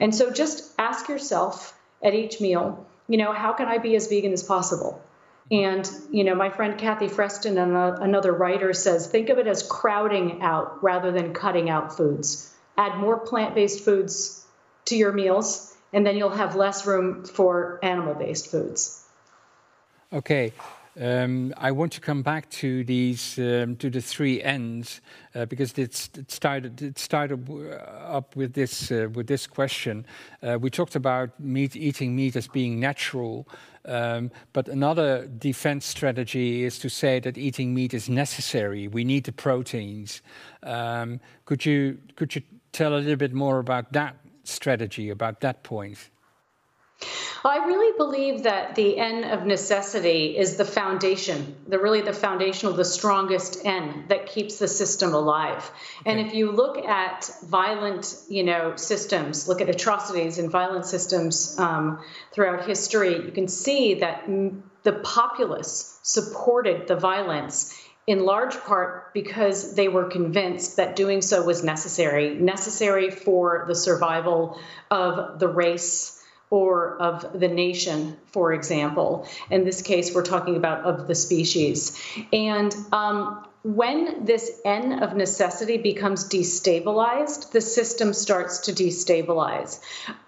And 0.00 0.14
so 0.14 0.30
just 0.30 0.72
ask 0.78 1.08
yourself 1.08 1.78
at 2.02 2.14
each 2.14 2.40
meal, 2.40 2.86
you 3.08 3.18
know, 3.18 3.32
how 3.32 3.52
can 3.52 3.66
I 3.66 3.78
be 3.78 3.96
as 3.96 4.08
vegan 4.08 4.32
as 4.32 4.42
possible? 4.42 5.02
And, 5.50 5.88
you 6.10 6.24
know, 6.24 6.34
my 6.34 6.48
friend 6.48 6.78
Kathy 6.78 7.08
Freston, 7.08 7.58
and 7.58 7.76
another 7.76 8.32
writer, 8.32 8.72
says 8.72 9.06
think 9.06 9.28
of 9.28 9.38
it 9.38 9.46
as 9.46 9.62
crowding 9.62 10.40
out 10.40 10.82
rather 10.82 11.12
than 11.12 11.34
cutting 11.34 11.68
out 11.68 11.96
foods. 11.96 12.52
Add 12.78 12.98
more 12.98 13.18
plant 13.18 13.54
based 13.54 13.84
foods 13.84 14.44
to 14.86 14.96
your 14.96 15.12
meals, 15.12 15.74
and 15.92 16.06
then 16.06 16.16
you'll 16.16 16.30
have 16.30 16.56
less 16.56 16.86
room 16.86 17.24
for 17.24 17.78
animal 17.82 18.14
based 18.14 18.50
foods. 18.50 19.04
Okay. 20.12 20.52
Um, 21.00 21.52
I 21.56 21.72
want 21.72 21.92
to 21.94 22.00
come 22.00 22.22
back 22.22 22.48
to 22.50 22.84
these 22.84 23.36
um, 23.38 23.74
to 23.76 23.90
the 23.90 24.00
three 24.00 24.40
N's 24.40 25.00
uh, 25.34 25.44
because 25.46 25.76
it 25.76 25.94
started 26.28 26.96
started 26.96 27.50
up 28.06 28.36
with 28.36 28.52
this 28.52 28.92
uh, 28.92 29.08
with 29.12 29.26
this 29.26 29.48
question. 29.48 30.06
Uh, 30.40 30.56
we 30.60 30.70
talked 30.70 30.94
about 30.94 31.30
eating 31.42 32.14
meat 32.14 32.36
as 32.36 32.46
being 32.46 32.78
natural, 32.78 33.48
um, 33.86 34.30
but 34.52 34.68
another 34.68 35.26
defense 35.26 35.84
strategy 35.84 36.62
is 36.62 36.78
to 36.78 36.88
say 36.88 37.18
that 37.18 37.36
eating 37.36 37.74
meat 37.74 37.92
is 37.92 38.08
necessary. 38.08 38.86
We 38.86 39.02
need 39.02 39.24
the 39.24 39.32
proteins. 39.32 40.22
Could 40.62 41.66
you 41.66 41.98
could 42.14 42.36
you 42.36 42.42
tell 42.70 42.94
a 42.94 42.98
little 42.98 43.16
bit 43.16 43.32
more 43.32 43.58
about 43.58 43.92
that 43.94 44.16
strategy 44.44 45.10
about 45.10 45.40
that 45.40 45.64
point? 45.64 46.10
I 47.46 47.66
really 47.66 47.94
believe 47.98 48.44
that 48.44 48.74
the 48.74 48.98
N 48.98 49.24
of 49.24 49.44
necessity 49.44 50.36
is 50.36 50.56
the 50.56 50.64
foundation, 50.64 51.54
the 51.68 51.78
really 51.78 52.00
the 52.00 52.14
foundational, 52.14 52.72
the 52.72 52.86
strongest 52.86 53.66
N 53.66 54.06
that 54.08 54.26
keeps 54.26 54.58
the 54.58 54.66
system 54.66 55.12
alive. 55.12 55.70
Okay. 56.00 56.10
And 56.10 56.26
if 56.26 56.32
you 56.32 56.52
look 56.52 56.78
at 56.78 57.30
violent, 57.44 58.16
you 58.30 58.44
know, 58.44 58.76
systems, 58.76 59.46
look 59.46 59.60
at 59.60 59.68
atrocities 59.68 60.38
and 60.38 60.50
violent 60.50 60.86
systems 60.86 61.58
um, 61.58 62.02
throughout 62.32 62.66
history, 62.66 63.26
you 63.26 63.32
can 63.32 63.48
see 63.48 63.94
that 63.94 64.24
the 64.82 64.92
populace 64.92 65.98
supported 66.02 66.88
the 66.88 66.96
violence 66.96 67.78
in 68.06 68.24
large 68.24 68.58
part 68.60 69.12
because 69.12 69.74
they 69.74 69.88
were 69.88 70.04
convinced 70.04 70.76
that 70.76 70.96
doing 70.96 71.20
so 71.20 71.42
was 71.42 71.62
necessary, 71.62 72.34
necessary 72.34 73.10
for 73.10 73.64
the 73.66 73.74
survival 73.74 74.58
of 74.90 75.38
the 75.38 75.48
race 75.48 76.13
or 76.50 76.96
of 77.00 77.38
the 77.38 77.48
nation, 77.48 78.16
for 78.26 78.52
example. 78.52 79.26
In 79.50 79.64
this 79.64 79.82
case, 79.82 80.14
we're 80.14 80.22
talking 80.22 80.56
about 80.56 80.84
of 80.84 81.08
the 81.08 81.14
species. 81.14 82.00
And 82.32 82.74
um, 82.92 83.46
when 83.62 84.26
this 84.26 84.60
N 84.64 85.02
of 85.02 85.16
necessity 85.16 85.78
becomes 85.78 86.28
destabilized, 86.28 87.50
the 87.50 87.60
system 87.60 88.12
starts 88.12 88.58
to 88.66 88.72
destabilize. 88.72 89.80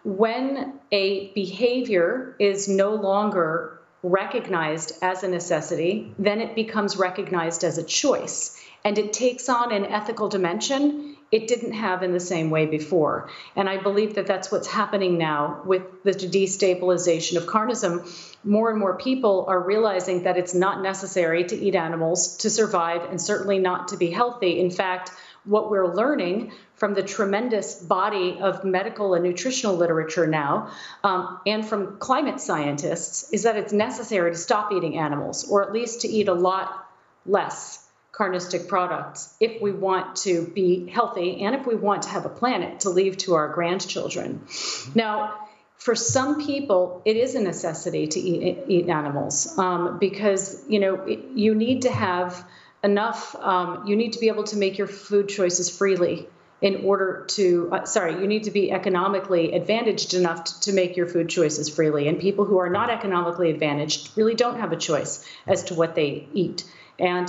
When 0.05 0.81
a 0.91 1.33
behavior 1.33 2.35
is 2.39 2.67
no 2.67 2.95
longer 2.95 3.79
recognized 4.03 4.93
as 5.03 5.23
a 5.23 5.29
necessity, 5.29 6.15
then 6.19 6.41
it 6.41 6.55
becomes 6.55 6.97
recognized 6.97 7.65
as 7.65 7.77
a 7.77 7.83
choice. 7.83 8.59
And 8.85 8.99
it 8.99 9.13
takes 9.13 9.49
on 9.49 9.73
an 9.73 9.85
ethical 9.85 10.29
dimension 10.29 11.16
it 11.33 11.49
didn't 11.49 11.73
have 11.73 12.03
in 12.03 12.13
the 12.13 12.21
same 12.21 12.51
way 12.51 12.67
before. 12.67 13.29
And 13.57 13.69
I 13.69 13.79
believe 13.79 14.15
that 14.15 14.27
that's 14.27 14.53
what's 14.53 14.69
happening 14.69 15.19
now 15.19 15.63
with 15.65 15.83
the 16.05 16.13
destabilization 16.13 17.37
of 17.37 17.45
carnism. 17.47 18.09
More 18.45 18.71
and 18.71 18.79
more 18.79 18.97
people 18.97 19.47
are 19.49 19.61
realizing 19.61 20.23
that 20.23 20.37
it's 20.37 20.55
not 20.55 20.83
necessary 20.83 21.45
to 21.45 21.57
eat 21.57 21.75
animals 21.75 22.37
to 22.39 22.51
survive 22.51 23.11
and 23.11 23.21
certainly 23.21 23.59
not 23.59 23.89
to 23.89 23.97
be 23.97 24.11
healthy. 24.11 24.61
In 24.61 24.71
fact, 24.71 25.11
what 25.45 25.71
we're 25.71 25.93
learning 25.93 26.53
from 26.75 26.95
the 26.95 27.03
tremendous 27.03 27.75
body 27.75 28.39
of 28.41 28.65
medical 28.65 29.15
and 29.15 29.25
nutritional 29.25 29.77
literature 29.77 30.27
now, 30.27 30.71
um, 31.03 31.41
and 31.47 31.67
from 31.67 31.99
climate 31.99 32.41
scientists, 32.41 33.33
is 33.33 33.45
that 33.45 33.57
it's 33.57 33.73
necessary 33.73 34.33
to 34.33 34.37
stop 34.37 34.73
eating 34.73 34.99
animals, 34.99 35.49
or 35.49 35.63
at 35.63 35.73
least 35.73 36.03
to 36.03 36.09
eat 36.09 36.29
a 36.29 36.35
lot 36.35 36.87
less 37.25 37.86
carnistic 38.17 38.67
products 38.67 39.35
if 39.41 39.61
we 39.61 39.73
want 39.73 40.17
to 40.17 40.47
be 40.47 40.89
healthy 40.89 41.43
and 41.43 41.55
if 41.55 41.67
we 41.67 41.75
want 41.75 42.03
to 42.03 42.09
have 42.09 42.25
a 42.25 42.31
planet 42.31 42.81
to 42.81 42.91
leave 42.91 43.17
to 43.19 43.35
our 43.35 43.49
grandchildren. 43.49 44.47
Now, 44.95 45.47
for 45.77 45.95
some 45.95 46.45
people, 46.45 47.03
it 47.05 47.17
is 47.17 47.35
a 47.35 47.41
necessity 47.41 48.07
to 48.09 48.21
eat, 48.21 48.65
eat 48.69 48.89
animals 48.89 49.57
um, 49.59 49.99
because 49.99 50.65
you 50.69 50.81
know 50.81 51.07
you 51.07 51.55
need 51.55 51.83
to 51.83 51.93
have 51.93 52.45
enough. 52.83 53.37
Um, 53.37 53.87
you 53.87 53.97
need 53.97 54.15
to 54.15 54.19
be 54.19 54.29
able 54.29 54.45
to 54.45 54.57
make 54.57 54.79
your 54.79 54.87
food 54.87 55.29
choices 55.29 55.69
freely 55.69 56.29
in 56.63 56.85
order 56.85 57.27
to. 57.29 57.69
Uh, 57.71 57.85
sorry, 57.85 58.15
you 58.15 58.27
need 58.27 58.45
to 58.45 58.51
be 58.51 58.73
economically 58.73 59.53
advantaged 59.53 60.15
enough 60.15 60.45
to, 60.45 60.61
to 60.63 60.73
make 60.73 60.97
your 60.97 61.07
food 61.07 61.29
choices 61.29 61.69
freely. 61.69 62.09
And 62.09 62.19
people 62.19 62.47
who 62.47 62.59
are 62.59 62.71
not 62.71 62.89
economically 62.89 63.51
advantaged 63.51 64.17
really 64.17 64.35
don't 64.35 64.59
have 64.59 64.73
a 64.73 64.77
choice 64.77 65.25
as 65.47 65.65
to 65.65 65.75
what 65.75 65.95
they 65.95 66.27
eat. 66.33 66.65
And, 66.99 67.29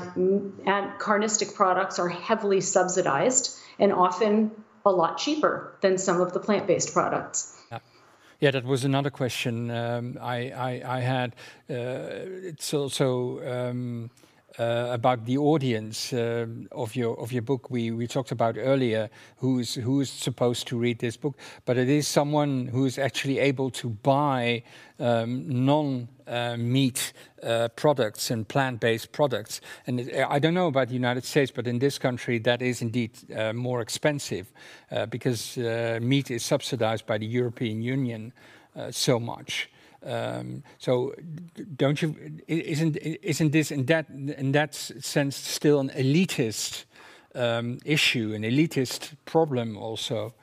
and 0.65 0.91
carnistic 0.99 1.55
products 1.55 1.99
are 1.99 2.07
heavily 2.07 2.61
subsidized 2.61 3.57
and 3.79 3.91
often 3.91 4.51
a 4.85 4.91
lot 4.91 5.17
cheaper 5.17 5.75
than 5.81 5.97
some 5.97 6.21
of 6.21 6.33
the 6.33 6.39
plant 6.39 6.67
based 6.67 6.93
products. 6.93 7.53
Yeah. 8.39 8.51
that 8.51 8.63
was 8.63 8.85
another 8.85 9.09
question 9.09 9.69
um, 9.71 10.17
I, 10.21 10.51
I, 10.51 10.97
I, 10.97 10.99
had. 11.01 11.35
Uh, 11.69 11.73
it's 12.49 12.73
also. 12.73 13.69
Um, 13.69 14.09
uh, 14.59 14.87
about 14.89 15.25
the 15.25 15.37
audience 15.37 16.11
uh, 16.13 16.47
of 16.71 16.95
your 16.95 17.19
of 17.19 17.31
your 17.31 17.43
book 17.43 17.69
we, 17.69 17.91
we 17.91 18.07
talked 18.07 18.31
about 18.31 18.55
earlier 18.57 19.07
who's 19.37 19.75
who's 19.75 20.09
supposed 20.09 20.67
to 20.67 20.75
read 20.75 20.97
this 20.97 21.15
book 21.15 21.37
but 21.65 21.77
it 21.77 21.89
is 21.89 22.07
someone 22.07 22.65
who's 22.65 22.97
actually 22.97 23.37
able 23.37 23.69
to 23.69 23.89
buy 23.89 24.63
um, 24.99 25.47
non 25.65 26.07
meat 26.57 27.13
uh, 27.43 27.67
products 27.75 28.31
and 28.31 28.47
plant-based 28.47 29.11
products 29.11 29.61
and 29.85 30.11
I 30.29 30.39
don't 30.39 30.53
know 30.53 30.67
about 30.67 30.87
the 30.87 30.93
United 30.93 31.23
States 31.23 31.51
but 31.51 31.67
in 31.67 31.79
this 31.79 31.97
country 31.97 32.39
that 32.39 32.61
is 32.61 32.81
indeed 32.81 33.11
uh, 33.35 33.53
more 33.53 33.81
expensive 33.81 34.51
uh, 34.91 35.05
because 35.05 35.57
meat 36.01 36.31
is 36.31 36.43
subsidized 36.43 37.05
by 37.05 37.17
the 37.17 37.25
European 37.25 37.81
Union 37.81 38.33
so 38.91 39.19
much 39.19 39.69
um, 40.05 40.63
so, 40.77 41.13
don't 41.75 42.01
you? 42.01 42.15
Isn't 42.47 42.97
isn't 42.97 43.51
this 43.51 43.71
in 43.71 43.85
that 43.85 44.09
in 44.09 44.51
that 44.51 44.75
sense 44.75 45.35
still 45.35 45.79
an 45.79 45.89
elitist 45.89 46.85
um, 47.35 47.79
issue, 47.83 48.33
an 48.33 48.43
elitist 48.43 49.15
problem 49.25 49.77
also? 49.77 50.33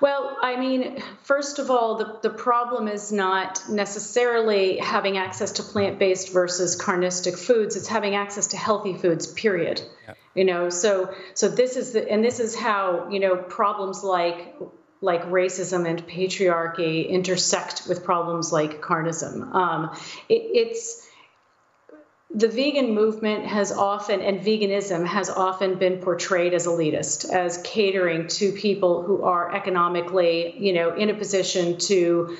Well, 0.00 0.36
I 0.42 0.56
mean, 0.56 1.02
first 1.22 1.58
of 1.58 1.70
all, 1.70 1.96
the, 1.96 2.18
the 2.22 2.30
problem 2.30 2.88
is 2.88 3.12
not 3.12 3.62
necessarily 3.68 4.78
having 4.78 5.16
access 5.16 5.52
to 5.52 5.62
plant 5.62 5.98
based 5.98 6.32
versus 6.32 6.80
carnistic 6.80 7.38
foods. 7.38 7.76
It's 7.76 7.88
having 7.88 8.14
access 8.14 8.48
to 8.48 8.56
healthy 8.56 8.94
foods, 8.94 9.26
period. 9.26 9.80
Yeah. 10.06 10.14
You 10.34 10.44
know, 10.44 10.68
so 10.68 11.14
so 11.34 11.48
this 11.48 11.76
is 11.76 11.92
the 11.92 12.10
and 12.10 12.24
this 12.24 12.40
is 12.40 12.54
how, 12.56 13.08
you 13.08 13.20
know, 13.20 13.36
problems 13.36 14.02
like 14.02 14.56
like 15.00 15.22
racism 15.26 15.88
and 15.88 16.06
patriarchy 16.06 17.08
intersect 17.08 17.86
with 17.88 18.04
problems 18.04 18.52
like 18.52 18.80
carnism. 18.80 19.54
Um, 19.54 19.96
it, 20.28 20.42
it's 20.54 21.06
the 22.34 22.48
vegan 22.48 22.94
movement 22.94 23.46
has 23.46 23.70
often 23.70 24.20
and 24.20 24.40
veganism 24.40 25.06
has 25.06 25.30
often 25.30 25.78
been 25.78 25.98
portrayed 25.98 26.52
as 26.52 26.66
elitist 26.66 27.30
as 27.30 27.58
catering 27.62 28.26
to 28.26 28.52
people 28.52 29.02
who 29.02 29.22
are 29.22 29.54
economically 29.54 30.54
you 30.58 30.72
know 30.72 30.94
in 30.94 31.10
a 31.10 31.14
position 31.14 31.78
to 31.78 32.36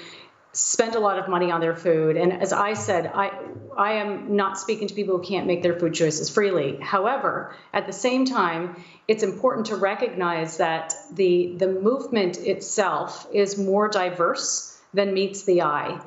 spend 0.54 0.94
a 0.94 1.00
lot 1.00 1.18
of 1.18 1.28
money 1.28 1.50
on 1.50 1.60
their 1.60 1.74
food. 1.74 2.16
And 2.16 2.32
as 2.32 2.52
I 2.52 2.74
said, 2.74 3.10
I 3.12 3.32
I 3.76 3.94
am 3.94 4.36
not 4.36 4.56
speaking 4.56 4.86
to 4.86 4.94
people 4.94 5.18
who 5.18 5.24
can't 5.24 5.48
make 5.48 5.62
their 5.62 5.78
food 5.78 5.94
choices 5.94 6.30
freely. 6.30 6.78
However, 6.80 7.56
at 7.72 7.86
the 7.86 7.92
same 7.92 8.24
time, 8.24 8.82
it's 9.08 9.24
important 9.24 9.66
to 9.66 9.76
recognize 9.76 10.58
that 10.58 10.94
the 11.12 11.56
the 11.56 11.68
movement 11.68 12.38
itself 12.38 13.26
is 13.32 13.58
more 13.58 13.88
diverse 13.88 14.80
than 14.94 15.12
meets 15.12 15.42
the 15.42 15.62
eye. 15.62 16.00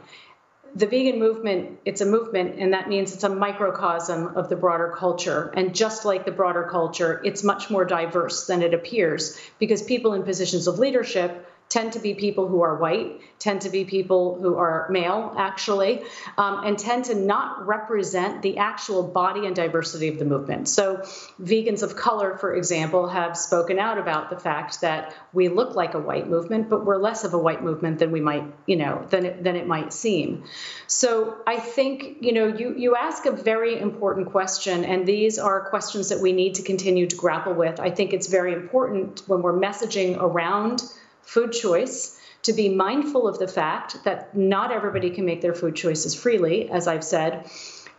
The 0.77 0.85
vegan 0.85 1.17
movement, 1.17 1.79
it's 1.85 2.01
a 2.01 2.05
movement, 2.05 2.59
and 2.59 2.73
that 2.73 2.87
means 2.87 3.11
it's 3.11 3.23
a 3.23 3.29
microcosm 3.29 4.37
of 4.37 4.47
the 4.47 4.55
broader 4.55 4.93
culture. 4.95 5.51
And 5.55 5.73
just 5.73 6.05
like 6.05 6.23
the 6.23 6.31
broader 6.31 6.67
culture, 6.69 7.19
it's 7.25 7.43
much 7.43 7.71
more 7.71 7.83
diverse 7.83 8.45
than 8.45 8.61
it 8.61 8.75
appears 8.75 9.39
because 9.57 9.81
people 9.81 10.13
in 10.13 10.21
positions 10.21 10.67
of 10.67 10.77
leadership 10.77 11.47
tend 11.69 11.93
to 11.93 11.99
be 11.99 12.13
people 12.13 12.47
who 12.47 12.61
are 12.61 12.75
white, 12.75 13.19
tend 13.39 13.61
to 13.61 13.69
be 13.69 13.83
people 13.83 14.39
who 14.39 14.55
are 14.55 14.87
male, 14.89 15.33
actually, 15.37 16.01
um, 16.37 16.63
and 16.63 16.79
tend 16.79 17.05
to 17.05 17.15
not 17.15 17.67
represent 17.67 18.41
the 18.41 18.57
actual 18.57 19.03
body 19.03 19.45
and 19.45 19.55
diversity 19.55 20.07
of 20.07 20.17
the 20.17 20.25
movement. 20.25 20.69
So, 20.69 20.97
vegans 21.41 21.83
of 21.83 21.95
color, 21.95 22.37
for 22.37 22.55
example, 22.55 23.07
have 23.07 23.37
spoken 23.37 23.79
out 23.79 23.97
about 23.97 24.29
the 24.29 24.39
fact 24.39 24.81
that 24.81 25.13
we 25.33 25.49
look 25.49 25.75
like 25.75 25.93
a 25.93 25.99
white 25.99 26.29
movement, 26.29 26.69
but 26.69 26.85
we're 26.85 26.97
less 26.97 27.25
of 27.25 27.33
a 27.33 27.37
white 27.37 27.61
movement 27.61 27.99
than 27.99 28.11
we 28.11 28.21
might, 28.21 28.45
you 28.65 28.77
know, 28.77 29.05
than 29.09 29.25
it, 29.25 29.43
than 29.43 29.55
it 29.55 29.67
might 29.67 29.91
seem. 29.91 30.45
So, 30.87 31.37
I 31.45 31.57
think, 31.57 32.17
you 32.21 32.31
know, 32.31 32.47
you 32.47 32.75
you 32.77 32.95
ask 32.95 33.25
a 33.25 33.31
very 33.31 33.77
important 33.77 34.31
question, 34.31 34.85
and 34.85 35.05
these 35.05 35.37
are 35.37 35.69
questions 35.69 36.09
that 36.09 36.21
we 36.21 36.31
need 36.31 36.55
to 36.55 36.63
continue 36.63 37.07
to 37.07 37.15
grapple 37.15 37.53
with. 37.53 37.79
I 37.79 37.91
think 37.91 38.13
it's 38.13 38.27
very 38.27 38.53
important 38.53 39.23
when 39.27 39.41
we're 39.41 39.59
messaging 39.59 40.17
around 40.17 40.81
food 41.27 41.51
choice, 41.51 42.17
to 42.43 42.53
be 42.53 42.69
mindful 42.69 43.27
of 43.27 43.37
the 43.37 43.47
fact 43.47 43.97
that 44.05 44.35
not 44.35 44.71
everybody 44.71 45.09
can 45.09 45.25
make 45.25 45.41
their 45.41 45.53
food 45.53 45.75
choices 45.75 46.15
freely, 46.15 46.69
as 46.69 46.87
I've 46.87 47.03
said, 47.03 47.49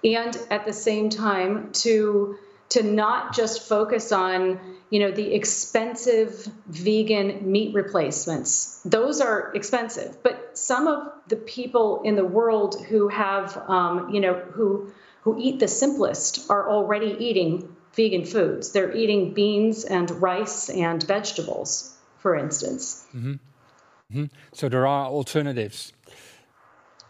and 0.02 0.36
at 0.50 0.64
the 0.64 0.72
same 0.72 1.10
time 1.10 1.72
to 1.84 2.38
to 2.70 2.82
not 2.82 3.34
just 3.34 3.66
focus 3.66 4.12
on 4.12 4.60
you 4.90 5.00
know 5.00 5.10
the 5.10 5.34
expensive 5.34 6.48
vegan 6.66 7.50
meat 7.50 7.74
replacements. 7.74 8.80
Those 8.84 9.20
are 9.20 9.52
expensive 9.54 10.22
but 10.22 10.56
some 10.56 10.86
of 10.86 11.12
the 11.26 11.36
people 11.36 12.02
in 12.04 12.16
the 12.16 12.24
world 12.24 12.82
who 12.86 13.08
have 13.08 13.56
um, 13.68 14.10
you 14.14 14.20
know 14.20 14.34
who 14.34 14.92
who 15.22 15.36
eat 15.38 15.60
the 15.60 15.68
simplest 15.68 16.50
are 16.50 16.70
already 16.70 17.16
eating 17.18 17.76
vegan 17.94 18.24
foods. 18.24 18.72
They're 18.72 18.96
eating 18.96 19.34
beans 19.34 19.84
and 19.84 20.10
rice 20.22 20.70
and 20.70 21.02
vegetables 21.02 21.97
for 22.18 22.36
instance. 22.36 23.04
Mm-hmm. 23.14 23.32
Mm-hmm. 23.32 24.24
So 24.52 24.68
there 24.68 24.86
are 24.86 25.06
alternatives. 25.06 25.92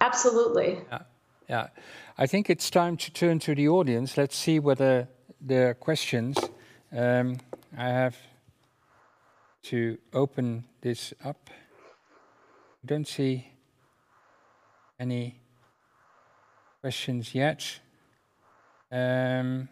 Absolutely. 0.00 0.78
Yeah. 0.90 0.98
yeah. 1.48 1.66
I 2.16 2.26
think 2.26 2.50
it's 2.50 2.70
time 2.70 2.96
to 2.96 3.12
turn 3.12 3.38
to 3.40 3.54
the 3.54 3.68
audience. 3.68 4.16
Let's 4.16 4.36
see 4.36 4.58
whether 4.58 5.08
there 5.40 5.70
are 5.70 5.74
questions. 5.74 6.36
Um, 6.92 7.38
I 7.76 7.88
have 7.88 8.16
to 9.64 9.98
open 10.12 10.64
this 10.80 11.12
up. 11.24 11.50
I 11.50 12.86
don't 12.86 13.06
see 13.06 13.52
any 14.98 15.40
questions 16.80 17.34
yet. 17.34 17.80
Um, 18.90 19.68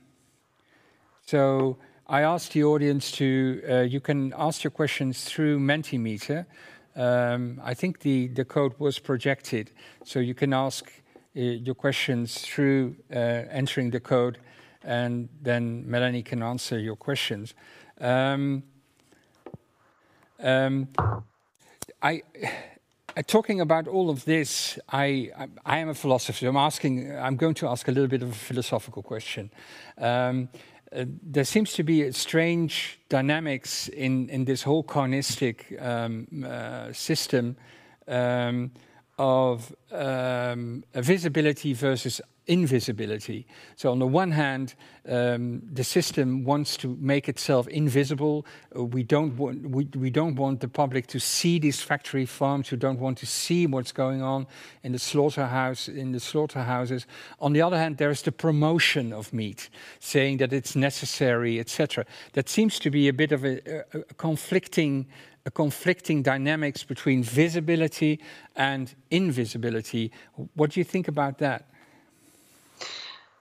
so 1.25 1.79
I 2.09 2.23
asked 2.23 2.53
the 2.53 2.63
audience 2.63 3.11
to, 3.13 3.63
uh, 3.69 3.81
you 3.81 3.99
can 3.99 4.33
ask 4.39 4.63
your 4.63 4.71
questions 4.71 5.25
through 5.25 5.59
Mentimeter. 5.59 6.47
Um, 6.95 7.61
I 7.65 7.75
think 7.75 7.99
the, 8.01 8.29
the 8.29 8.45
code 8.45 8.75
was 8.79 9.01
projected, 9.01 9.73
so 10.05 10.21
you 10.21 10.33
can 10.33 10.53
ask 10.53 10.85
uh, 11.37 11.41
your 11.41 11.75
questions 11.75 12.39
through 12.43 12.95
uh, 13.13 13.17
entering 13.51 13.91
the 13.91 13.99
code, 13.99 14.39
and 14.85 15.29
then 15.43 15.83
Melanie 15.91 16.23
can 16.23 16.45
answer 16.45 16.79
your 16.79 16.95
questions. 16.95 17.55
Um, 18.01 18.63
um, 20.39 20.87
I, 22.01 22.23
uh, 23.17 23.23
talking 23.27 23.61
about 23.61 23.89
all 23.89 24.11
of 24.11 24.25
this, 24.27 24.79
I, 24.91 25.33
I, 25.37 25.49
I, 25.65 25.79
am 25.79 25.89
a 25.89 25.95
philosopher. 25.95 26.47
I'm 26.47 26.57
asking. 26.57 27.17
I'm 27.17 27.37
going 27.37 27.55
to 27.55 27.67
ask 27.67 27.89
a 27.89 27.91
little 27.91 28.09
bit 28.09 28.23
of 28.23 28.29
a 28.29 28.35
philosophical 28.35 29.03
question. 29.03 29.51
Um, 29.99 30.49
there 31.05 31.45
seems 31.45 31.73
to 31.75 31.83
be 31.83 32.03
a 32.03 32.13
strange 32.13 32.99
dynamics 33.09 33.89
in, 33.89 34.29
in 34.31 34.45
this 34.45 34.63
whole 34.63 34.83
carnistic 34.83 35.81
um, 35.83 36.27
uh, 36.47 36.93
system 36.93 37.57
um, 38.09 38.71
of 39.19 39.75
um, 39.93 40.85
visibility 40.95 41.73
versus 41.73 42.21
invisibility. 42.47 43.47
So, 43.77 43.91
on 43.91 43.99
the 43.99 44.07
one 44.07 44.31
hand, 44.31 44.75
um, 45.09 45.63
the 45.73 45.85
system 45.85 46.45
wants 46.45 46.77
to 46.79 46.97
make 47.01 47.29
itself 47.29 47.69
invisible. 47.69 48.47
Uh, 48.77 48.85
we 48.85 49.03
don't 49.03 49.37
want 49.37 49.69
we, 49.69 49.85
we 49.97 50.11
don't 50.11 50.37
want 50.37 50.61
the 50.61 50.69
public 50.69 51.07
to 51.09 51.19
see 51.19 51.59
these 51.59 51.81
factory 51.81 52.27
farms. 52.27 52.71
We 52.71 52.79
don't 52.79 53.01
want 53.01 53.19
to 53.19 53.27
see 53.27 53.67
what's 53.67 53.93
going 53.93 54.23
on 54.23 54.47
in 54.83 54.93
the 54.93 54.99
slaughterhouse 54.99 55.89
in 55.89 56.13
the 56.13 56.21
slaughterhouses. 56.21 57.07
On 57.41 57.53
the 57.53 57.63
other 57.63 57.77
hand, 57.77 57.99
there 57.99 58.11
is 58.11 58.23
the 58.23 58.33
promotion 58.33 59.13
of 59.13 59.33
meat, 59.33 59.69
saying 60.01 60.39
that 60.39 60.53
it's 60.53 60.77
necessary, 60.77 61.61
etc. 61.61 62.05
That 62.33 62.49
seems 62.49 62.79
to 62.81 62.91
be 62.91 63.09
a 63.09 63.13
bit 63.13 63.33
of 63.33 63.45
a, 63.45 63.61
a, 63.95 64.01
a 64.01 64.15
conflicting 64.15 65.07
a 65.47 65.51
conflicting 65.51 66.23
dynamics 66.23 66.83
between 66.83 67.23
visibility 67.23 68.19
and 68.57 68.93
invisibility. 69.11 70.11
What 70.55 70.73
do 70.73 70.81
you 70.81 70.85
think 70.85 71.07
about 71.07 71.39
that? 71.39 71.71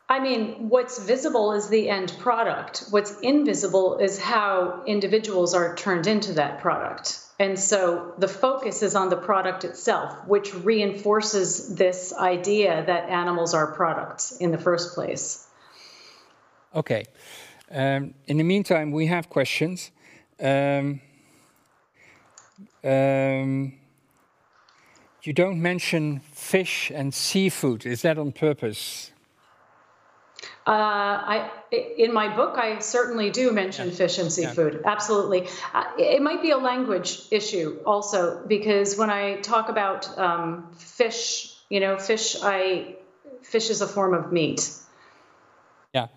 I 0.08 0.20
mean, 0.20 0.70
what's 0.70 1.00
visible 1.00 1.54
is 1.54 1.68
the 1.68 1.90
end 1.90 2.16
product. 2.20 2.86
What's 2.92 3.20
invisible 3.22 3.98
is 3.98 4.20
how 4.20 4.84
individuals 4.86 5.56
are 5.56 5.76
turned 5.76 6.06
into 6.06 6.34
that 6.34 6.60
product. 6.60 7.20
And 7.40 7.60
so 7.60 8.14
the 8.18 8.28
focus 8.28 8.84
is 8.84 8.96
on 8.96 9.10
the 9.10 9.18
product 9.18 9.64
itself, 9.64 10.28
which 10.28 10.54
reinforces 10.54 11.76
this 11.76 12.14
idea 12.14 12.86
that 12.86 13.10
animals 13.10 13.54
are 13.54 13.74
products 13.74 14.38
in 14.38 14.52
the 14.52 14.58
first 14.60 14.94
place. 14.94 15.46
Okay. 16.74 17.06
Um, 17.72 18.14
in 18.28 18.38
the 18.38 18.44
meantime, 18.44 18.92
we 18.92 19.08
have 19.08 19.30
questions. 19.30 19.92
Um, 20.40 21.02
um, 22.84 23.74
you 25.24 25.34
don't 25.34 25.60
mention 25.60 26.20
fish 26.32 26.92
and 26.94 27.12
seafood. 27.12 27.86
Is 27.88 28.04
that 28.04 28.20
on 28.20 28.32
purpose? 28.32 29.12
Uh, 30.68 30.72
I 30.72 31.52
in 31.98 32.12
my 32.12 32.36
book 32.36 32.58
I 32.58 32.80
certainly 32.80 33.30
do 33.30 33.52
mention 33.52 33.90
yeah. 33.90 33.96
fish 33.96 34.18
and 34.18 34.32
seafood. 34.32 34.74
Yeah. 34.82 34.92
Absolutely, 34.92 35.48
uh, 35.74 35.84
it 36.00 36.24
might 36.24 36.42
be 36.42 36.50
a 36.50 36.58
language 36.58 37.22
issue 37.30 37.80
also 37.86 38.44
because 38.48 38.98
when 38.98 39.12
I 39.12 39.42
talk 39.42 39.70
about 39.70 40.18
um, 40.18 40.72
fish, 40.78 41.54
you 41.70 41.80
know, 41.80 42.00
fish 42.00 42.36
I 42.42 42.96
fish 43.44 43.70
is 43.70 43.82
a 43.82 43.88
form 43.88 44.16
of 44.16 44.32
meat. 44.32 44.72
Yeah, 45.94 46.08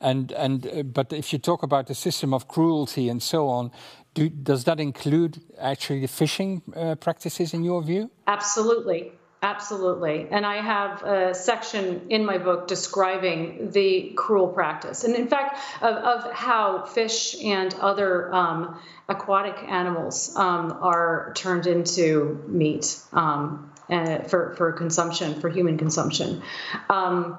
and 0.00 0.32
and 0.32 0.66
uh, 0.66 0.82
but 0.82 1.12
if 1.12 1.30
you 1.34 1.38
talk 1.38 1.62
about 1.62 1.86
the 1.86 1.94
system 1.94 2.32
of 2.32 2.48
cruelty 2.48 3.10
and 3.10 3.22
so 3.22 3.48
on, 3.48 3.70
do, 4.14 4.30
does 4.30 4.64
that 4.64 4.80
include 4.80 5.42
actually 5.58 6.00
the 6.00 6.08
fishing 6.08 6.62
uh, 6.74 6.94
practices 6.94 7.52
in 7.52 7.64
your 7.64 7.82
view? 7.82 8.10
Absolutely. 8.26 9.12
Absolutely. 9.42 10.28
And 10.30 10.44
I 10.44 10.60
have 10.60 11.02
a 11.02 11.34
section 11.34 12.10
in 12.10 12.26
my 12.26 12.36
book 12.36 12.68
describing 12.68 13.70
the 13.70 14.12
cruel 14.14 14.48
practice. 14.48 15.04
And 15.04 15.14
in 15.14 15.28
fact, 15.28 15.58
of, 15.80 15.94
of 15.94 16.32
how 16.32 16.84
fish 16.84 17.42
and 17.42 17.72
other 17.80 18.34
um, 18.34 18.78
aquatic 19.08 19.56
animals 19.66 20.36
um, 20.36 20.76
are 20.82 21.32
turned 21.34 21.66
into 21.66 22.44
meat 22.48 23.00
um, 23.14 23.72
uh, 23.88 24.18
for, 24.24 24.54
for 24.56 24.72
consumption, 24.72 25.40
for 25.40 25.48
human 25.48 25.78
consumption. 25.78 26.42
Um, 26.90 27.38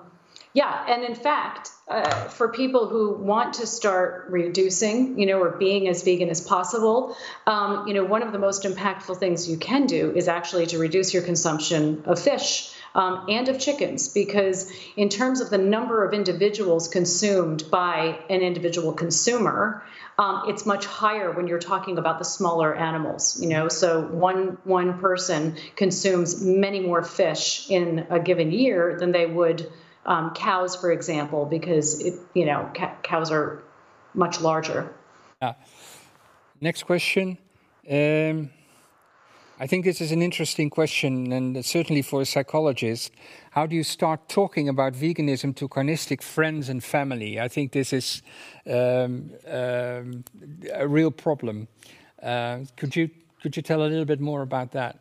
yeah, 0.53 0.85
and 0.87 1.03
in 1.03 1.15
fact, 1.15 1.69
uh, 1.87 2.27
for 2.27 2.49
people 2.49 2.87
who 2.87 3.13
want 3.13 3.55
to 3.55 3.67
start 3.67 4.27
reducing, 4.29 5.17
you 5.19 5.25
know, 5.25 5.39
or 5.39 5.51
being 5.51 5.87
as 5.87 6.03
vegan 6.03 6.29
as 6.29 6.41
possible, 6.41 7.15
um, 7.47 7.87
you 7.87 7.93
know, 7.93 8.03
one 8.03 8.21
of 8.21 8.31
the 8.31 8.39
most 8.39 8.63
impactful 8.63 9.17
things 9.17 9.49
you 9.49 9.57
can 9.57 9.85
do 9.85 10.11
is 10.13 10.27
actually 10.27 10.67
to 10.67 10.77
reduce 10.77 11.13
your 11.13 11.23
consumption 11.23 12.03
of 12.05 12.19
fish. 12.19 12.75
Um, 12.93 13.27
and 13.29 13.47
of 13.47 13.57
chickens, 13.57 14.09
because 14.09 14.69
in 14.97 15.07
terms 15.07 15.39
of 15.39 15.49
the 15.49 15.57
number 15.57 16.03
of 16.03 16.13
individuals 16.13 16.89
consumed 16.89 17.63
by 17.71 18.19
an 18.29 18.41
individual 18.41 18.91
consumer, 18.91 19.81
um, 20.19 20.43
it's 20.49 20.65
much 20.65 20.85
higher 20.85 21.31
when 21.31 21.47
you're 21.47 21.57
talking 21.59 21.97
about 21.97 22.19
the 22.19 22.25
smaller 22.25 22.75
animals. 22.75 23.41
You 23.41 23.47
know, 23.47 23.69
so 23.69 24.01
one 24.01 24.57
one 24.65 24.99
person 24.99 25.55
consumes 25.77 26.43
many 26.43 26.81
more 26.81 27.01
fish 27.01 27.69
in 27.69 28.07
a 28.09 28.19
given 28.19 28.51
year 28.51 28.97
than 28.99 29.13
they 29.13 29.25
would 29.25 29.71
um, 30.05 30.31
cows, 30.33 30.75
for 30.75 30.91
example, 30.91 31.45
because 31.45 32.01
it, 32.01 32.19
you 32.33 32.45
know 32.45 32.69
ca- 32.75 32.95
cows 33.03 33.31
are 33.31 33.63
much 34.13 34.41
larger. 34.41 34.93
Yeah. 35.41 35.53
Next 36.59 36.83
question. 36.83 37.37
Um, 37.89 38.51
I 39.59 39.67
think 39.67 39.85
this 39.85 40.01
is 40.01 40.11
an 40.11 40.23
interesting 40.23 40.71
question, 40.71 41.31
and 41.31 41.63
certainly 41.63 42.01
for 42.01 42.21
a 42.21 42.25
psychologist. 42.25 43.11
How 43.51 43.67
do 43.67 43.75
you 43.75 43.83
start 43.83 44.27
talking 44.27 44.67
about 44.69 44.93
veganism 44.93 45.55
to 45.57 45.67
carnistic 45.67 46.23
friends 46.23 46.67
and 46.67 46.83
family? 46.83 47.39
I 47.39 47.47
think 47.47 47.71
this 47.71 47.93
is 47.93 48.23
um, 48.65 49.31
um, 49.47 50.23
a 50.73 50.87
real 50.87 51.11
problem. 51.11 51.67
Uh, 52.21 52.59
could 52.75 52.95
you 52.95 53.09
could 53.41 53.55
you 53.55 53.61
tell 53.61 53.83
a 53.83 53.87
little 53.87 54.05
bit 54.05 54.19
more 54.19 54.41
about 54.41 54.71
that? 54.71 54.97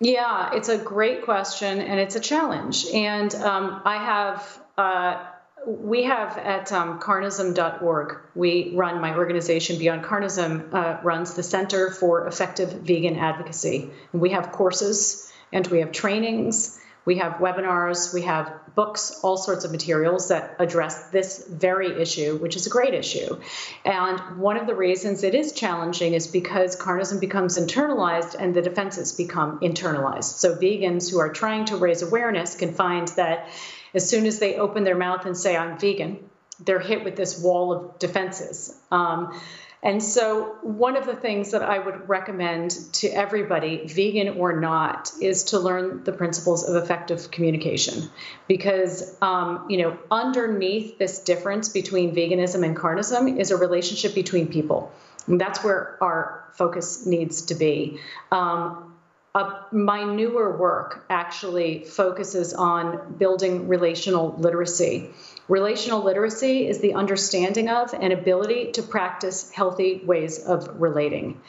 Yeah, 0.00 0.50
it's 0.54 0.68
a 0.68 0.78
great 0.78 1.22
question 1.24 1.80
and 1.80 1.98
it's 1.98 2.16
a 2.16 2.20
challenge. 2.20 2.86
And 2.92 3.34
um, 3.34 3.82
I 3.84 3.96
have. 3.96 4.64
Uh, 4.76 5.24
we 5.66 6.04
have 6.04 6.38
at 6.38 6.72
um, 6.72 6.98
carnism.org, 7.00 8.20
we 8.34 8.72
run, 8.74 9.00
my 9.00 9.16
organization 9.16 9.78
Beyond 9.78 10.04
Carnism 10.04 10.72
uh, 10.72 10.98
runs 11.02 11.34
the 11.34 11.42
Center 11.42 11.90
for 11.90 12.26
Effective 12.26 12.72
Vegan 12.72 13.16
Advocacy. 13.16 13.90
And 14.12 14.22
we 14.22 14.30
have 14.30 14.52
courses 14.52 15.30
and 15.52 15.66
we 15.66 15.80
have 15.80 15.92
trainings 15.92 16.77
we 17.08 17.16
have 17.16 17.36
webinars, 17.36 18.12
we 18.12 18.20
have 18.20 18.52
books, 18.74 19.20
all 19.22 19.38
sorts 19.38 19.64
of 19.64 19.72
materials 19.72 20.28
that 20.28 20.56
address 20.58 21.08
this 21.08 21.42
very 21.48 22.02
issue, 22.02 22.36
which 22.36 22.54
is 22.54 22.66
a 22.66 22.68
great 22.68 22.92
issue. 22.92 23.40
And 23.86 24.20
one 24.38 24.58
of 24.58 24.66
the 24.66 24.74
reasons 24.74 25.22
it 25.22 25.34
is 25.34 25.52
challenging 25.52 26.12
is 26.12 26.26
because 26.26 26.76
carnism 26.76 27.18
becomes 27.18 27.58
internalized 27.58 28.36
and 28.38 28.54
the 28.54 28.60
defenses 28.60 29.12
become 29.12 29.58
internalized. 29.60 30.36
So 30.36 30.54
vegans 30.54 31.10
who 31.10 31.18
are 31.18 31.32
trying 31.32 31.64
to 31.70 31.78
raise 31.78 32.02
awareness 32.02 32.56
can 32.56 32.74
find 32.74 33.08
that 33.16 33.48
as 33.94 34.06
soon 34.06 34.26
as 34.26 34.38
they 34.38 34.56
open 34.56 34.84
their 34.84 34.98
mouth 34.98 35.24
and 35.24 35.34
say, 35.34 35.56
I'm 35.56 35.78
vegan, 35.78 36.18
they're 36.60 36.78
hit 36.78 37.04
with 37.04 37.16
this 37.16 37.42
wall 37.42 37.72
of 37.72 37.98
defenses. 37.98 38.78
Um, 38.90 39.40
and 39.82 40.02
so, 40.02 40.56
one 40.62 40.96
of 40.96 41.06
the 41.06 41.14
things 41.14 41.52
that 41.52 41.62
I 41.62 41.78
would 41.78 42.08
recommend 42.08 42.72
to 42.94 43.08
everybody, 43.08 43.86
vegan 43.86 44.36
or 44.36 44.58
not, 44.58 45.12
is 45.20 45.44
to 45.44 45.60
learn 45.60 46.02
the 46.02 46.12
principles 46.12 46.68
of 46.68 46.82
effective 46.82 47.30
communication. 47.30 48.10
Because, 48.48 49.16
um, 49.22 49.66
you 49.68 49.78
know, 49.78 49.96
underneath 50.10 50.98
this 50.98 51.20
difference 51.20 51.68
between 51.68 52.12
veganism 52.12 52.64
and 52.64 52.76
carnism 52.76 53.38
is 53.38 53.52
a 53.52 53.56
relationship 53.56 54.16
between 54.16 54.48
people. 54.48 54.90
And 55.28 55.40
that's 55.40 55.62
where 55.62 55.96
our 56.02 56.44
focus 56.54 57.06
needs 57.06 57.42
to 57.42 57.54
be. 57.54 58.00
Um, 58.32 58.96
uh, 59.34 59.62
my 59.70 60.02
newer 60.02 60.56
work 60.56 61.04
actually 61.08 61.84
focuses 61.84 62.52
on 62.52 63.14
building 63.16 63.68
relational 63.68 64.34
literacy. 64.38 65.10
Relational 65.48 66.04
literacy 66.04 66.68
is 66.68 66.80
the 66.80 66.94
understanding 66.94 67.68
of 67.68 67.94
and 67.94 68.12
ability 68.12 68.72
to 68.72 68.82
practice 68.82 69.50
healthy 69.50 70.02
ways 70.04 70.44
of 70.44 70.80
relating. 70.80 71.40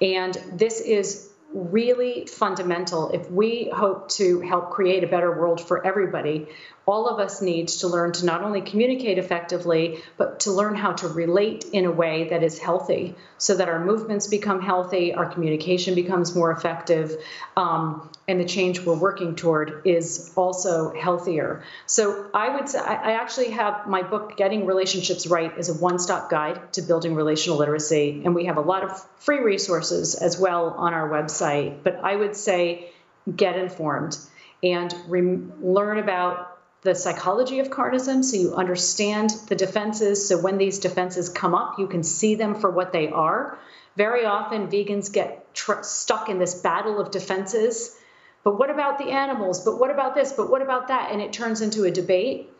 And 0.00 0.40
this 0.52 0.80
is 0.80 1.28
really 1.52 2.26
fundamental 2.26 3.10
if 3.10 3.30
we 3.30 3.70
hope 3.74 4.10
to 4.10 4.40
help 4.40 4.70
create 4.70 5.02
a 5.02 5.06
better 5.06 5.32
world 5.32 5.60
for 5.60 5.84
everybody 5.84 6.46
all 6.88 7.06
of 7.06 7.20
us 7.20 7.42
need 7.42 7.68
to 7.68 7.86
learn 7.86 8.12
to 8.12 8.24
not 8.24 8.42
only 8.42 8.62
communicate 8.62 9.18
effectively, 9.18 10.02
but 10.16 10.40
to 10.40 10.50
learn 10.50 10.74
how 10.74 10.92
to 10.92 11.06
relate 11.06 11.66
in 11.70 11.84
a 11.84 11.90
way 11.90 12.30
that 12.30 12.42
is 12.42 12.58
healthy 12.58 13.14
so 13.36 13.54
that 13.54 13.68
our 13.68 13.84
movements 13.84 14.26
become 14.26 14.62
healthy, 14.62 15.12
our 15.12 15.26
communication 15.26 15.94
becomes 15.94 16.34
more 16.34 16.50
effective, 16.50 17.22
um, 17.58 18.10
and 18.26 18.40
the 18.40 18.46
change 18.46 18.80
we're 18.80 18.94
working 18.96 19.36
toward 19.36 19.82
is 19.84 20.32
also 20.34 20.94
healthier. 20.94 21.62
So 21.84 22.30
I 22.32 22.56
would 22.56 22.70
say 22.70 22.78
I 22.78 23.12
actually 23.12 23.50
have 23.50 23.86
my 23.86 24.02
book, 24.02 24.38
Getting 24.38 24.64
Relationships 24.64 25.26
Right, 25.26 25.56
is 25.58 25.68
a 25.68 25.74
one 25.74 25.98
stop 25.98 26.30
guide 26.30 26.72
to 26.72 26.82
building 26.82 27.14
relational 27.14 27.58
literacy. 27.58 28.22
And 28.24 28.34
we 28.34 28.46
have 28.46 28.56
a 28.56 28.62
lot 28.62 28.82
of 28.82 28.98
free 29.18 29.40
resources 29.40 30.14
as 30.14 30.40
well 30.40 30.70
on 30.70 30.94
our 30.94 31.08
website. 31.10 31.82
But 31.82 32.00
I 32.02 32.16
would 32.16 32.34
say 32.34 32.90
get 33.36 33.56
informed 33.56 34.16
and 34.62 34.94
re- 35.06 35.38
learn 35.60 35.98
about 35.98 36.47
the 36.82 36.94
psychology 36.94 37.58
of 37.58 37.70
carnism 37.70 38.22
so 38.22 38.36
you 38.36 38.54
understand 38.54 39.30
the 39.48 39.56
defenses. 39.56 40.28
So 40.28 40.38
when 40.38 40.58
these 40.58 40.78
defenses 40.78 41.28
come 41.28 41.54
up, 41.54 41.78
you 41.78 41.86
can 41.86 42.02
see 42.02 42.34
them 42.36 42.54
for 42.54 42.70
what 42.70 42.92
they 42.92 43.08
are. 43.08 43.58
Very 43.96 44.24
often, 44.24 44.68
vegans 44.68 45.12
get 45.12 45.52
tr- 45.54 45.82
stuck 45.82 46.28
in 46.28 46.38
this 46.38 46.54
battle 46.54 47.00
of 47.00 47.10
defenses. 47.10 47.96
But 48.44 48.58
what 48.58 48.70
about 48.70 48.98
the 48.98 49.10
animals? 49.10 49.64
But 49.64 49.80
what 49.80 49.90
about 49.90 50.14
this? 50.14 50.32
But 50.32 50.50
what 50.50 50.62
about 50.62 50.88
that? 50.88 51.10
And 51.10 51.20
it 51.20 51.32
turns 51.32 51.60
into 51.60 51.84
a 51.84 51.90
debate 51.90 52.50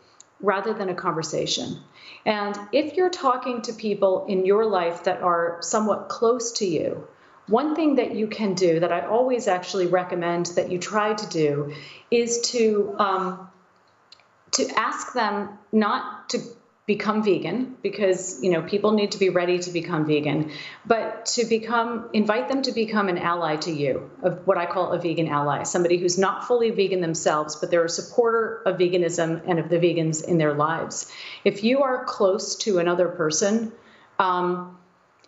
rather 0.41 0.75
than 0.75 0.89
a 0.89 0.95
conversation. 0.95 1.79
And 2.27 2.59
if 2.73 2.97
you're 2.97 3.11
talking 3.11 3.63
to 3.63 3.73
people 3.73 4.27
in 4.27 4.45
your 4.45 4.67
life 4.67 5.05
that 5.05 5.23
are 5.23 5.59
somewhat 5.61 6.09
close 6.09 6.53
to 6.59 6.67
you, 6.67 7.07
one 7.47 7.75
thing 7.75 7.97
that 7.97 8.15
you 8.15 8.27
can 8.27 8.55
do 8.55 8.81
that 8.81 8.93
I 8.93 9.07
always 9.07 9.49
actually 9.49 9.87
recommend 9.87 10.47
that 10.57 10.71
you 10.71 10.79
try 10.79 11.15
to 11.15 11.29
do 11.29 11.75
is 12.11 12.41
to 12.53 12.95
um, 12.99 13.49
to 14.53 14.69
ask 14.79 15.13
them 15.13 15.59
not 15.73 16.29
to 16.31 16.39
become 16.89 17.23
vegan 17.23 17.77
because 17.83 18.43
you 18.43 18.51
know 18.51 18.63
people 18.63 18.93
need 18.93 19.13
to 19.13 19.19
be 19.19 19.29
ready 19.29 19.59
to 19.59 19.71
become 19.71 20.07
vegan 20.07 20.51
but 20.87 21.27
to 21.27 21.45
become 21.45 22.09
invite 22.15 22.49
them 22.49 22.63
to 22.63 22.73
become 22.73 23.11
an 23.11 23.19
ally 23.19 23.57
to 23.57 23.71
you 23.71 24.11
of 24.23 24.47
what 24.47 24.57
i 24.57 24.65
call 24.65 24.93
a 24.93 24.99
vegan 24.99 25.29
ally 25.29 25.63
somebody 25.65 25.99
who's 25.99 26.17
not 26.17 26.49
fully 26.49 26.71
vegan 26.71 27.03
themselves 27.03 27.57
but 27.57 27.71
they're 27.71 27.85
a 27.85 27.91
supporter 27.91 28.63
of 28.65 28.79
veganism 28.79 29.43
and 29.47 29.59
of 29.59 29.69
the 29.69 29.77
vegans 29.77 30.25
in 30.25 30.39
their 30.39 30.55
lives. 30.55 31.13
If 31.45 31.63
you 31.63 31.83
are 31.83 32.05
close 32.05 32.57
to 32.65 32.79
another 32.79 33.09
person 33.09 33.71
um, 34.19 34.79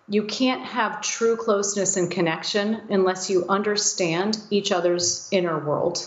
you 0.09 0.25
can't 0.25 0.64
have 0.64 1.03
true 1.03 1.37
closeness 1.37 1.97
and 1.99 2.11
connection 2.11 2.81
unless 2.89 3.29
you 3.29 3.47
understand 3.49 4.39
each 4.51 4.73
other's 4.73 5.29
inner 5.31 5.59
world. 5.59 6.05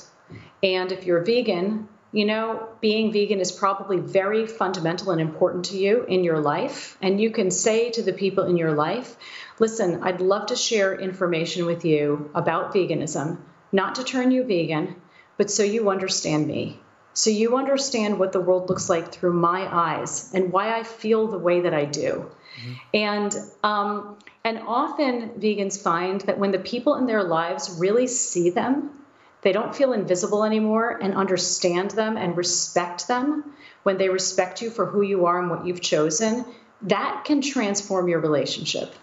And 0.61 0.91
if 0.91 1.05
you're 1.05 1.23
vegan 1.23 1.87
you 2.13 2.25
know, 2.25 2.69
being 2.79 3.11
vegan 3.11 3.39
is 3.39 3.51
probably 3.51 3.97
very 3.97 4.45
fundamental 4.45 5.11
and 5.11 5.19
important 5.19 5.65
to 5.65 5.77
you 5.77 6.03
in 6.03 6.23
your 6.23 6.39
life. 6.39 6.95
And 7.01 7.19
you 7.19 7.31
can 7.31 7.49
say 7.49 7.89
to 7.89 8.03
the 8.03 8.13
people 8.13 8.45
in 8.45 8.55
your 8.55 8.73
life, 8.73 9.17
listen, 9.57 10.03
I'd 10.03 10.21
love 10.21 10.45
to 10.47 10.55
share 10.55 10.93
information 10.97 11.65
with 11.65 11.83
you 11.83 12.29
about 12.35 12.73
veganism, 12.73 13.39
not 13.71 13.95
to 13.95 14.03
turn 14.03 14.29
you 14.29 14.43
vegan, 14.43 14.95
but 15.37 15.49
so 15.49 15.63
you 15.63 15.89
understand 15.89 16.45
me. 16.45 16.79
So 17.13 17.31
you 17.31 17.57
understand 17.57 18.19
what 18.19 18.31
the 18.31 18.41
world 18.41 18.69
looks 18.69 18.89
like 18.89 19.11
through 19.11 19.33
my 19.33 19.67
eyes 19.71 20.31
and 20.35 20.51
why 20.51 20.77
I 20.77 20.83
feel 20.83 21.27
the 21.27 21.39
way 21.39 21.61
that 21.61 21.73
I 21.73 21.85
do. 21.85 22.29
Mm-hmm. 22.59 22.73
And 22.93 23.35
um, 23.63 24.17
and 24.43 24.59
often 24.67 25.29
vegans 25.39 25.81
find 25.81 26.21
that 26.21 26.37
when 26.37 26.51
the 26.51 26.59
people 26.59 26.95
in 26.95 27.05
their 27.05 27.23
lives 27.23 27.77
really 27.79 28.07
see 28.07 28.49
them 28.49 29.02
they 29.43 29.51
don't 29.51 29.75
feel 29.75 29.93
invisible 29.93 30.43
anymore 30.43 30.99
and 31.01 31.13
understand 31.13 31.91
them 31.91 32.17
and 32.17 32.35
respect 32.35 33.07
them 33.07 33.53
when 33.83 33.97
they 33.97 34.09
respect 34.09 34.61
you 34.61 34.69
for 34.69 34.85
who 34.85 35.01
you 35.01 35.25
are 35.25 35.39
and 35.39 35.49
what 35.49 35.65
you've 35.65 35.81
chosen. 35.81 36.45
That 36.81 37.23
can 37.25 37.41
transform 37.41 38.07
your 38.07 38.19
relationship. 38.19 38.95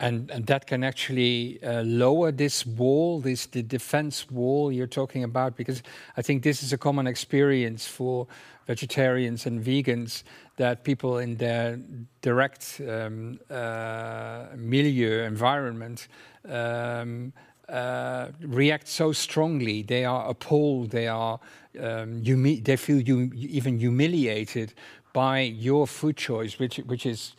And, 0.00 0.30
and 0.30 0.46
that 0.46 0.66
can 0.66 0.84
actually 0.84 1.60
uh, 1.62 1.82
lower 1.82 2.30
this 2.30 2.64
wall, 2.64 3.20
this 3.20 3.46
the 3.46 3.62
defense 3.62 4.30
wall 4.30 4.70
you're 4.70 4.86
talking 4.86 5.24
about, 5.24 5.56
because 5.56 5.82
I 6.16 6.22
think 6.22 6.44
this 6.44 6.62
is 6.62 6.72
a 6.72 6.78
common 6.78 7.08
experience 7.08 7.84
for 7.86 8.28
vegetarians 8.66 9.46
and 9.46 9.60
vegans 9.64 10.22
that 10.56 10.84
people 10.84 11.18
in 11.18 11.36
their 11.36 11.80
direct 12.22 12.80
um, 12.88 13.40
uh, 13.50 14.46
milieu 14.54 15.24
environment 15.24 16.06
um, 16.48 17.32
uh, 17.68 18.28
react 18.40 18.88
so 18.88 19.12
strongly. 19.12 19.82
They 19.82 20.04
are 20.04 20.28
appalled. 20.28 20.90
They 20.90 21.06
are 21.06 21.38
um, 21.80 22.22
they 22.22 22.76
feel 22.76 23.00
even 23.34 23.78
humiliated 23.78 24.74
by 25.12 25.40
your 25.40 25.86
food 25.86 26.16
choice, 26.16 26.58
which 26.58 26.78
which 26.78 27.06
is 27.06 27.34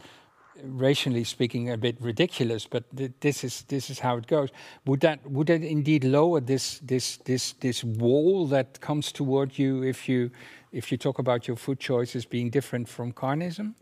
rationally 0.64 1.24
speaking 1.24 1.72
a 1.72 1.78
bit 1.78 1.98
ridiculous. 2.00 2.68
But 2.68 2.84
th 2.96 3.12
this 3.20 3.44
is 3.44 3.64
this 3.68 3.90
is 3.90 4.00
how 4.00 4.18
it 4.18 4.28
goes. 4.28 4.50
Would 4.86 5.00
that 5.02 5.20
would 5.26 5.48
that 5.48 5.64
indeed 5.64 6.04
lower 6.04 6.42
this 6.42 6.80
this 6.80 7.18
this 7.18 7.54
this 7.60 7.84
wall 7.84 8.48
that 8.48 8.80
comes 8.80 9.12
toward 9.12 9.58
you 9.58 9.84
if 9.84 10.08
you 10.10 10.30
if 10.72 10.92
you 10.92 10.98
talk 10.98 11.20
about 11.20 11.48
your 11.48 11.58
food 11.58 11.80
choices 11.80 12.26
being 12.26 12.52
different 12.52 12.90
from 12.90 13.12
carnism? 13.14 13.74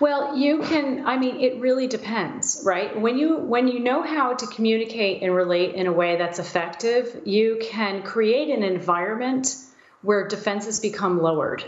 Well, 0.00 0.36
you 0.36 0.62
can 0.62 1.06
I 1.06 1.18
mean 1.18 1.40
it 1.40 1.60
really 1.60 1.86
depends, 1.86 2.62
right? 2.64 2.98
When 3.00 3.18
you 3.18 3.36
when 3.36 3.68
you 3.68 3.80
know 3.80 4.02
how 4.02 4.34
to 4.34 4.46
communicate 4.46 5.22
and 5.22 5.34
relate 5.34 5.74
in 5.74 5.86
a 5.86 5.92
way 5.92 6.16
that's 6.16 6.38
effective, 6.38 7.22
you 7.24 7.58
can 7.60 8.02
create 8.02 8.48
an 8.50 8.62
environment 8.62 9.56
where 10.02 10.28
defenses 10.28 10.80
become 10.80 11.20
lowered. 11.20 11.64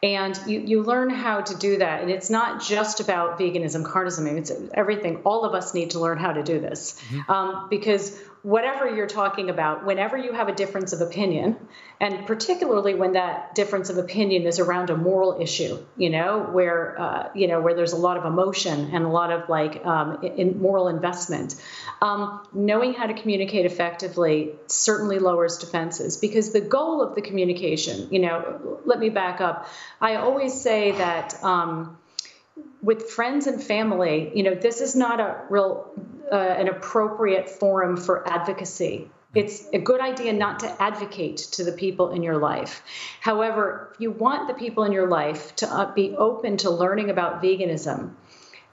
And 0.00 0.38
you, 0.46 0.60
you 0.60 0.82
learn 0.84 1.10
how 1.10 1.40
to 1.40 1.56
do 1.56 1.78
that. 1.78 2.02
And 2.02 2.10
it's 2.10 2.30
not 2.30 2.62
just 2.62 3.00
about 3.00 3.38
veganism, 3.38 3.84
carnism, 3.84 4.38
it's 4.38 4.52
everything. 4.72 5.22
All 5.24 5.44
of 5.44 5.54
us 5.54 5.74
need 5.74 5.90
to 5.90 5.98
learn 5.98 6.18
how 6.18 6.32
to 6.32 6.44
do 6.44 6.60
this. 6.60 7.00
Mm-hmm. 7.10 7.30
Um, 7.30 7.66
because 7.68 8.16
whatever 8.42 8.88
you're 8.88 9.06
talking 9.06 9.50
about, 9.50 9.84
whenever 9.84 10.16
you 10.16 10.32
have 10.32 10.48
a 10.48 10.54
difference 10.54 10.92
of 10.92 11.00
opinion, 11.00 11.56
and 12.00 12.26
particularly 12.26 12.94
when 12.94 13.12
that 13.12 13.54
difference 13.54 13.90
of 13.90 13.98
opinion 13.98 14.46
is 14.46 14.58
around 14.58 14.90
a 14.90 14.96
moral 14.96 15.40
issue, 15.40 15.78
you 15.96 16.10
know, 16.10 16.40
where 16.40 17.00
uh, 17.00 17.28
you 17.34 17.48
know 17.48 17.60
where 17.60 17.74
there's 17.74 17.92
a 17.92 17.96
lot 17.96 18.16
of 18.16 18.24
emotion 18.24 18.90
and 18.92 19.04
a 19.04 19.08
lot 19.08 19.32
of 19.32 19.48
like 19.48 19.84
um, 19.84 20.22
in 20.22 20.60
moral 20.60 20.88
investment, 20.88 21.54
um, 22.00 22.46
knowing 22.52 22.94
how 22.94 23.06
to 23.06 23.14
communicate 23.14 23.66
effectively 23.66 24.52
certainly 24.66 25.18
lowers 25.18 25.58
defenses 25.58 26.16
because 26.16 26.52
the 26.52 26.60
goal 26.60 27.02
of 27.02 27.14
the 27.14 27.22
communication, 27.22 28.08
you 28.12 28.20
know, 28.20 28.80
let 28.84 28.98
me 28.98 29.08
back 29.08 29.40
up. 29.40 29.68
I 30.00 30.16
always 30.16 30.60
say 30.60 30.92
that. 30.92 31.42
Um, 31.42 31.98
with 32.80 33.10
friends 33.10 33.48
and 33.48 33.62
family, 33.62 34.30
you 34.34 34.44
know, 34.44 34.54
this 34.54 34.80
is 34.80 34.94
not 34.94 35.18
a 35.18 35.42
real 35.50 35.90
uh, 36.32 36.36
an 36.36 36.68
appropriate 36.68 37.48
forum 37.48 37.96
for 37.96 38.28
advocacy. 38.28 39.10
It's 39.34 39.68
a 39.72 39.78
good 39.78 40.00
idea 40.00 40.32
not 40.32 40.60
to 40.60 40.82
advocate 40.82 41.36
to 41.52 41.64
the 41.64 41.72
people 41.72 42.10
in 42.10 42.22
your 42.22 42.38
life. 42.38 42.82
However, 43.20 43.90
if 43.94 44.00
you 44.00 44.10
want 44.10 44.48
the 44.48 44.54
people 44.54 44.84
in 44.84 44.92
your 44.92 45.08
life 45.08 45.54
to 45.56 45.66
uh, 45.66 45.92
be 45.92 46.16
open 46.16 46.56
to 46.58 46.70
learning 46.70 47.10
about 47.10 47.42
veganism, 47.42 48.14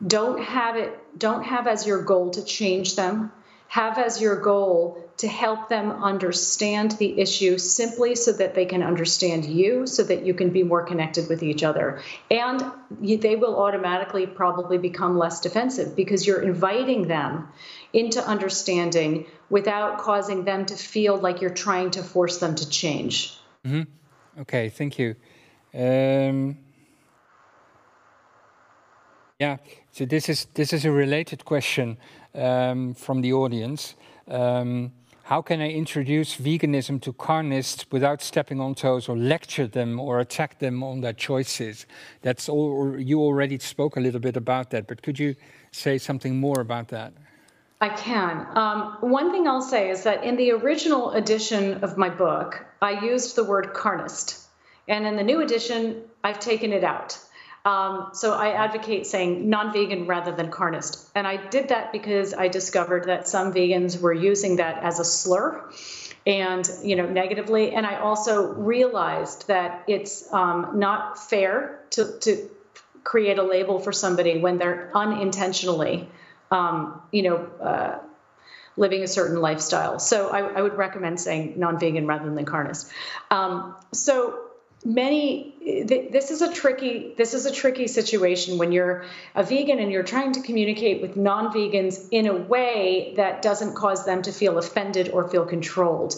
don't 0.05 0.41
have 0.41 0.75
it 0.75 0.97
don't 1.17 1.43
have 1.43 1.67
as 1.67 1.85
your 1.87 2.03
goal 2.03 2.31
to 2.31 2.43
change 2.43 2.95
them 2.95 3.31
have 3.67 3.97
as 3.97 4.21
your 4.21 4.39
goal 4.39 5.04
to 5.17 5.27
help 5.27 5.69
them 5.69 5.91
understand 5.91 6.91
the 6.93 7.19
issue 7.19 7.57
simply 7.57 8.15
so 8.15 8.33
that 8.33 8.53
they 8.53 8.65
can 8.65 8.83
understand 8.83 9.45
you, 9.45 9.87
so 9.87 10.03
that 10.03 10.25
you 10.25 10.33
can 10.33 10.49
be 10.49 10.63
more 10.63 10.83
connected 10.83 11.29
with 11.29 11.41
each 11.41 11.63
other. 11.63 12.01
And 12.29 12.61
they 12.99 13.35
will 13.37 13.57
automatically 13.57 14.25
probably 14.25 14.77
become 14.77 15.17
less 15.17 15.39
defensive 15.39 15.95
because 15.95 16.27
you're 16.27 16.41
inviting 16.41 17.07
them 17.07 17.47
into 17.93 18.21
understanding 18.21 19.25
without 19.49 19.99
causing 19.99 20.43
them 20.43 20.65
to 20.65 20.75
feel 20.75 21.17
like 21.17 21.39
you're 21.39 21.49
trying 21.49 21.91
to 21.91 22.03
force 22.03 22.39
them 22.39 22.55
to 22.55 22.69
change. 22.69 23.37
Mm-hmm. 23.65 24.41
Okay, 24.41 24.67
thank 24.67 24.99
you. 24.99 25.15
Um, 25.73 26.57
yeah, 29.39 29.57
so 29.91 30.05
this 30.05 30.27
is 30.29 30.47
this 30.53 30.73
is 30.73 30.85
a 30.85 30.91
related 30.91 31.45
question 31.45 31.97
um, 32.33 32.93
from 32.93 33.21
the 33.21 33.33
audience. 33.33 33.95
Um, 34.27 34.91
how 35.25 35.41
can 35.41 35.59
I 35.59 35.71
introduce 35.71 36.37
veganism 36.37 37.01
to 37.01 37.11
carnists 37.11 37.87
without 37.91 38.21
stepping 38.21 38.61
on 38.61 38.75
toes 38.75 39.09
or 39.09 39.17
lecture 39.17 39.65
them 39.65 39.99
or 39.99 40.19
attack 40.19 40.59
them 40.59 40.83
on 40.83 41.01
their 41.01 41.13
choices? 41.13 41.87
That's 42.21 42.47
all. 42.47 42.95
You 42.99 43.19
already 43.21 43.57
spoke 43.57 43.97
a 43.97 43.99
little 43.99 44.19
bit 44.19 44.37
about 44.37 44.69
that, 44.69 44.85
but 44.85 45.01
could 45.01 45.17
you 45.17 45.35
say 45.71 45.97
something 45.97 46.39
more 46.39 46.61
about 46.61 46.89
that? 46.89 47.13
I 47.81 47.89
can. 47.89 48.45
Um, 48.55 48.97
one 49.01 49.31
thing 49.31 49.47
I'll 49.47 49.63
say 49.63 49.89
is 49.89 50.03
that 50.03 50.23
in 50.23 50.35
the 50.35 50.51
original 50.51 51.09
edition 51.13 51.83
of 51.83 51.97
my 51.97 52.09
book, 52.09 52.63
I 52.79 53.03
used 53.03 53.35
the 53.35 53.43
word 53.43 53.73
carnist. 53.73 54.45
And 54.87 55.07
in 55.07 55.15
the 55.15 55.23
new 55.23 55.41
edition, 55.41 56.03
I've 56.23 56.39
taken 56.39 56.71
it 56.71 56.83
out. 56.83 57.17
Um, 57.65 58.09
so 58.13 58.31
I 58.31 58.51
advocate 58.51 59.07
saying 59.07 59.49
non-vegan 59.49 60.05
rather 60.05 60.31
than 60.31 60.51
carnist, 60.51 61.09
and 61.15 61.25
I 61.25 61.37
did 61.47 61.69
that 61.69 61.91
because 61.91 62.35
I 62.35 62.47
discovered 62.47 63.05
that 63.05 63.27
some 63.27 63.53
vegans 63.53 63.99
were 63.99 64.13
using 64.13 64.57
that 64.57 64.83
as 64.83 64.99
a 64.99 65.03
slur, 65.03 65.67
and 66.27 66.69
you 66.83 66.95
know 66.95 67.07
negatively. 67.07 67.73
And 67.73 67.83
I 67.87 67.95
also 67.99 68.53
realized 68.53 69.47
that 69.47 69.85
it's 69.87 70.31
um, 70.31 70.73
not 70.75 71.17
fair 71.17 71.79
to 71.91 72.19
to 72.19 72.49
create 73.03 73.39
a 73.39 73.43
label 73.43 73.79
for 73.79 73.91
somebody 73.91 74.37
when 74.37 74.59
they're 74.59 74.91
unintentionally, 74.93 76.07
um, 76.51 77.01
you 77.11 77.23
know. 77.23 77.37
Uh, 77.59 77.99
living 78.77 79.03
a 79.03 79.07
certain 79.07 79.39
lifestyle. 79.39 79.99
So 79.99 80.27
I, 80.27 80.39
I, 80.39 80.61
would 80.61 80.73
recommend 80.73 81.17
saying 81.17 81.57
non-vegan 81.57 82.07
rather 82.07 82.29
than 82.29 82.43
carnist. 82.43 82.91
Um, 83.31 83.73
so 83.93 84.44
many 84.85 85.51
this 85.87 86.29
is 86.29 86.43
a 86.43 86.53
tricky 86.53 87.15
this 87.17 87.33
is 87.33 87.47
a 87.47 87.51
tricky 87.51 87.87
situation 87.87 88.59
when 88.59 88.71
you're 88.71 89.03
a 89.33 89.43
vegan 89.43 89.79
and 89.79 89.91
you're 89.91 90.03
trying 90.03 90.31
to 90.33 90.41
communicate 90.41 91.01
with 91.01 91.17
non-vegans 91.17 92.07
in 92.11 92.27
a 92.27 92.35
way 92.35 93.13
that 93.17 93.41
doesn't 93.41 93.73
cause 93.73 94.05
them 94.05 94.21
to 94.21 94.31
feel 94.31 94.59
offended 94.59 95.09
or 95.09 95.27
feel 95.27 95.43
controlled. 95.43 96.13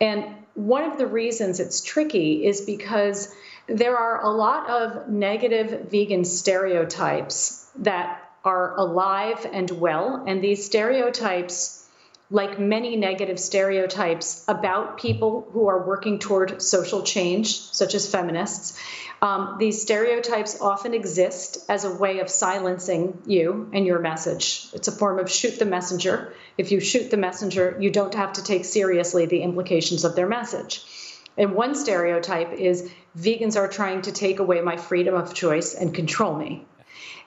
And 0.00 0.24
one 0.54 0.84
of 0.84 0.96
the 0.96 1.06
reasons 1.06 1.60
it's 1.60 1.82
tricky 1.82 2.46
is 2.46 2.62
because 2.62 3.34
there 3.66 3.98
are 3.98 4.24
a 4.24 4.30
lot 4.30 4.70
of 4.70 5.08
negative 5.10 5.90
vegan 5.90 6.24
stereotypes 6.24 7.68
that 7.80 8.22
are 8.44 8.76
alive 8.76 9.46
and 9.52 9.70
well 9.70 10.24
and 10.26 10.42
these 10.42 10.64
stereotypes 10.64 11.85
like 12.30 12.58
many 12.58 12.96
negative 12.96 13.38
stereotypes 13.38 14.44
about 14.48 14.98
people 14.98 15.48
who 15.52 15.68
are 15.68 15.86
working 15.86 16.18
toward 16.18 16.60
social 16.60 17.02
change, 17.02 17.60
such 17.60 17.94
as 17.94 18.10
feminists, 18.10 18.78
um, 19.22 19.56
these 19.58 19.80
stereotypes 19.80 20.60
often 20.60 20.92
exist 20.92 21.58
as 21.68 21.84
a 21.84 21.90
way 21.90 22.18
of 22.18 22.28
silencing 22.28 23.22
you 23.26 23.70
and 23.72 23.86
your 23.86 23.98
message. 24.00 24.68
It's 24.74 24.88
a 24.88 24.92
form 24.92 25.18
of 25.18 25.30
shoot 25.30 25.58
the 25.58 25.64
messenger. 25.64 26.34
If 26.58 26.72
you 26.72 26.80
shoot 26.80 27.10
the 27.10 27.16
messenger, 27.16 27.76
you 27.80 27.90
don't 27.90 28.14
have 28.14 28.34
to 28.34 28.42
take 28.42 28.64
seriously 28.64 29.26
the 29.26 29.42
implications 29.42 30.04
of 30.04 30.16
their 30.16 30.28
message. 30.28 30.84
And 31.38 31.54
one 31.54 31.74
stereotype 31.74 32.52
is 32.52 32.90
vegans 33.16 33.56
are 33.56 33.68
trying 33.68 34.02
to 34.02 34.12
take 34.12 34.38
away 34.38 34.60
my 34.60 34.76
freedom 34.76 35.14
of 35.14 35.34
choice 35.34 35.74
and 35.74 35.94
control 35.94 36.36
me. 36.36 36.66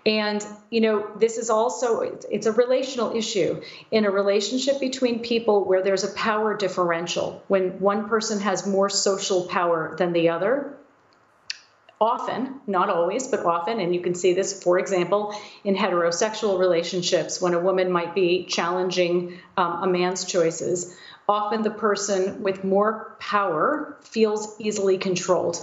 And, 0.05 0.45
you 0.69 0.81
know, 0.81 1.07
this 1.19 1.37
is 1.37 1.49
also, 1.49 1.99
it's 2.01 2.45
a 2.45 2.51
relational 2.51 3.15
issue 3.15 3.61
in 3.91 4.05
a 4.05 4.11
relationship 4.11 4.79
between 4.79 5.19
people 5.19 5.65
where 5.65 5.83
there's 5.83 6.03
a 6.03 6.13
power 6.13 6.55
differential. 6.55 7.43
When 7.47 7.79
one 7.79 8.07
person 8.07 8.39
has 8.39 8.65
more 8.65 8.89
social 8.89 9.45
power 9.47 9.95
than 9.97 10.13
the 10.13 10.29
other, 10.29 10.77
often, 12.01 12.61
not 12.65 12.89
always, 12.89 13.27
but 13.27 13.45
often, 13.45 13.79
and 13.79 13.93
you 13.93 13.99
can 13.99 14.15
see 14.15 14.33
this, 14.33 14.63
for 14.63 14.79
example, 14.79 15.35
in 15.63 15.75
heterosexual 15.75 16.57
relationships 16.57 17.41
when 17.41 17.53
a 17.53 17.59
woman 17.59 17.91
might 17.91 18.15
be 18.15 18.45
challenging 18.45 19.37
um, 19.57 19.83
a 19.83 19.87
man's 19.87 20.23
choices, 20.23 20.95
often 21.27 21.61
the 21.61 21.69
person 21.69 22.41
with 22.41 22.63
more 22.63 23.17
power 23.19 23.97
feels 24.01 24.55
easily 24.59 24.97
controlled. 24.97 25.59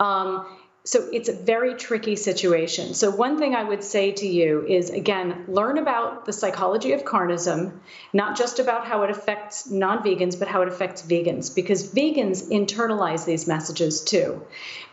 Um, 0.00 0.46
so 0.84 1.08
it's 1.12 1.28
a 1.28 1.34
very 1.34 1.74
tricky 1.74 2.16
situation. 2.16 2.94
So 2.94 3.10
one 3.10 3.38
thing 3.38 3.54
I 3.54 3.62
would 3.62 3.84
say 3.84 4.12
to 4.12 4.26
you 4.26 4.64
is 4.66 4.88
again, 4.90 5.44
learn 5.46 5.76
about 5.76 6.24
the 6.24 6.32
psychology 6.32 6.92
of 6.92 7.04
carnism, 7.04 7.72
not 8.12 8.36
just 8.36 8.58
about 8.58 8.86
how 8.86 9.02
it 9.02 9.10
affects 9.10 9.70
non-vegans, 9.70 10.38
but 10.38 10.48
how 10.48 10.62
it 10.62 10.68
affects 10.68 11.02
vegans, 11.02 11.54
because 11.54 11.92
vegans 11.92 12.50
internalize 12.50 13.26
these 13.26 13.46
messages 13.46 14.02
too. 14.02 14.42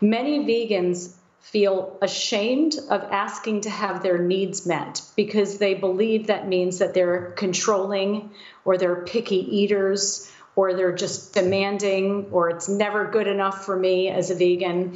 Many 0.00 0.40
vegans 0.40 1.14
feel 1.40 1.96
ashamed 2.02 2.74
of 2.90 3.02
asking 3.04 3.62
to 3.62 3.70
have 3.70 4.02
their 4.02 4.18
needs 4.18 4.66
met 4.66 5.00
because 5.16 5.56
they 5.56 5.72
believe 5.72 6.26
that 6.26 6.46
means 6.46 6.80
that 6.80 6.92
they're 6.92 7.30
controlling 7.36 8.30
or 8.66 8.76
they're 8.76 9.04
picky 9.06 9.56
eaters 9.56 10.30
or 10.56 10.74
they're 10.74 10.94
just 10.94 11.32
demanding 11.32 12.26
or 12.32 12.50
it's 12.50 12.68
never 12.68 13.06
good 13.06 13.26
enough 13.26 13.64
for 13.64 13.74
me 13.74 14.08
as 14.08 14.30
a 14.30 14.34
vegan 14.34 14.94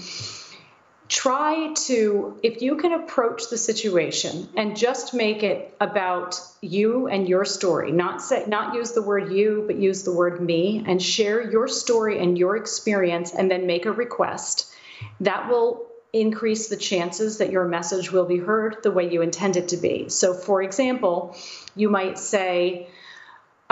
try 1.12 1.70
to 1.74 2.38
if 2.42 2.62
you 2.62 2.76
can 2.76 2.92
approach 2.94 3.50
the 3.50 3.58
situation 3.58 4.48
and 4.56 4.74
just 4.74 5.12
make 5.12 5.42
it 5.42 5.76
about 5.78 6.40
you 6.62 7.06
and 7.06 7.28
your 7.28 7.44
story 7.44 7.92
not 7.92 8.22
say 8.22 8.44
not 8.48 8.74
use 8.74 8.92
the 8.92 9.02
word 9.02 9.30
you 9.30 9.62
but 9.66 9.76
use 9.76 10.04
the 10.04 10.10
word 10.10 10.40
me 10.40 10.82
and 10.86 11.02
share 11.02 11.50
your 11.50 11.68
story 11.68 12.18
and 12.18 12.38
your 12.38 12.56
experience 12.56 13.34
and 13.34 13.50
then 13.50 13.66
make 13.66 13.84
a 13.84 13.92
request 13.92 14.72
that 15.20 15.50
will 15.50 15.86
increase 16.14 16.68
the 16.68 16.78
chances 16.78 17.36
that 17.38 17.50
your 17.50 17.66
message 17.66 18.10
will 18.10 18.24
be 18.24 18.38
heard 18.38 18.78
the 18.82 18.90
way 18.90 19.12
you 19.12 19.20
intend 19.20 19.56
it 19.56 19.68
to 19.68 19.76
be. 19.76 20.08
So 20.08 20.32
for 20.32 20.62
example 20.62 21.36
you 21.76 21.90
might 21.90 22.18
say 22.18 22.88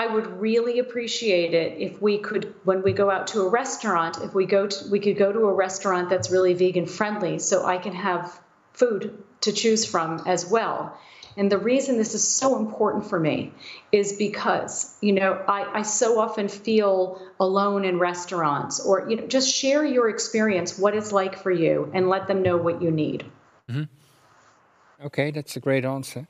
I 0.00 0.06
would 0.06 0.40
really 0.40 0.78
appreciate 0.78 1.52
it 1.52 1.76
if 1.78 2.00
we 2.00 2.16
could, 2.16 2.54
when 2.64 2.82
we 2.82 2.94
go 2.94 3.10
out 3.10 3.26
to 3.32 3.42
a 3.42 3.48
restaurant, 3.50 4.16
if 4.22 4.32
we 4.32 4.46
go 4.46 4.66
to, 4.66 4.90
we 4.90 4.98
could 4.98 5.18
go 5.18 5.30
to 5.30 5.40
a 5.40 5.52
restaurant 5.52 6.08
that's 6.08 6.30
really 6.30 6.54
vegan 6.54 6.86
friendly, 6.86 7.38
so 7.38 7.66
I 7.66 7.76
can 7.76 7.92
have 7.92 8.40
food 8.72 9.22
to 9.42 9.52
choose 9.52 9.84
from 9.84 10.22
as 10.26 10.46
well. 10.46 10.98
And 11.36 11.52
the 11.52 11.58
reason 11.58 11.98
this 11.98 12.14
is 12.14 12.26
so 12.26 12.58
important 12.58 13.10
for 13.10 13.20
me 13.20 13.52
is 13.92 14.14
because, 14.14 14.96
you 15.02 15.12
know, 15.12 15.32
I, 15.46 15.80
I 15.80 15.82
so 15.82 16.18
often 16.18 16.48
feel 16.48 17.20
alone 17.38 17.84
in 17.84 17.98
restaurants 17.98 18.80
or, 18.80 19.10
you 19.10 19.16
know, 19.16 19.26
just 19.26 19.54
share 19.54 19.84
your 19.84 20.08
experience, 20.08 20.78
what 20.78 20.96
it's 20.96 21.12
like 21.12 21.42
for 21.42 21.50
you, 21.50 21.90
and 21.92 22.08
let 22.08 22.26
them 22.26 22.40
know 22.40 22.56
what 22.56 22.80
you 22.80 22.90
need. 22.90 23.26
Mm-hmm. 23.68 25.04
Okay, 25.08 25.30
that's 25.30 25.56
a 25.56 25.60
great 25.60 25.84
answer. 25.84 26.26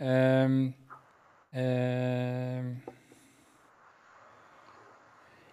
Um, 0.00 0.72
um, 1.54 2.80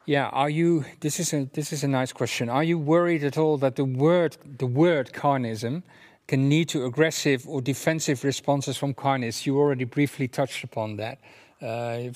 yeah, 0.07 0.29
are 0.29 0.49
you? 0.49 0.85
This 1.01 1.19
is 1.19 1.33
a 1.33 1.49
this 1.51 1.73
is 1.73 1.83
a 1.83 1.87
nice 1.87 2.13
question. 2.13 2.47
Are 2.47 2.63
you 2.63 2.79
worried 2.79 3.25
at 3.25 3.37
all 3.37 3.57
that 3.57 3.75
the 3.75 3.83
word 3.83 4.37
the 4.57 4.65
word 4.65 5.11
carnism 5.11 5.83
can 6.27 6.49
lead 6.49 6.69
to 6.69 6.85
aggressive 6.85 7.45
or 7.45 7.61
defensive 7.61 8.23
responses 8.23 8.77
from 8.77 8.93
carnists? 8.93 9.45
You 9.45 9.59
already 9.59 9.83
briefly 9.83 10.29
touched 10.29 10.63
upon 10.63 10.95
that. 10.95 11.19
Uh, 11.61 12.13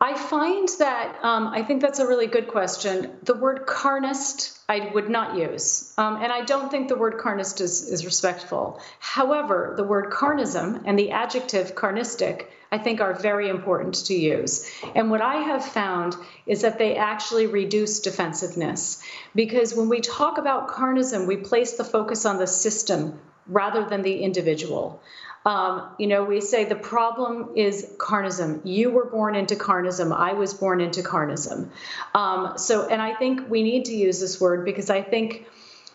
I 0.00 0.14
find 0.14 0.68
that 0.78 1.18
um, 1.24 1.48
I 1.48 1.64
think 1.64 1.82
that's 1.82 1.98
a 1.98 2.06
really 2.06 2.28
good 2.28 2.46
question. 2.46 3.10
The 3.24 3.34
word 3.34 3.66
carnist 3.66 4.60
I 4.68 4.90
would 4.94 5.08
not 5.08 5.36
use, 5.36 5.92
um, 5.98 6.22
and 6.22 6.30
I 6.32 6.44
don't 6.44 6.70
think 6.70 6.88
the 6.88 6.96
word 6.96 7.18
carnist 7.18 7.60
is, 7.60 7.88
is 7.88 8.04
respectful. 8.04 8.80
However, 9.00 9.74
the 9.76 9.84
word 9.84 10.10
carnism 10.10 10.82
and 10.86 10.96
the 10.96 11.10
adjective 11.10 11.74
carnistic 11.74 12.46
I 12.72 12.78
think 12.78 13.02
are 13.02 13.12
very 13.12 13.50
important 13.50 14.06
to 14.06 14.14
use. 14.14 14.66
And 14.94 15.10
what 15.10 15.20
I 15.20 15.36
have 15.36 15.62
found 15.62 16.16
is 16.46 16.62
that 16.62 16.78
they 16.78 16.96
actually 16.96 17.46
reduce 17.46 18.00
defensiveness 18.00 19.02
because 19.34 19.74
when 19.74 19.90
we 19.90 20.00
talk 20.00 20.38
about 20.38 20.68
carnism, 20.68 21.26
we 21.26 21.36
place 21.36 21.72
the 21.72 21.84
focus 21.84 22.24
on 22.24 22.38
the 22.38 22.46
system 22.46 23.20
rather 23.46 23.84
than 23.84 24.00
the 24.00 24.22
individual. 24.22 25.02
Um, 25.44 25.90
you 25.98 26.06
know, 26.06 26.24
we 26.24 26.40
say 26.40 26.64
the 26.64 26.74
problem 26.76 27.50
is 27.56 27.86
carnism. 27.98 28.62
You 28.64 28.90
were 28.90 29.06
born 29.06 29.34
into 29.34 29.54
carnism. 29.56 30.16
I 30.16 30.32
was 30.32 30.54
born 30.54 30.80
into 30.80 31.02
carnism. 31.02 31.68
Um, 32.14 32.56
so, 32.56 32.88
and 32.88 33.02
I 33.02 33.14
think 33.14 33.50
we 33.50 33.62
need 33.62 33.86
to 33.86 33.94
use 33.94 34.18
this 34.18 34.40
word 34.40 34.64
because 34.64 34.88
I 34.88 35.02
think 35.02 35.46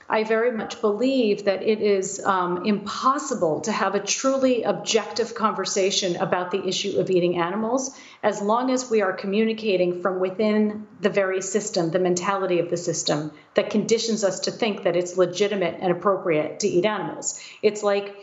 I 0.09 0.23
very 0.23 0.51
much 0.51 0.79
believe 0.79 1.45
that 1.45 1.63
it 1.63 1.81
is 1.81 2.23
um, 2.23 2.65
impossible 2.65 3.61
to 3.61 3.71
have 3.71 3.93
a 3.93 3.99
truly 3.99 4.63
objective 4.63 5.35
conversation 5.35 6.15
about 6.15 6.51
the 6.51 6.65
issue 6.65 6.99
of 6.99 7.09
eating 7.09 7.37
animals 7.37 7.97
as 8.23 8.41
long 8.41 8.71
as 8.71 8.89
we 8.89 9.01
are 9.01 9.11
communicating 9.11 10.01
from 10.01 10.19
within 10.21 10.87
the 11.01 11.09
very 11.09 11.41
system, 11.41 11.91
the 11.91 11.99
mentality 11.99 12.59
of 12.59 12.69
the 12.69 12.77
system 12.77 13.31
that 13.55 13.69
conditions 13.69 14.23
us 14.23 14.41
to 14.41 14.51
think 14.51 14.83
that 14.83 14.95
it's 14.95 15.17
legitimate 15.17 15.77
and 15.81 15.91
appropriate 15.91 16.61
to 16.61 16.67
eat 16.67 16.85
animals. 16.85 17.39
It's 17.61 17.83
like, 17.83 18.15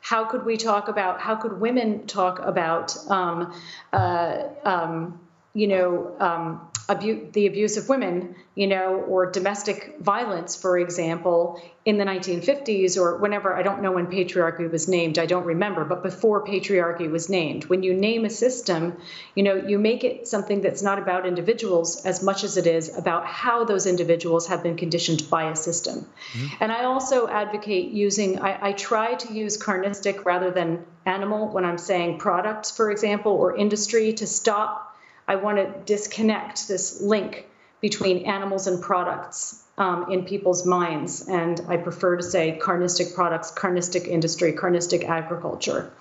how 0.00 0.24
could 0.24 0.44
we 0.44 0.56
talk 0.56 0.88
about, 0.88 1.20
how 1.20 1.36
could 1.36 1.60
women 1.60 2.06
talk 2.06 2.38
about, 2.40 2.96
um, 3.08 3.52
uh, 3.92 4.44
um, 4.64 5.20
you 5.54 5.66
know, 5.66 6.16
um, 6.18 6.68
abu- 6.92 7.30
the 7.32 7.46
abuse 7.46 7.76
of 7.76 7.88
women, 7.88 8.34
you 8.54 8.66
know, 8.66 8.96
or 9.08 9.30
domestic 9.30 9.96
violence, 10.00 10.54
for 10.54 10.78
example, 10.78 11.60
in 11.84 11.98
the 11.98 12.04
1950s 12.04 12.96
or 12.96 13.16
whenever, 13.16 13.56
I 13.56 13.62
don't 13.62 13.82
know 13.82 13.92
when 13.92 14.06
patriarchy 14.06 14.70
was 14.70 14.88
named, 14.88 15.18
I 15.18 15.26
don't 15.26 15.44
remember, 15.44 15.84
but 15.84 16.02
before 16.02 16.44
patriarchy 16.44 17.10
was 17.10 17.28
named. 17.28 17.64
When 17.64 17.82
you 17.82 17.94
name 17.94 18.24
a 18.24 18.30
system, 18.30 18.96
you 19.34 19.42
know, 19.42 19.54
you 19.54 19.78
make 19.78 20.04
it 20.04 20.28
something 20.28 20.60
that's 20.60 20.82
not 20.82 20.98
about 20.98 21.26
individuals 21.26 22.04
as 22.04 22.22
much 22.22 22.44
as 22.44 22.56
it 22.56 22.66
is 22.66 22.96
about 22.96 23.26
how 23.26 23.64
those 23.64 23.86
individuals 23.86 24.46
have 24.46 24.62
been 24.62 24.76
conditioned 24.76 25.28
by 25.28 25.50
a 25.50 25.56
system. 25.56 26.06
Mm-hmm. 26.32 26.46
And 26.60 26.70
I 26.70 26.84
also 26.84 27.26
advocate 27.26 27.90
using, 27.90 28.38
I, 28.38 28.68
I 28.68 28.72
try 28.72 29.14
to 29.14 29.32
use 29.32 29.58
carnistic 29.58 30.24
rather 30.24 30.50
than 30.50 30.84
animal 31.04 31.48
when 31.48 31.64
I'm 31.64 31.78
saying 31.78 32.18
products, 32.18 32.70
for 32.70 32.90
example, 32.90 33.32
or 33.32 33.56
industry 33.56 34.12
to 34.14 34.26
stop 34.26 34.91
I 35.26 35.36
want 35.36 35.58
to 35.58 35.72
disconnect 35.84 36.68
this 36.68 37.00
link 37.00 37.46
between 37.80 38.26
animals 38.26 38.66
and 38.66 38.82
products 38.82 39.62
um, 39.76 40.10
in 40.10 40.24
people's 40.24 40.66
minds. 40.66 41.28
And 41.28 41.60
I 41.68 41.76
prefer 41.76 42.16
to 42.16 42.22
say 42.22 42.58
carnistic 42.60 43.14
products, 43.14 43.50
carnistic 43.52 44.06
industry, 44.06 44.52
carnistic 44.52 45.04
agriculture. 45.04 45.92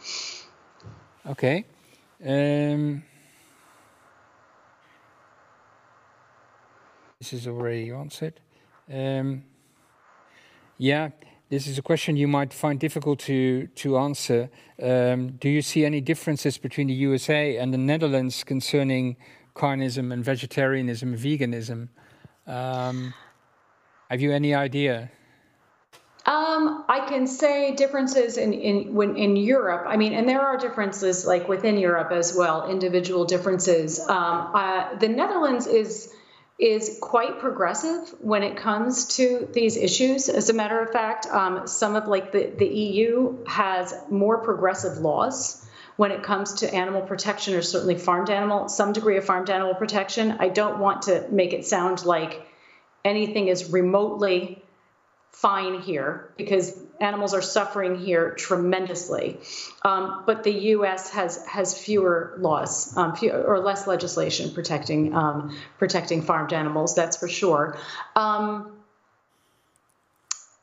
Okay. 1.26 1.66
Um, 2.24 3.04
this 7.20 7.34
is 7.34 7.48
already 7.48 7.92
answered. 7.92 8.40
Um, 8.92 9.44
yeah, 10.78 11.10
this 11.52 11.68
is 11.68 11.78
a 11.78 11.82
question 11.82 12.16
you 12.16 12.30
might 12.30 12.54
find 12.54 12.80
difficult 12.80 13.20
to, 13.20 13.68
to 13.76 13.98
answer. 13.98 14.50
Um, 14.82 15.32
do 15.32 15.50
you 15.50 15.62
see 15.62 15.84
any 15.86 16.00
differences 16.00 16.58
between 16.58 16.88
the 16.88 16.94
USA 16.94 17.58
and 17.58 17.74
the 17.74 17.78
Netherlands 17.78 18.46
concerning 18.46 19.18
carnism 19.54 20.14
and 20.14 20.24
vegetarianism, 20.24 21.14
veganism? 21.18 21.90
Um, 22.48 23.14
have 24.10 24.22
you 24.22 24.32
any 24.32 24.56
idea? 24.56 25.12
Um, 26.26 26.86
I 26.88 27.06
can 27.10 27.28
say 27.28 27.76
differences 27.76 28.38
in 28.38 28.54
in 28.54 28.94
when 28.94 29.18
in 29.18 29.36
Europe. 29.36 29.86
I 29.88 29.98
mean, 29.98 30.14
and 30.14 30.30
there 30.30 30.42
are 30.42 30.58
differences 30.58 31.26
like 31.26 31.50
within 31.50 31.78
Europe 31.78 32.12
as 32.12 32.34
well, 32.34 32.70
individual 32.70 33.26
differences. 33.26 34.00
Um, 34.00 34.52
uh, 34.54 34.96
the 35.00 35.10
Netherlands 35.10 35.68
is 35.68 36.14
is 36.62 37.00
quite 37.02 37.40
progressive 37.40 38.14
when 38.20 38.44
it 38.44 38.56
comes 38.56 39.06
to 39.18 39.50
these 39.52 39.76
issues. 39.76 40.30
As 40.30 40.52
a 40.52 40.54
matter 40.54 40.80
of 40.80 40.92
fact, 40.92 41.26
um, 41.26 41.68
some 41.68 41.96
of 41.96 42.08
like 42.08 42.32
the, 42.32 42.54
the 42.56 42.68
EU 42.68 43.44
has 43.48 43.96
more 44.12 44.38
progressive 44.38 45.00
laws 45.00 45.66
when 45.98 46.12
it 46.12 46.22
comes 46.22 46.54
to 46.54 46.72
animal 46.72 47.02
protection 47.02 47.56
or 47.56 47.64
certainly 47.64 47.96
farmed 47.96 48.30
animal, 48.30 48.70
some 48.70 48.94
degree 48.94 49.18
of 49.18 49.26
farmed 49.26 49.50
animal 49.50 49.74
protection. 49.74 50.38
I 50.40 50.50
don't 50.50 50.80
want 50.80 51.04
to 51.04 51.26
make 51.32 51.54
it 51.54 51.66
sound 51.66 52.06
like 52.06 52.46
anything 53.04 53.48
is 53.48 53.72
remotely 53.72 54.64
fine 55.32 55.82
here 55.82 56.32
because 56.38 56.80
animals 57.02 57.34
are 57.34 57.42
suffering 57.42 57.96
here 57.96 58.32
tremendously. 58.36 59.40
Um, 59.84 60.24
but 60.26 60.44
the 60.44 60.52
U.S. 60.52 61.10
has 61.10 61.46
has 61.46 61.78
fewer 61.78 62.36
laws 62.38 62.96
um, 62.96 63.18
or 63.32 63.60
less 63.60 63.88
legislation 63.88 64.54
protecting 64.54 65.14
um, 65.16 65.58
protecting 65.80 66.22
farmed 66.22 66.54
animals. 66.54 66.96
That's 66.96 67.18
for 67.18 67.28
sure. 67.28 67.78
Um, 68.16 68.72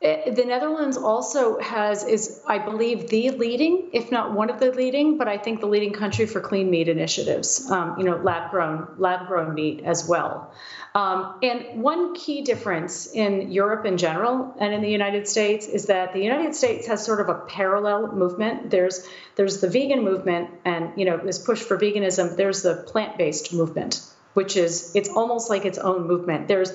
the 0.01 0.45
Netherlands 0.47 0.97
also 0.97 1.59
has 1.59 2.05
is 2.05 2.41
I 2.47 2.59
believe 2.59 3.09
the 3.09 3.31
leading, 3.31 3.91
if 3.93 4.13
not 4.13 4.33
one 4.33 4.49
of 4.49 4.61
the 4.61 4.71
leading, 4.71 5.19
but 5.19 5.27
I 5.27 5.39
think 5.39 5.59
the 5.59 5.67
leading 5.67 5.93
country 5.93 6.27
for 6.27 6.41
clean 6.41 6.71
meat 6.71 6.89
initiatives. 6.89 7.69
Um, 7.69 7.97
you 7.99 8.05
know, 8.05 8.17
lab 8.17 8.53
grown 8.53 8.87
lab 8.99 9.27
grown 9.27 9.55
meat 9.55 9.83
as 9.85 10.07
well. 10.09 10.55
Um, 10.95 11.41
and 11.43 11.83
one 11.83 12.15
key 12.15 12.43
difference 12.43 13.13
in 13.13 13.51
Europe 13.51 13.87
in 13.87 13.99
general 13.99 14.55
and 14.61 14.73
in 14.73 14.83
the 14.83 14.91
United 14.91 15.27
States 15.27 15.67
is 15.67 15.87
that 15.87 16.13
the 16.13 16.21
United 16.21 16.55
States 16.55 16.87
has 16.87 17.05
sort 17.05 17.21
of 17.21 17.29
a 17.29 17.35
parallel 17.35 18.13
movement. 18.13 18.71
There's 18.71 19.05
there's 19.35 19.61
the 19.61 19.69
vegan 19.69 20.05
movement, 20.05 20.51
and 20.65 20.93
you 20.97 21.07
know 21.07 21.17
this 21.17 21.41
push 21.41 21.61
for 21.61 21.77
veganism. 21.77 22.37
There's 22.37 22.63
the 22.63 22.77
plant-based 22.77 23.53
movement, 23.53 24.01
which 24.35 24.57
is 24.57 24.93
it's 24.95 25.09
almost 25.09 25.51
like 25.51 25.65
its 25.65 25.79
own 25.79 26.07
movement. 26.07 26.47
There's 26.47 26.71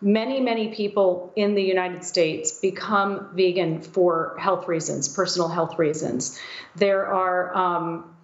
many 0.00 0.40
many 0.40 0.74
people 0.74 1.32
in 1.36 1.54
the 1.54 1.62
United 1.62 2.04
States 2.04 2.58
become 2.60 3.30
vegan 3.34 3.82
for 3.82 4.36
health 4.38 4.68
reasons, 4.68 5.08
personal 5.08 5.48
health 5.48 5.78
reasons. 5.78 6.38
There 6.76 7.06
are 7.06 7.54
um, 7.56 8.16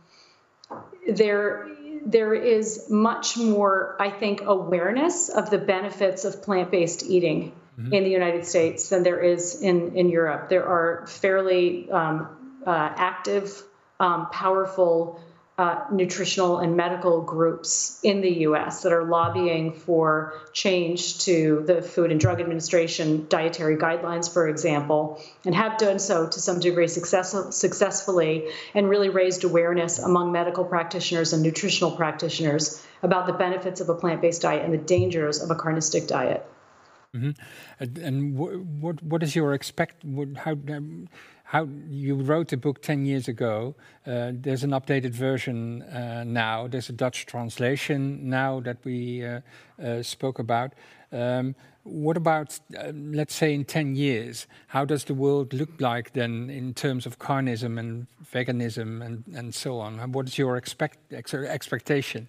there 1.08 1.68
there 2.06 2.34
is 2.34 2.88
much 2.88 3.36
more, 3.36 3.96
I 3.98 4.10
think, 4.10 4.42
awareness 4.42 5.28
of 5.28 5.50
the 5.50 5.58
benefits 5.58 6.24
of 6.24 6.42
plant 6.42 6.70
based 6.70 7.04
eating 7.04 7.52
mm-hmm. 7.78 7.92
in 7.92 8.04
the 8.04 8.10
United 8.10 8.46
States 8.46 8.88
than 8.88 9.02
there 9.02 9.20
is 9.20 9.60
in, 9.60 9.96
in 9.96 10.08
Europe. 10.08 10.48
There 10.48 10.64
are 10.64 11.06
fairly 11.08 11.90
um, 11.90 12.60
uh, 12.64 12.70
active, 12.70 13.62
um, 13.98 14.30
powerful 14.30 15.20
uh, 15.58 15.84
nutritional 15.90 16.58
and 16.58 16.76
medical 16.76 17.22
groups 17.22 17.98
in 18.02 18.20
the 18.20 18.30
US 18.40 18.82
that 18.82 18.92
are 18.92 19.04
lobbying 19.04 19.72
for 19.72 20.34
change 20.52 21.20
to 21.20 21.64
the 21.66 21.80
Food 21.80 22.10
and 22.10 22.20
Drug 22.20 22.40
Administration 22.40 23.26
dietary 23.30 23.76
guidelines, 23.76 24.30
for 24.30 24.48
example, 24.48 25.18
and 25.46 25.54
have 25.54 25.78
done 25.78 25.98
so 25.98 26.26
to 26.26 26.40
some 26.40 26.60
degree 26.60 26.88
success- 26.88 27.56
successfully 27.56 28.48
and 28.74 28.88
really 28.90 29.08
raised 29.08 29.44
awareness 29.44 29.98
among 29.98 30.30
medical 30.30 30.64
practitioners 30.64 31.32
and 31.32 31.42
nutritional 31.42 31.90
practitioners 31.90 32.84
about 33.02 33.26
the 33.26 33.32
benefits 33.32 33.80
of 33.80 33.88
a 33.88 33.94
plant 33.94 34.20
based 34.20 34.42
diet 34.42 34.62
and 34.62 34.74
the 34.74 34.78
dangers 34.78 35.40
of 35.42 35.50
a 35.50 35.54
carnistic 35.54 36.06
diet. 36.06 36.46
Mm-hmm. 37.14 37.30
And, 37.80 37.98
and 37.98 38.36
what, 38.36 39.02
what 39.02 39.22
is 39.22 39.34
your 39.34 39.54
expect? 39.54 40.04
What, 40.04 40.36
how, 40.36 40.52
um, 40.52 41.08
how 41.46 41.68
you 41.88 42.16
wrote 42.16 42.48
the 42.48 42.56
book 42.56 42.82
10 42.82 43.06
years 43.06 43.28
ago. 43.28 43.76
Uh, 44.04 44.32
there's 44.32 44.64
an 44.64 44.70
updated 44.70 45.12
version 45.12 45.82
uh, 45.82 46.24
now. 46.26 46.66
There's 46.66 46.88
a 46.88 46.92
Dutch 46.92 47.24
translation 47.24 48.28
now 48.28 48.60
that 48.60 48.78
we 48.84 49.24
uh, 49.24 49.40
uh 49.82 50.02
spoke 50.02 50.40
about. 50.40 50.72
Um, 51.12 51.54
what 51.84 52.16
about, 52.16 52.58
um, 52.76 53.12
let's 53.12 53.34
say, 53.34 53.54
in 53.54 53.64
10 53.64 53.94
years? 53.94 54.48
How 54.66 54.84
does 54.84 55.04
the 55.04 55.14
world 55.14 55.54
look 55.54 55.80
like 55.80 56.12
then 56.14 56.50
in 56.50 56.74
terms 56.74 57.06
of 57.06 57.20
carnism 57.20 57.78
and 57.78 58.08
veganism 58.34 59.04
and, 59.04 59.22
and 59.32 59.54
so 59.54 59.78
on? 59.78 59.98
What 60.10 60.26
is 60.26 60.36
your 60.36 60.56
expect, 60.56 60.98
ex 61.12 61.32
expectation? 61.32 62.26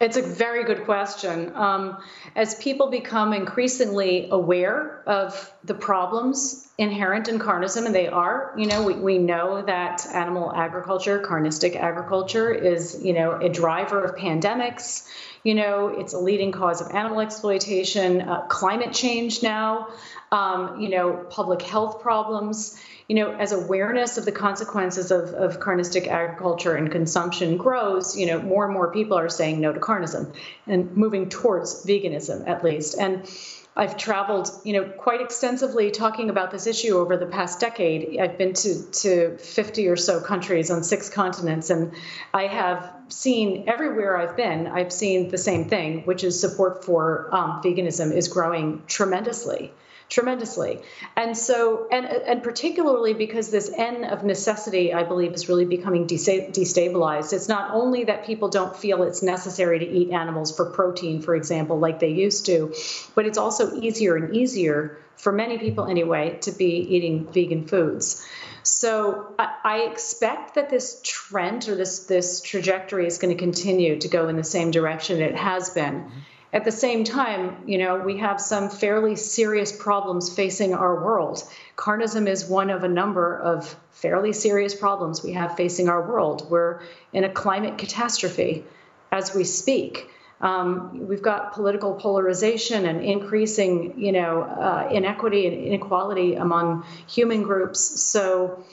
It's 0.00 0.16
a 0.16 0.22
very 0.22 0.64
good 0.64 0.86
question. 0.86 1.54
Um, 1.54 1.98
as 2.34 2.54
people 2.54 2.88
become 2.88 3.34
increasingly 3.34 4.28
aware 4.30 5.02
of 5.06 5.52
the 5.62 5.74
problems 5.74 6.66
inherent 6.78 7.28
in 7.28 7.38
carnism, 7.38 7.84
and 7.84 7.94
they 7.94 8.08
are, 8.08 8.54
you 8.56 8.64
know, 8.64 8.82
we, 8.84 8.94
we 8.94 9.18
know 9.18 9.60
that 9.60 10.06
animal 10.06 10.50
agriculture, 10.54 11.20
carnistic 11.20 11.76
agriculture, 11.76 12.50
is, 12.50 12.98
you 13.04 13.12
know, 13.12 13.32
a 13.32 13.50
driver 13.50 14.02
of 14.02 14.16
pandemics. 14.16 15.06
You 15.44 15.54
know, 15.54 15.88
it's 15.88 16.14
a 16.14 16.18
leading 16.18 16.52
cause 16.52 16.80
of 16.80 16.94
animal 16.94 17.20
exploitation, 17.20 18.22
uh, 18.22 18.46
climate 18.46 18.94
change 18.94 19.42
now. 19.42 19.88
Um, 20.32 20.80
you 20.80 20.90
know, 20.90 21.26
public 21.30 21.62
health 21.62 22.00
problems. 22.00 22.80
You 23.08 23.16
know, 23.16 23.32
as 23.32 23.50
awareness 23.50 24.18
of 24.18 24.24
the 24.24 24.32
consequences 24.32 25.10
of, 25.10 25.34
of 25.34 25.58
carnistic 25.58 26.06
agriculture 26.06 26.76
and 26.76 26.92
consumption 26.92 27.56
grows, 27.56 28.16
you 28.16 28.26
know, 28.26 28.40
more 28.40 28.64
and 28.64 28.72
more 28.72 28.92
people 28.92 29.18
are 29.18 29.28
saying 29.28 29.60
no 29.60 29.72
to 29.72 29.80
carnism 29.80 30.32
and 30.68 30.96
moving 30.96 31.28
towards 31.28 31.84
veganism 31.84 32.46
at 32.46 32.62
least. 32.62 32.96
And 32.96 33.28
I've 33.76 33.96
traveled, 33.96 34.48
you 34.62 34.74
know, 34.74 34.84
quite 34.84 35.20
extensively 35.20 35.90
talking 35.90 36.28
about 36.30 36.50
this 36.50 36.66
issue 36.66 36.98
over 36.98 37.16
the 37.16 37.26
past 37.26 37.60
decade. 37.60 38.20
I've 38.20 38.36
been 38.36 38.52
to, 38.54 38.90
to 38.90 39.38
50 39.38 39.88
or 39.88 39.96
so 39.96 40.20
countries 40.20 40.70
on 40.70 40.84
six 40.84 41.08
continents, 41.08 41.70
and 41.70 41.94
I 42.34 42.46
have 42.46 42.92
seen 43.08 43.68
everywhere 43.68 44.16
I've 44.16 44.36
been, 44.36 44.66
I've 44.66 44.92
seen 44.92 45.30
the 45.30 45.38
same 45.38 45.68
thing, 45.68 46.02
which 46.02 46.24
is 46.24 46.40
support 46.40 46.84
for 46.84 47.34
um, 47.34 47.62
veganism 47.62 48.12
is 48.12 48.28
growing 48.28 48.82
tremendously 48.86 49.72
tremendously. 50.10 50.80
And 51.16 51.38
so, 51.38 51.88
and, 51.90 52.04
and 52.04 52.42
particularly 52.42 53.14
because 53.14 53.50
this 53.50 53.70
N 53.74 54.04
of 54.04 54.24
necessity, 54.24 54.92
I 54.92 55.04
believe, 55.04 55.32
is 55.32 55.48
really 55.48 55.64
becoming 55.64 56.06
destabilized. 56.06 57.32
It's 57.32 57.48
not 57.48 57.70
only 57.72 58.04
that 58.04 58.26
people 58.26 58.48
don't 58.48 58.76
feel 58.76 59.04
it's 59.04 59.22
necessary 59.22 59.78
to 59.78 59.88
eat 59.88 60.10
animals 60.10 60.54
for 60.54 60.66
protein, 60.66 61.22
for 61.22 61.34
example, 61.34 61.78
like 61.78 62.00
they 62.00 62.10
used 62.10 62.46
to, 62.46 62.74
but 63.14 63.24
it's 63.24 63.38
also 63.38 63.80
easier 63.80 64.16
and 64.16 64.36
easier 64.36 64.98
for 65.16 65.32
many 65.32 65.58
people 65.58 65.86
anyway 65.86 66.38
to 66.42 66.50
be 66.50 66.96
eating 66.96 67.30
vegan 67.32 67.66
foods. 67.66 68.26
So 68.62 69.34
I, 69.38 69.88
expect 69.90 70.54
that 70.56 70.68
this 70.70 71.00
trend 71.02 71.68
or 71.68 71.76
this 71.76 72.00
this 72.00 72.40
trajectory 72.40 73.06
is 73.06 73.18
going 73.18 73.34
to 73.34 73.38
continue 73.42 73.98
to 73.98 74.08
go 74.08 74.28
in 74.28 74.36
the 74.36 74.44
same 74.44 74.70
direction 74.70 75.20
it 75.22 75.36
has 75.36 75.70
been. 75.70 75.94
Mm-hmm. 75.94 76.18
At 76.52 76.64
the 76.64 76.72
same 76.72 77.04
time, 77.04 77.62
you 77.66 77.78
know, 77.78 77.98
we 77.98 78.18
have 78.18 78.40
some 78.40 78.70
fairly 78.70 79.14
serious 79.14 79.70
problems 79.70 80.34
facing 80.34 80.74
our 80.74 81.04
world. 81.04 81.44
Carnism 81.76 82.26
is 82.26 82.44
one 82.44 82.70
of 82.70 82.82
a 82.82 82.88
number 82.88 83.38
of 83.38 83.76
fairly 83.92 84.32
serious 84.32 84.74
problems 84.74 85.22
we 85.22 85.32
have 85.34 85.56
facing 85.56 85.88
our 85.88 86.02
world. 86.08 86.50
We're 86.50 86.80
in 87.12 87.22
a 87.22 87.28
climate 87.28 87.78
catastrophe 87.78 88.64
as 89.12 89.32
we 89.32 89.44
speak. 89.44 90.10
Um, 90.40 91.06
we've 91.06 91.22
got 91.22 91.52
political 91.52 91.94
polarization 91.94 92.86
and 92.86 93.04
increasing, 93.04 94.00
you 94.00 94.10
know, 94.10 94.42
uh, 94.42 94.88
inequity 94.90 95.46
and 95.46 95.54
inequality 95.54 96.34
among 96.34 96.84
human 97.06 97.42
groups. 97.42 98.00
So, 98.00 98.64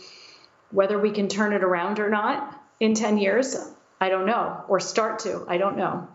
whether 0.72 0.98
we 0.98 1.12
can 1.12 1.28
turn 1.28 1.54
it 1.54 1.64
around 1.64 2.00
or 2.00 2.10
not 2.10 2.60
in 2.80 2.94
10 2.94 3.18
years, 3.18 3.56
I 4.02 4.10
don't 4.10 4.26
know, 4.26 4.64
or 4.68 4.80
start 4.80 5.20
to, 5.20 5.46
I 5.48 5.58
don't 5.58 5.78
know. 5.78 6.08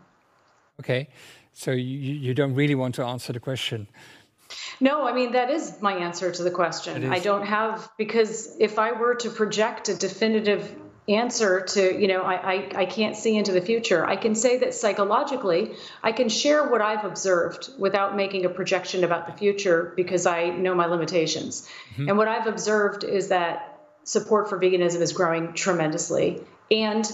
Okay. 0.80 1.08
So 1.52 1.70
you, 1.70 2.14
you 2.14 2.34
don't 2.34 2.54
really 2.54 2.74
want 2.74 2.94
to 2.96 3.04
answer 3.04 3.32
the 3.32 3.40
question. 3.40 3.88
No, 4.80 5.06
I 5.06 5.12
mean, 5.12 5.32
that 5.32 5.50
is 5.50 5.80
my 5.80 5.94
answer 5.94 6.30
to 6.30 6.42
the 6.42 6.50
question. 6.50 7.10
I 7.10 7.18
don't 7.18 7.46
have, 7.46 7.88
because 7.96 8.56
if 8.58 8.78
I 8.78 8.92
were 8.92 9.14
to 9.16 9.30
project 9.30 9.88
a 9.88 9.94
definitive 9.94 10.74
answer 11.08 11.62
to, 11.62 12.00
you 12.00 12.06
know, 12.06 12.22
I, 12.22 12.34
I, 12.34 12.72
I, 12.76 12.86
can't 12.86 13.16
see 13.16 13.36
into 13.36 13.50
the 13.50 13.60
future, 13.60 14.06
I 14.06 14.14
can 14.14 14.36
say 14.36 14.58
that 14.58 14.72
psychologically, 14.72 15.72
I 16.00 16.12
can 16.12 16.28
share 16.28 16.68
what 16.68 16.80
I've 16.80 17.04
observed 17.04 17.70
without 17.76 18.14
making 18.14 18.44
a 18.44 18.48
projection 18.48 19.02
about 19.02 19.26
the 19.26 19.32
future 19.32 19.92
because 19.96 20.26
I 20.26 20.50
know 20.50 20.76
my 20.76 20.86
limitations. 20.86 21.68
Mm-hmm. 21.92 22.08
And 22.08 22.18
what 22.18 22.28
I've 22.28 22.46
observed 22.46 23.02
is 23.02 23.28
that 23.28 23.80
support 24.04 24.48
for 24.48 24.60
veganism 24.60 25.00
is 25.00 25.12
growing 25.12 25.54
tremendously. 25.54 26.40
And 26.70 27.04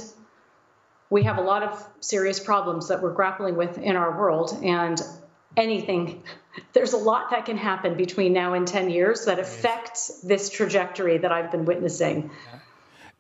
we 1.11 1.22
have 1.22 1.38
a 1.38 1.42
lot 1.42 1.62
of 1.62 1.88
serious 2.00 2.38
problems 2.38 2.88
that 2.88 3.02
we're 3.02 3.14
grappling 3.14 3.56
with 3.56 3.78
in 3.78 3.96
our 3.96 4.18
world 4.18 4.59
and 4.62 5.00
anything 5.56 6.22
there's 6.72 6.92
a 6.92 6.98
lot 6.98 7.30
that 7.30 7.46
can 7.46 7.56
happen 7.56 7.96
between 7.96 8.32
now 8.32 8.54
and 8.54 8.66
10 8.66 8.90
years 8.90 9.24
that 9.24 9.38
affects 9.38 10.20
this 10.22 10.50
trajectory 10.50 11.18
that 11.18 11.32
I've 11.32 11.50
been 11.50 11.64
witnessing. 11.64 12.30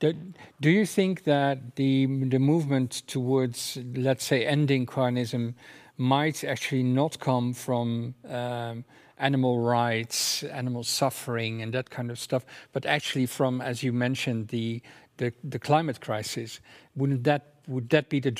Do, 0.00 0.14
do 0.60 0.70
you 0.70 0.86
think 0.86 1.24
that 1.24 1.74
the 1.74 2.06
the 2.06 2.38
movement 2.38 3.02
towards 3.08 3.78
let's 3.94 4.24
say 4.24 4.46
ending 4.46 4.86
carnism 4.86 5.54
might 5.96 6.44
actually 6.44 6.84
not 6.84 7.18
come 7.18 7.52
from 7.52 8.14
um, 8.28 8.84
animal 9.18 9.60
rights, 9.60 10.44
animal 10.44 10.84
suffering, 10.84 11.62
and 11.62 11.74
that 11.74 11.90
kind 11.90 12.10
of 12.10 12.18
stuff, 12.20 12.46
but 12.72 12.86
actually 12.86 13.26
from, 13.26 13.60
as 13.60 13.82
you 13.82 13.92
mentioned, 13.92 14.48
the 14.48 14.80
the, 15.18 15.32
the 15.44 15.58
climate 15.58 16.00
crisis? 16.00 16.60
Wouldn't 16.96 17.24
that 17.24 17.54
would 17.68 17.90
that 17.90 18.08
be 18.08 18.18
the 18.18 18.32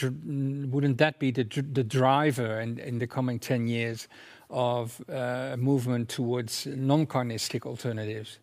wouldn't 0.71 0.99
that 0.99 1.19
be 1.19 1.31
the 1.31 1.45
the 1.45 1.85
driver 1.85 2.61
in, 2.61 2.79
in 2.79 2.99
the 2.99 3.07
coming 3.07 3.39
ten 3.39 3.69
years 3.69 4.09
of 4.51 5.01
uh, 5.11 5.57
movement 5.59 6.09
towards 6.09 6.67
non-carnistic 6.67 7.67
alternatives? 7.67 8.39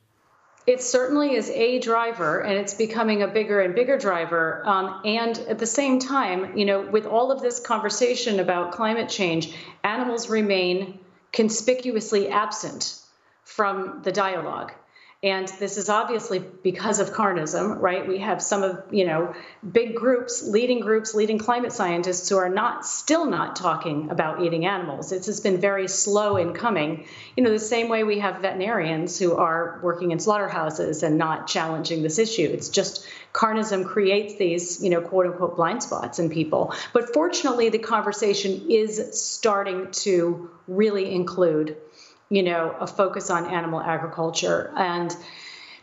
It 0.68 0.82
certainly 0.82 1.36
is 1.36 1.50
a 1.52 1.80
driver, 1.80 2.40
and 2.40 2.58
it's 2.58 2.74
becoming 2.74 3.22
a 3.22 3.28
bigger 3.28 3.62
and 3.62 3.76
bigger 3.76 3.98
driver. 3.98 4.64
Um, 4.66 5.02
and 5.06 5.38
at 5.38 5.60
the 5.60 5.68
same 5.68 6.00
time, 6.00 6.58
you 6.58 6.66
know, 6.66 6.82
with 6.82 7.06
all 7.06 7.32
of 7.32 7.42
this 7.42 7.60
conversation 7.60 8.40
about 8.40 8.72
climate 8.72 9.10
change, 9.10 9.54
animals 9.84 10.28
remain 10.28 11.00
conspicuously 11.32 12.30
absent 12.30 13.00
from 13.44 14.02
the 14.04 14.12
dialogue. 14.12 14.72
And 15.24 15.48
this 15.60 15.78
is 15.78 15.90
obviously 15.90 16.40
because 16.40 17.00
of 17.00 17.12
carnism, 17.12 17.82
right? 17.82 18.08
We 18.08 18.20
have 18.20 18.44
some 18.44 18.64
of, 18.64 18.84
you 18.92 19.06
know, 19.06 19.34
big 19.70 19.96
groups, 19.96 20.44
leading 20.44 20.82
groups, 20.82 21.16
leading 21.16 21.40
climate 21.40 21.74
scientists 21.74 22.30
who 22.30 22.38
are 22.38 22.50
not 22.50 22.86
still 22.86 23.26
not 23.26 23.56
talking 23.56 24.12
about 24.12 24.44
eating 24.44 24.66
animals. 24.66 25.12
It's 25.12 25.26
just 25.26 25.42
been 25.42 25.60
very 25.60 25.88
slow 25.88 26.38
in 26.38 26.54
coming. 26.54 27.08
You 27.36 27.44
know, 27.44 27.50
the 27.50 27.60
same 27.60 27.90
way 27.90 28.04
we 28.04 28.20
have 28.20 28.42
veterinarians 28.42 29.18
who 29.18 29.36
are 29.36 29.80
working 29.82 30.12
in 30.12 30.20
slaughterhouses 30.20 31.02
and 31.02 31.18
not 31.18 31.48
challenging 31.48 32.04
this 32.04 32.20
issue. 32.20 32.50
It's 32.52 32.70
just 32.70 33.08
carnism 33.34 33.86
creates 33.86 34.36
these, 34.36 34.84
you 34.84 34.90
know, 34.90 35.02
quote 35.02 35.26
unquote 35.26 35.56
blind 35.56 35.82
spots 35.82 36.20
in 36.20 36.30
people. 36.30 36.74
But 36.94 37.14
fortunately, 37.14 37.70
the 37.70 37.80
conversation 37.80 38.70
is 38.70 39.20
starting 39.20 39.92
to 39.92 40.52
really 40.68 41.14
include 41.14 41.78
you 42.30 42.44
know, 42.44 42.76
a 42.80 42.88
focus 42.88 43.30
on 43.30 43.46
animal 43.46 43.82
agriculture. 43.82 44.72
And 44.76 45.16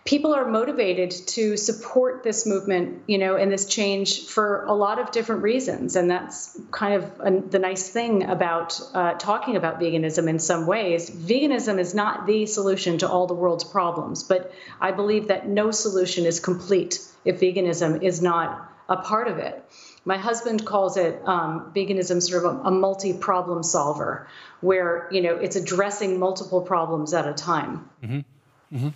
people 0.05 0.35
are 0.35 0.45
motivated 0.45 1.13
to 1.29 1.57
support 1.57 2.25
this 2.25 2.45
movement, 2.47 3.03
you 3.07 3.19
know, 3.19 3.37
and 3.37 3.53
this 3.53 3.67
change 3.67 4.27
for 4.27 4.65
a 4.65 4.73
lot 4.73 4.99
of 4.99 5.13
different 5.13 5.43
reasons. 5.43 5.95
And 5.95 6.11
that's 6.11 6.59
kind 6.73 6.95
of 6.95 7.51
the 7.51 7.59
nice 7.59 7.89
thing 7.89 8.25
about 8.25 8.81
uh, 8.95 9.15
talking 9.15 9.57
about 9.57 9.79
veganism 9.79 10.29
in 10.29 10.39
some 10.39 10.67
ways. 10.67 11.09
Veganism 11.09 11.79
is 11.79 11.95
not 11.95 12.27
the 12.27 12.47
solution 12.47 12.99
to 12.99 13.09
all 13.09 13.27
the 13.27 13.35
world's 13.35 13.65
problems, 13.65 14.25
but 14.25 14.53
I 14.81 14.91
believe 14.91 15.29
that 15.29 15.47
no 15.47 15.71
solution 15.71 16.27
is 16.27 16.41
complete 16.41 16.99
if 17.25 17.41
veganism 17.41 18.03
is 18.03 18.21
not 18.21 18.69
a 18.89 18.97
part 18.97 19.29
of 19.29 19.39
it. 19.39 19.65
My 20.05 20.19
husband 20.19 20.65
calls 20.67 20.97
it 20.97 21.21
um, 21.27 21.73
veganism 21.75 22.21
sort 22.21 22.45
of 22.45 22.57
a, 22.57 22.69
a 22.69 22.71
multi-problem 22.71 23.63
solver, 23.63 24.29
where 24.61 25.09
you 25.11 25.23
know 25.23 25.37
it's 25.37 25.57
addressing 25.57 26.19
multiple 26.19 26.61
problems 26.61 27.15
at 27.15 27.27
a 27.29 27.33
time. 27.33 27.89
Mm-hmm. 28.03 28.77
Mm-hmm. 28.77 28.89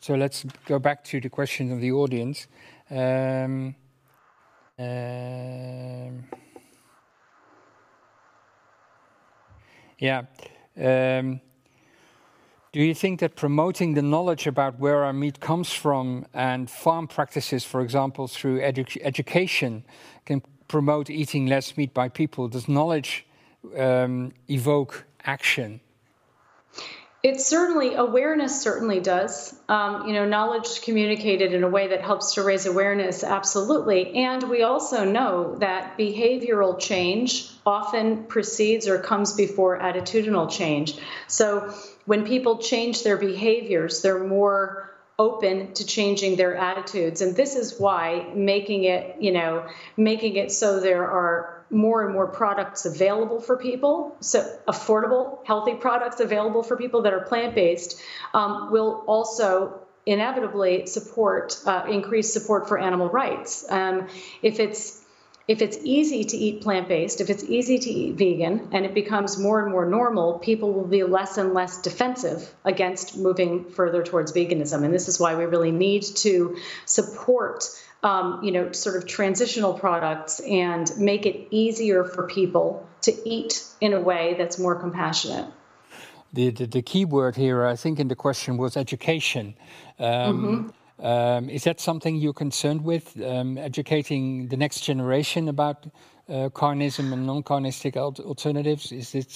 So 0.00 0.14
let's 0.14 0.44
go 0.66 0.78
back 0.78 1.04
to 1.04 1.20
the 1.20 1.28
question 1.28 1.72
of 1.72 1.80
the 1.80 1.92
audience. 1.92 2.46
Um, 2.90 3.74
um, 4.78 6.24
yeah. 9.98 10.22
Do 12.76 12.82
you 12.82 12.94
think 12.94 13.20
that 13.20 13.36
promoting 13.36 13.94
the 13.94 14.02
knowledge 14.02 14.46
about 14.46 14.78
where 14.78 15.02
our 15.02 15.14
meat 15.14 15.40
comes 15.40 15.72
from 15.72 16.26
and 16.34 16.68
farm 16.68 17.08
practices, 17.08 17.64
for 17.64 17.80
example, 17.80 18.28
through 18.28 18.60
edu- 18.60 18.98
education, 19.00 19.82
can 20.26 20.42
promote 20.68 21.08
eating 21.08 21.46
less 21.46 21.74
meat 21.78 21.94
by 21.94 22.10
people? 22.10 22.48
Does 22.48 22.68
knowledge 22.68 23.24
um, 23.78 24.34
evoke 24.50 25.06
action? 25.24 25.80
It 27.22 27.40
certainly, 27.40 27.94
awareness 27.94 28.60
certainly 28.60 29.00
does. 29.00 29.58
Um, 29.70 30.06
you 30.06 30.12
know, 30.12 30.26
knowledge 30.26 30.82
communicated 30.82 31.54
in 31.54 31.64
a 31.64 31.68
way 31.70 31.88
that 31.88 32.02
helps 32.02 32.34
to 32.34 32.42
raise 32.42 32.66
awareness, 32.66 33.24
absolutely. 33.24 34.16
And 34.16 34.50
we 34.50 34.64
also 34.64 35.02
know 35.06 35.56
that 35.60 35.96
behavioral 35.96 36.78
change 36.78 37.48
often 37.64 38.24
precedes 38.24 38.86
or 38.86 38.98
comes 38.98 39.32
before 39.32 39.78
attitudinal 39.78 40.50
change. 40.50 40.98
So 41.26 41.74
when 42.06 42.24
people 42.24 42.58
change 42.58 43.02
their 43.02 43.16
behaviors, 43.16 44.00
they're 44.02 44.24
more 44.24 44.94
open 45.18 45.72
to 45.74 45.86
changing 45.86 46.36
their 46.36 46.56
attitudes. 46.56 47.20
And 47.20 47.34
this 47.34 47.56
is 47.56 47.78
why 47.78 48.30
making 48.34 48.84
it, 48.84 49.16
you 49.20 49.32
know, 49.32 49.66
making 49.96 50.36
it 50.36 50.52
so 50.52 50.80
there 50.80 51.04
are 51.04 51.64
more 51.70 52.04
and 52.04 52.12
more 52.12 52.26
products 52.28 52.86
available 52.86 53.40
for 53.40 53.56
people, 53.56 54.16
so 54.20 54.58
affordable, 54.68 55.44
healthy 55.44 55.74
products 55.74 56.20
available 56.20 56.62
for 56.62 56.76
people 56.76 57.02
that 57.02 57.12
are 57.12 57.20
plant 57.20 57.54
based, 57.54 58.00
um, 58.34 58.70
will 58.70 59.04
also 59.06 59.80
inevitably 60.04 60.86
support 60.86 61.58
uh, 61.66 61.84
increase 61.88 62.32
support 62.32 62.68
for 62.68 62.78
animal 62.78 63.08
rights. 63.08 63.68
Um, 63.68 64.06
if 64.42 64.60
it's 64.60 65.02
if 65.48 65.62
it's 65.62 65.78
easy 65.84 66.24
to 66.24 66.36
eat 66.36 66.60
plant 66.60 66.88
based, 66.88 67.20
if 67.20 67.30
it's 67.30 67.44
easy 67.44 67.78
to 67.78 67.90
eat 67.90 68.16
vegan, 68.16 68.68
and 68.72 68.84
it 68.84 68.94
becomes 68.94 69.38
more 69.38 69.62
and 69.62 69.70
more 69.70 69.86
normal, 69.86 70.38
people 70.40 70.72
will 70.72 70.86
be 70.86 71.04
less 71.04 71.38
and 71.38 71.54
less 71.54 71.80
defensive 71.82 72.52
against 72.64 73.16
moving 73.16 73.70
further 73.70 74.02
towards 74.02 74.32
veganism. 74.32 74.84
And 74.84 74.92
this 74.92 75.08
is 75.08 75.20
why 75.20 75.36
we 75.36 75.44
really 75.44 75.72
need 75.72 76.02
to 76.16 76.56
support. 76.84 77.64
Um, 78.02 78.44
you 78.44 78.52
know, 78.52 78.72
sort 78.72 78.96
of 78.96 79.06
transitional 79.06 79.74
products 79.74 80.38
and 80.38 80.88
make 80.98 81.26
it 81.26 81.48
easier 81.50 82.04
for 82.04 82.28
people 82.28 82.86
to 83.02 83.28
eat 83.28 83.64
in 83.80 83.94
a 83.94 84.00
way 84.00 84.34
that's 84.38 84.58
more 84.60 84.78
compassionate. 84.78 85.50
The, 86.32 86.50
the, 86.50 86.66
the 86.66 86.82
key 86.82 87.04
word 87.04 87.34
here, 87.34 87.64
I 87.64 87.74
think, 87.74 87.98
in 87.98 88.06
the 88.06 88.14
question 88.14 88.58
was 88.58 88.76
education. 88.76 89.56
Um, 89.98 90.06
mm-hmm. 90.06 90.68
Um, 90.98 91.50
is 91.50 91.64
that 91.64 91.78
something 91.78 92.16
you're 92.16 92.32
concerned 92.32 92.82
with, 92.82 93.20
um, 93.22 93.58
educating 93.58 94.48
the 94.48 94.56
next 94.56 94.80
generation 94.80 95.48
about 95.48 95.86
uh, 96.28 96.48
carnism 96.48 97.12
and 97.12 97.26
non-carnistic 97.26 97.96
alternatives? 97.96 98.92
Is 98.92 99.14
it 99.14 99.30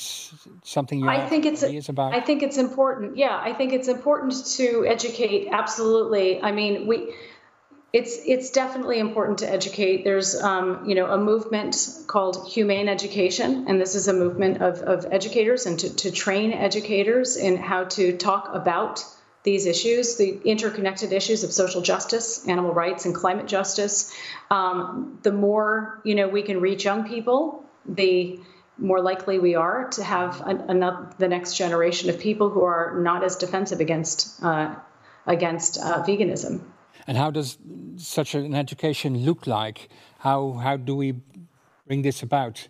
something 0.64 1.00
you 1.00 1.08
I 1.08 1.28
think 1.28 1.44
it's 1.44 1.88
about? 1.88 2.14
I 2.14 2.20
think 2.20 2.42
it's 2.42 2.56
important. 2.56 3.16
Yeah, 3.16 3.38
I 3.38 3.52
think 3.52 3.72
it's 3.72 3.88
important 3.88 4.34
to 4.56 4.86
educate. 4.86 5.48
Absolutely. 5.50 6.42
I 6.42 6.52
mean, 6.52 6.86
we. 6.86 7.14
It's 7.92 8.20
it's 8.24 8.50
definitely 8.50 9.00
important 9.00 9.38
to 9.38 9.50
educate. 9.50 10.04
There's 10.04 10.40
um, 10.40 10.88
you 10.88 10.94
know 10.94 11.06
a 11.06 11.18
movement 11.18 11.76
called 12.06 12.48
Humane 12.48 12.88
Education, 12.88 13.66
and 13.66 13.80
this 13.80 13.96
is 13.96 14.06
a 14.06 14.12
movement 14.12 14.62
of, 14.62 14.78
of 14.78 15.06
educators 15.10 15.66
and 15.66 15.76
to, 15.80 15.96
to 15.96 16.12
train 16.12 16.52
educators 16.52 17.36
in 17.36 17.56
how 17.56 17.84
to 17.84 18.16
talk 18.16 18.48
about 18.54 19.04
these 19.42 19.66
issues, 19.66 20.16
the 20.16 20.40
interconnected 20.44 21.12
issues 21.12 21.44
of 21.44 21.52
social 21.52 21.80
justice, 21.80 22.46
animal 22.46 22.74
rights, 22.74 23.06
and 23.06 23.14
climate 23.14 23.46
justice. 23.46 24.14
Um, 24.50 25.18
the 25.22 25.32
more 25.32 26.00
you 26.04 26.14
know 26.14 26.28
we 26.28 26.42
can 26.42 26.60
reach 26.60 26.84
young 26.84 27.08
people, 27.08 27.64
the 27.86 28.38
more 28.76 29.00
likely 29.00 29.38
we 29.38 29.54
are 29.54 29.88
to 29.90 30.02
have 30.02 30.40
an, 30.46 30.62
another, 30.68 31.10
the 31.18 31.28
next 31.28 31.56
generation 31.56 32.10
of 32.10 32.18
people 32.18 32.50
who 32.50 32.62
are 32.62 33.00
not 33.00 33.22
as 33.24 33.36
defensive 33.36 33.80
against 33.80 34.42
uh, 34.42 34.74
against 35.26 35.78
uh, 35.78 36.02
veganism. 36.06 36.60
And 37.06 37.16
how 37.16 37.30
does 37.30 37.58
such 37.96 38.34
an 38.34 38.54
education 38.54 39.24
look 39.24 39.46
like? 39.46 39.88
How 40.18 40.52
how 40.52 40.76
do 40.76 40.94
we 40.94 41.14
bring 41.86 42.02
this 42.02 42.22
about? 42.22 42.68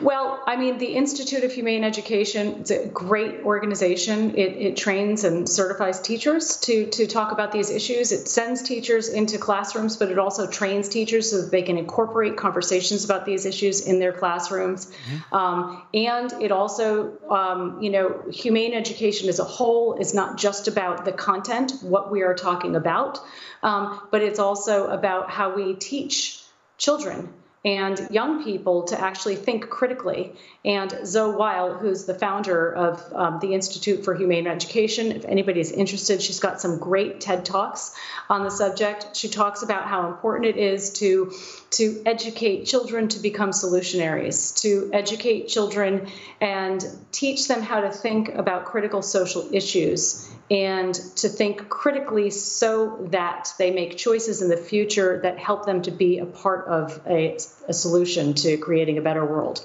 Well, 0.00 0.42
I 0.46 0.56
mean, 0.56 0.78
the 0.78 0.94
Institute 0.94 1.44
of 1.44 1.52
Humane 1.52 1.84
Education, 1.84 2.62
is 2.62 2.70
a 2.70 2.86
great 2.86 3.44
organization. 3.44 4.36
It, 4.36 4.56
it, 4.56 4.76
trains 4.76 5.22
and 5.22 5.48
certifies 5.48 6.00
teachers 6.00 6.56
to, 6.62 6.86
to 6.86 7.06
talk 7.06 7.30
about 7.30 7.52
these 7.52 7.70
issues. 7.70 8.10
It 8.10 8.26
sends 8.28 8.62
teachers 8.62 9.08
into 9.08 9.38
classrooms, 9.38 9.96
but 9.96 10.10
it 10.10 10.18
also 10.18 10.48
trains 10.48 10.88
teachers 10.88 11.30
so 11.30 11.42
that 11.42 11.50
they 11.50 11.62
can 11.62 11.78
incorporate 11.78 12.36
conversations 12.36 13.04
about 13.04 13.24
these 13.24 13.46
issues 13.46 13.86
in 13.86 14.00
their 14.00 14.12
classrooms. 14.12 14.86
Mm-hmm. 14.86 15.34
Um, 15.34 15.82
and 15.94 16.32
it 16.42 16.50
also, 16.50 17.18
um, 17.30 17.80
you 17.80 17.90
know, 17.90 18.22
humane 18.32 18.74
education 18.74 19.28
as 19.28 19.38
a 19.38 19.44
whole 19.44 19.94
is 19.94 20.12
not 20.12 20.38
just 20.38 20.66
about 20.66 21.04
the 21.04 21.12
content, 21.12 21.74
what 21.82 22.10
we 22.10 22.22
are 22.22 22.34
talking 22.34 22.74
about, 22.74 23.20
um, 23.62 24.00
but 24.10 24.22
it's 24.22 24.40
also 24.40 24.88
about 24.88 25.30
how 25.30 25.54
we 25.54 25.74
teach 25.74 26.42
children 26.78 27.32
and 27.64 28.08
young 28.10 28.42
people 28.42 28.84
to 28.84 29.00
actually 29.00 29.36
think 29.36 29.70
critically. 29.70 30.32
And 30.64 30.92
Zoe 31.04 31.36
Weil, 31.36 31.74
who's 31.74 32.04
the 32.06 32.14
founder 32.14 32.72
of 32.72 33.12
um, 33.12 33.38
the 33.40 33.54
Institute 33.54 34.04
for 34.04 34.14
Humane 34.14 34.48
Education, 34.48 35.12
if 35.12 35.24
anybody's 35.24 35.70
interested, 35.70 36.20
she's 36.20 36.40
got 36.40 36.60
some 36.60 36.78
great 36.78 37.20
TED 37.20 37.44
Talks 37.44 37.94
on 38.28 38.42
the 38.42 38.50
subject. 38.50 39.16
She 39.16 39.28
talks 39.28 39.62
about 39.62 39.86
how 39.86 40.08
important 40.08 40.46
it 40.46 40.56
is 40.56 40.90
to, 40.94 41.32
to 41.70 42.02
educate 42.04 42.64
children 42.64 43.08
to 43.08 43.20
become 43.20 43.50
solutionaries, 43.50 44.60
to 44.62 44.90
educate 44.92 45.46
children 45.46 46.08
and 46.40 46.84
teach 47.12 47.46
them 47.46 47.62
how 47.62 47.82
to 47.82 47.90
think 47.90 48.28
about 48.30 48.64
critical 48.64 49.02
social 49.02 49.48
issues 49.54 50.31
and 50.52 50.94
to 51.16 51.30
think 51.30 51.70
critically 51.70 52.28
so 52.28 53.08
that 53.10 53.54
they 53.58 53.70
make 53.70 53.96
choices 53.96 54.42
in 54.42 54.50
the 54.50 54.56
future 54.56 55.18
that 55.22 55.38
help 55.38 55.64
them 55.64 55.80
to 55.80 55.90
be 55.90 56.18
a 56.18 56.26
part 56.26 56.66
of 56.68 57.00
a, 57.06 57.38
a 57.68 57.72
solution 57.72 58.34
to 58.34 58.58
creating 58.58 58.98
a 58.98 59.00
better 59.00 59.24
world. 59.24 59.64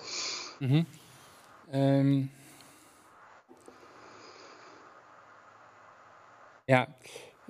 Mm-hmm. 0.61 0.81
Um, 1.73 2.29
yeah. 6.69 6.85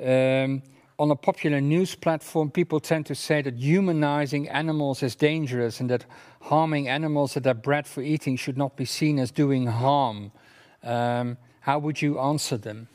Um, 0.03 0.63
on 0.97 1.11
a 1.11 1.15
popular 1.15 1.61
news 1.61 1.93
platform, 1.93 2.49
people 2.49 2.79
tend 2.79 3.05
to 3.05 3.13
say 3.13 3.43
that 3.43 3.53
humanizing 3.53 4.49
animals 4.49 5.03
is 5.03 5.15
dangerous 5.15 5.79
and 5.79 5.91
that 5.91 6.05
harming 6.41 6.87
animals 6.87 7.35
that 7.35 7.45
are 7.45 7.53
bred 7.53 7.85
for 7.85 8.01
eating 8.01 8.35
should 8.35 8.57
not 8.57 8.75
be 8.75 8.85
seen 8.85 9.19
as 9.19 9.29
doing 9.29 9.67
harm. 9.67 10.31
Um, 10.81 11.37
how 11.59 11.77
would 11.77 12.01
you 12.01 12.19
answer 12.19 12.57
them? 12.57 12.87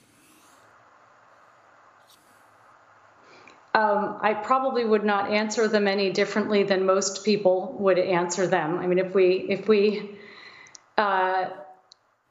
Um, 3.74 4.18
I 4.20 4.34
probably 4.34 4.84
would 4.84 5.04
not 5.04 5.30
answer 5.30 5.66
them 5.66 5.88
any 5.88 6.10
differently 6.10 6.62
than 6.62 6.84
most 6.84 7.24
people 7.24 7.74
would 7.78 7.98
answer 7.98 8.46
them. 8.46 8.78
I 8.78 8.86
mean, 8.86 8.98
if 8.98 9.14
we 9.14 9.46
if 9.48 9.66
we 9.66 10.18
uh, 10.98 11.48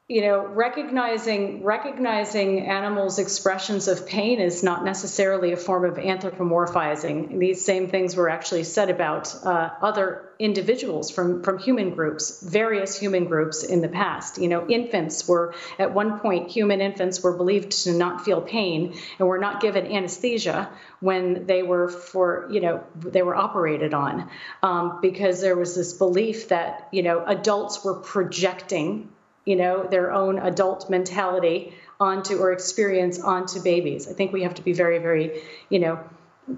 you 0.08 0.20
know, 0.20 0.44
recognizing 0.44 1.62
recognizing 1.62 2.66
animals' 2.66 3.20
expressions 3.20 3.86
of 3.86 4.04
pain 4.06 4.40
is 4.40 4.62
not 4.64 4.84
necessarily 4.84 5.52
a 5.52 5.56
form 5.56 5.84
of 5.84 5.94
anthropomorphizing. 5.94 7.38
These 7.38 7.64
same 7.64 7.88
things 7.88 8.16
were 8.16 8.28
actually 8.28 8.64
said 8.64 8.90
about 8.90 9.32
uh, 9.44 9.70
other 9.80 10.28
individuals 10.40 11.12
from 11.12 11.44
from 11.44 11.60
human 11.60 11.94
groups, 11.94 12.42
various 12.42 12.98
human 12.98 13.26
groups 13.26 13.62
in 13.62 13.80
the 13.80 13.88
past. 13.88 14.38
You 14.38 14.48
know, 14.48 14.66
infants 14.68 15.28
were 15.28 15.54
at 15.78 15.94
one 15.94 16.18
point 16.18 16.50
human 16.50 16.80
infants 16.80 17.22
were 17.22 17.36
believed 17.36 17.84
to 17.84 17.92
not 17.92 18.24
feel 18.24 18.40
pain 18.40 18.98
and 19.20 19.28
were 19.28 19.38
not 19.38 19.60
given 19.60 19.86
anesthesia 19.86 20.68
when 20.98 21.46
they 21.46 21.62
were 21.62 21.88
for 21.88 22.48
you 22.50 22.60
know 22.60 22.82
they 22.96 23.22
were 23.22 23.36
operated 23.36 23.94
on 23.94 24.28
um, 24.64 24.98
because 25.00 25.40
there 25.40 25.56
was 25.56 25.76
this 25.76 25.92
belief 25.92 26.48
that 26.48 26.88
you 26.90 27.04
know 27.04 27.24
adults 27.24 27.84
were 27.84 27.94
projecting 27.94 29.08
you 29.44 29.56
know, 29.56 29.84
their 29.84 30.12
own 30.12 30.38
adult 30.38 30.88
mentality 30.88 31.74
onto 31.98 32.38
or 32.38 32.52
experience 32.52 33.20
onto 33.20 33.60
babies. 33.62 34.08
I 34.08 34.12
think 34.12 34.32
we 34.32 34.42
have 34.42 34.54
to 34.54 34.62
be 34.62 34.72
very, 34.72 34.98
very, 34.98 35.42
you 35.68 35.78
know, 35.78 36.00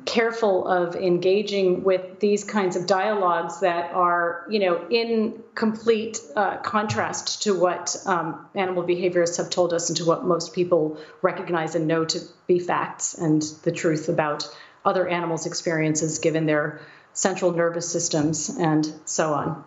careful 0.07 0.66
of 0.66 0.97
engaging 0.97 1.85
with 1.85 2.18
these 2.18 2.43
kinds 2.43 2.74
of 2.76 2.87
dialogues 2.87 3.61
that 3.61 3.93
are, 3.93 4.47
you 4.49 4.59
know, 4.59 4.87
in 4.89 5.43
complete 5.55 6.20
uh, 6.35 6.57
contrast 6.59 7.43
to 7.43 7.59
what 7.59 7.95
um, 8.07 8.47
animal 8.55 8.82
behaviorists 8.82 9.37
have 9.37 9.51
told 9.51 9.74
us 9.74 9.91
and 9.91 9.99
to 9.99 10.05
what 10.07 10.24
most 10.24 10.55
people 10.55 10.99
recognize 11.20 11.74
and 11.74 11.87
know 11.87 12.05
to 12.05 12.20
be 12.47 12.59
facts 12.59 13.14
and 13.14 13.43
the 13.62 13.72
truth 13.72 14.09
about 14.09 14.49
other 14.85 15.07
animals' 15.07 15.47
experiences 15.47 16.18
given 16.18 16.47
their 16.47 16.80
central 17.12 17.53
nervous 17.53 17.91
systems 17.91 18.49
and 18.49 18.91
so 19.05 19.35
on. 19.35 19.64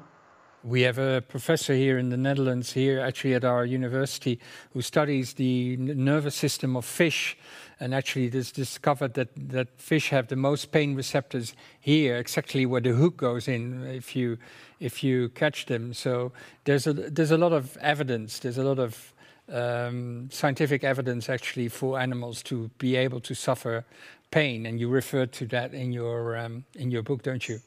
We 0.64 0.82
have 0.82 0.97
a 0.97 1.22
professor 1.22 1.74
here 1.74 1.97
in 1.97 2.10
the 2.10 2.18
Netherlands, 2.18 2.74
here 2.74 2.99
actually 2.99 3.36
at 3.36 3.45
our 3.45 3.64
university, 3.64 4.39
who 4.74 4.82
studies 4.82 5.34
the 5.34 5.78
nervous 5.78 6.36
system 6.36 6.76
of 6.76 6.84
fish, 6.84 7.38
and 7.80 7.93
actually 7.93 8.30
has 8.32 8.51
discovered 8.51 9.14
that, 9.14 9.30
that 9.49 9.80
fish 9.80 10.10
have 10.10 10.28
the 10.28 10.36
most 10.36 10.72
pain 10.72 10.95
receptors 10.95 11.53
here, 11.80 12.18
exactly 12.18 12.66
where 12.66 12.82
the 12.82 12.93
hook 12.93 13.18
goes 13.18 13.47
in 13.47 13.86
if 13.86 14.16
you 14.16 14.38
if 14.80 15.03
you 15.03 15.30
catch 15.30 15.68
them. 15.68 15.93
So 15.93 16.32
there's 16.66 16.88
a 16.88 16.93
there's 16.93 17.32
a 17.32 17.38
lot 17.38 17.53
of 17.53 17.78
evidence. 17.78 18.39
There's 18.39 18.58
a 18.58 18.64
lot 18.64 18.80
of 18.80 19.14
um, 19.51 20.30
scientific 20.32 20.84
evidence 20.84 21.30
actually 21.30 21.70
for 21.70 21.99
animals 21.99 22.43
to 22.43 22.70
be 22.78 22.95
able 22.95 23.22
to 23.22 23.36
suffer 23.36 23.86
pain, 24.32 24.66
and 24.66 24.80
you 24.80 24.89
referred 24.89 25.32
to 25.34 25.45
that 25.47 25.74
in 25.74 25.93
your 25.93 26.36
um, 26.36 26.66
in 26.76 26.91
your 26.91 27.03
book, 27.03 27.22
don't 27.22 27.47
you? 27.47 27.60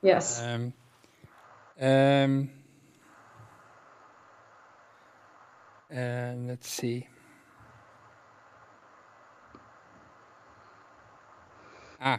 Yes. 0.00 0.40
Um, 0.42 0.72
um, 1.80 2.50
and 5.88 6.48
let's 6.48 6.68
see. 6.68 7.08
Ah, 12.02 12.18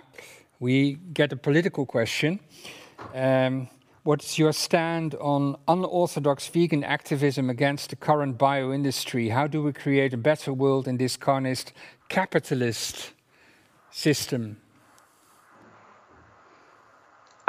we 0.59 0.93
get 1.13 1.33
a 1.33 1.35
political 1.35 1.85
question. 1.87 2.39
Um, 3.15 3.67
what's 4.03 4.37
your 4.37 4.53
stand 4.53 5.15
on 5.15 5.55
unorthodox 5.67 6.47
vegan 6.47 6.83
activism 6.83 7.49
against 7.49 7.89
the 7.89 7.95
current 7.95 8.37
bio 8.37 8.71
industry? 8.71 9.29
How 9.29 9.47
do 9.47 9.63
we 9.63 9.73
create 9.73 10.13
a 10.13 10.17
better 10.17 10.53
world 10.53 10.87
in 10.87 10.97
this 10.97 11.17
carnist 11.17 11.73
capitalist 12.09 13.13
system? 13.89 14.60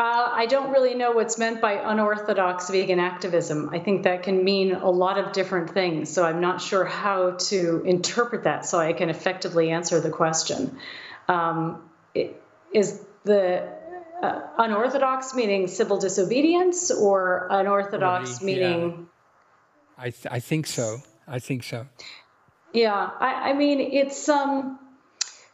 Uh, 0.02 0.28
I 0.34 0.46
don't 0.46 0.72
really 0.72 0.94
know 0.94 1.12
what's 1.12 1.38
meant 1.38 1.60
by 1.60 1.74
unorthodox 1.74 2.68
vegan 2.68 2.98
activism. 2.98 3.70
I 3.72 3.78
think 3.78 4.02
that 4.02 4.24
can 4.24 4.42
mean 4.42 4.72
a 4.72 4.90
lot 4.90 5.16
of 5.16 5.32
different 5.32 5.70
things. 5.70 6.10
So 6.10 6.24
I'm 6.24 6.40
not 6.40 6.60
sure 6.60 6.84
how 6.84 7.36
to 7.50 7.82
interpret 7.84 8.42
that 8.42 8.66
so 8.66 8.80
I 8.80 8.94
can 8.94 9.10
effectively 9.10 9.70
answer 9.70 10.00
the 10.00 10.10
question. 10.10 10.76
Um, 11.28 11.88
is 12.74 13.00
the 13.22 13.68
uh, 14.20 14.40
unorthodox 14.58 15.36
meaning 15.36 15.68
civil 15.68 15.98
disobedience, 15.98 16.90
or 16.90 17.46
unorthodox 17.48 18.38
Probably, 18.38 18.54
meaning? 18.54 19.08
Yeah. 19.98 20.04
I, 20.04 20.10
th- 20.10 20.26
I 20.28 20.40
think 20.40 20.66
so. 20.66 20.98
I 21.28 21.38
think 21.38 21.62
so. 21.62 21.86
Yeah, 22.72 22.92
I, 23.20 23.50
I 23.50 23.52
mean, 23.52 23.78
it's 23.78 24.28
um, 24.28 24.80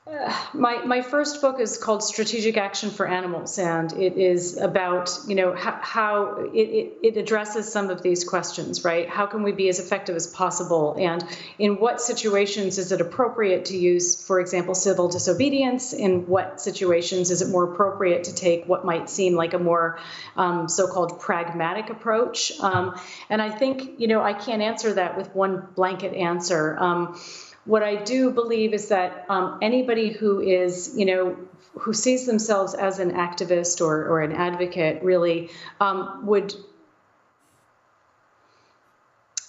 my 0.55 0.82
my 0.85 1.02
first 1.02 1.40
book 1.40 1.60
is 1.60 1.76
called 1.76 2.02
Strategic 2.02 2.56
Action 2.56 2.90
for 2.90 3.06
Animals, 3.06 3.59
and 3.59 3.93
it 3.93 4.16
is 4.16 4.56
about 4.56 5.18
you 5.26 5.35
know 5.35 5.55
how, 5.55 5.78
how 5.80 6.51
it, 6.55 6.59
it, 6.59 6.93
it 7.02 7.16
addresses 7.16 7.70
some 7.70 7.90
of 7.90 8.02
these 8.02 8.24
questions, 8.24 8.85
right? 8.85 9.09
How 9.09 9.26
can 9.26 9.43
we 9.43 9.52
be 9.52 9.68
as 9.68 9.78
effective 9.78 10.16
as 10.16 10.26
possible, 10.26 10.97
and 10.98 11.24
in 11.59 11.78
what 11.78 12.01
situations 12.01 12.78
is 12.78 12.93
it 12.93 13.01
appropriate 13.01 13.66
to 13.66 13.76
use, 13.76 14.20
for 14.24 14.40
example, 14.40 14.74
civil 14.74 15.09
disobedience? 15.09 15.93
In 15.93 16.26
what 16.26 16.60
situations 16.60 17.30
is 17.30 17.43
it 17.43 17.48
more 17.48 17.72
appropriate 17.72 18.24
to 18.24 18.35
take 18.35 18.66
what 18.66 18.85
might 18.85 19.10
seem 19.10 19.35
like 19.35 19.55
a 19.55 19.59
more 19.59 20.01
um, 20.36 20.68
so-called 20.68 21.20
pragmatic 21.20 21.90
approach? 21.90 22.52
Um, 22.60 22.98
and 23.28 23.43
I 23.43 23.51
think 23.51 23.98
you 24.01 24.09
know 24.09 24.22
I 24.22 24.32
can't 24.32 24.62
answer 24.62 24.94
that 24.94 25.16
with 25.16 25.35
one 25.35 25.68
blanket 25.74 26.14
answer. 26.14 26.78
Um, 26.78 27.20
what 27.69 27.82
I 27.82 27.97
do 27.97 28.31
believe 28.31 28.73
is 28.73 28.89
that 28.89 29.27
um, 29.28 29.59
anybody 29.61 30.11
who 30.11 30.40
is, 30.40 30.95
you 30.97 31.05
know, 31.05 31.36
who 31.78 31.93
sees 31.93 32.24
themselves 32.24 32.73
as 32.73 32.99
an 32.99 33.12
activist 33.12 33.82
or, 33.82 34.07
or 34.09 34.23
an 34.23 34.32
advocate 34.32 35.03
really 35.03 35.51
um, 35.78 36.24
would. 36.24 36.55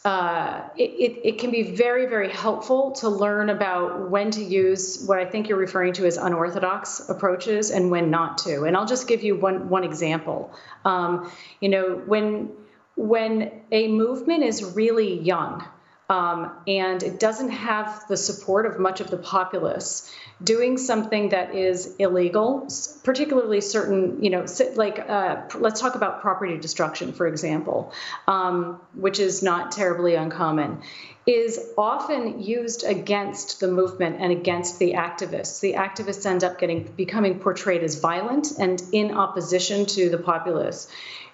Uh, 0.03 0.67
it, 0.75 0.89
it, 0.89 1.27
it, 1.27 1.39
can 1.39 1.51
be 1.51 1.61
very, 1.61 2.07
very 2.07 2.29
helpful 2.29 2.91
to 2.91 3.07
learn 3.07 3.49
about 3.49 4.09
when 4.09 4.31
to 4.31 4.43
use 4.43 5.03
what 5.05 5.19
I 5.19 5.25
think 5.25 5.47
you're 5.47 5.57
referring 5.57 5.93
to 5.93 6.05
as 6.05 6.17
unorthodox 6.17 7.09
approaches 7.09 7.69
and 7.71 7.89
when 7.89 8.09
not 8.09 8.39
to. 8.39 8.63
And 8.63 8.75
I'll 8.75 8.85
just 8.85 9.07
give 9.07 9.23
you 9.23 9.35
one, 9.35 9.69
one 9.69 9.85
example. 9.85 10.51
Um, 10.83 11.31
you 11.61 11.69
know, 11.69 12.01
when, 12.05 12.51
when 12.95 13.61
a 13.71 13.87
movement 13.87 14.43
is 14.43 14.63
really 14.75 15.19
young, 15.19 15.65
um, 16.09 16.51
and 16.67 17.03
it 17.03 17.19
doesn't 17.19 17.49
have 17.49 18.07
the 18.07 18.17
support 18.17 18.65
of 18.65 18.79
much 18.79 18.99
of 18.99 19.11
the 19.11 19.17
populace. 19.17 20.11
Doing 20.43 20.77
something 20.77 21.29
that 21.29 21.53
is 21.53 21.95
illegal, 21.99 22.67
particularly 23.03 23.61
certain, 23.61 24.23
you 24.23 24.31
know, 24.31 24.45
like 24.75 24.97
uh, 24.97 25.43
let's 25.55 25.79
talk 25.79 25.95
about 25.95 26.21
property 26.21 26.57
destruction, 26.57 27.13
for 27.13 27.27
example, 27.27 27.93
um, 28.27 28.81
which 28.95 29.19
is 29.19 29.43
not 29.43 29.71
terribly 29.71 30.15
uncommon, 30.15 30.81
is 31.27 31.59
often 31.77 32.41
used 32.41 32.83
against 32.83 33.59
the 33.59 33.67
movement 33.67 34.15
and 34.19 34.31
against 34.31 34.79
the 34.79 34.93
activists. 34.93 35.59
The 35.59 35.73
activists 35.73 36.25
end 36.25 36.43
up 36.43 36.57
getting 36.57 36.83
becoming 36.83 37.39
portrayed 37.39 37.83
as 37.83 37.99
violent 37.99 38.57
and 38.57 38.81
in 38.93 39.11
opposition 39.11 39.85
to 39.87 40.09
the 40.09 40.17
populace 40.17 40.87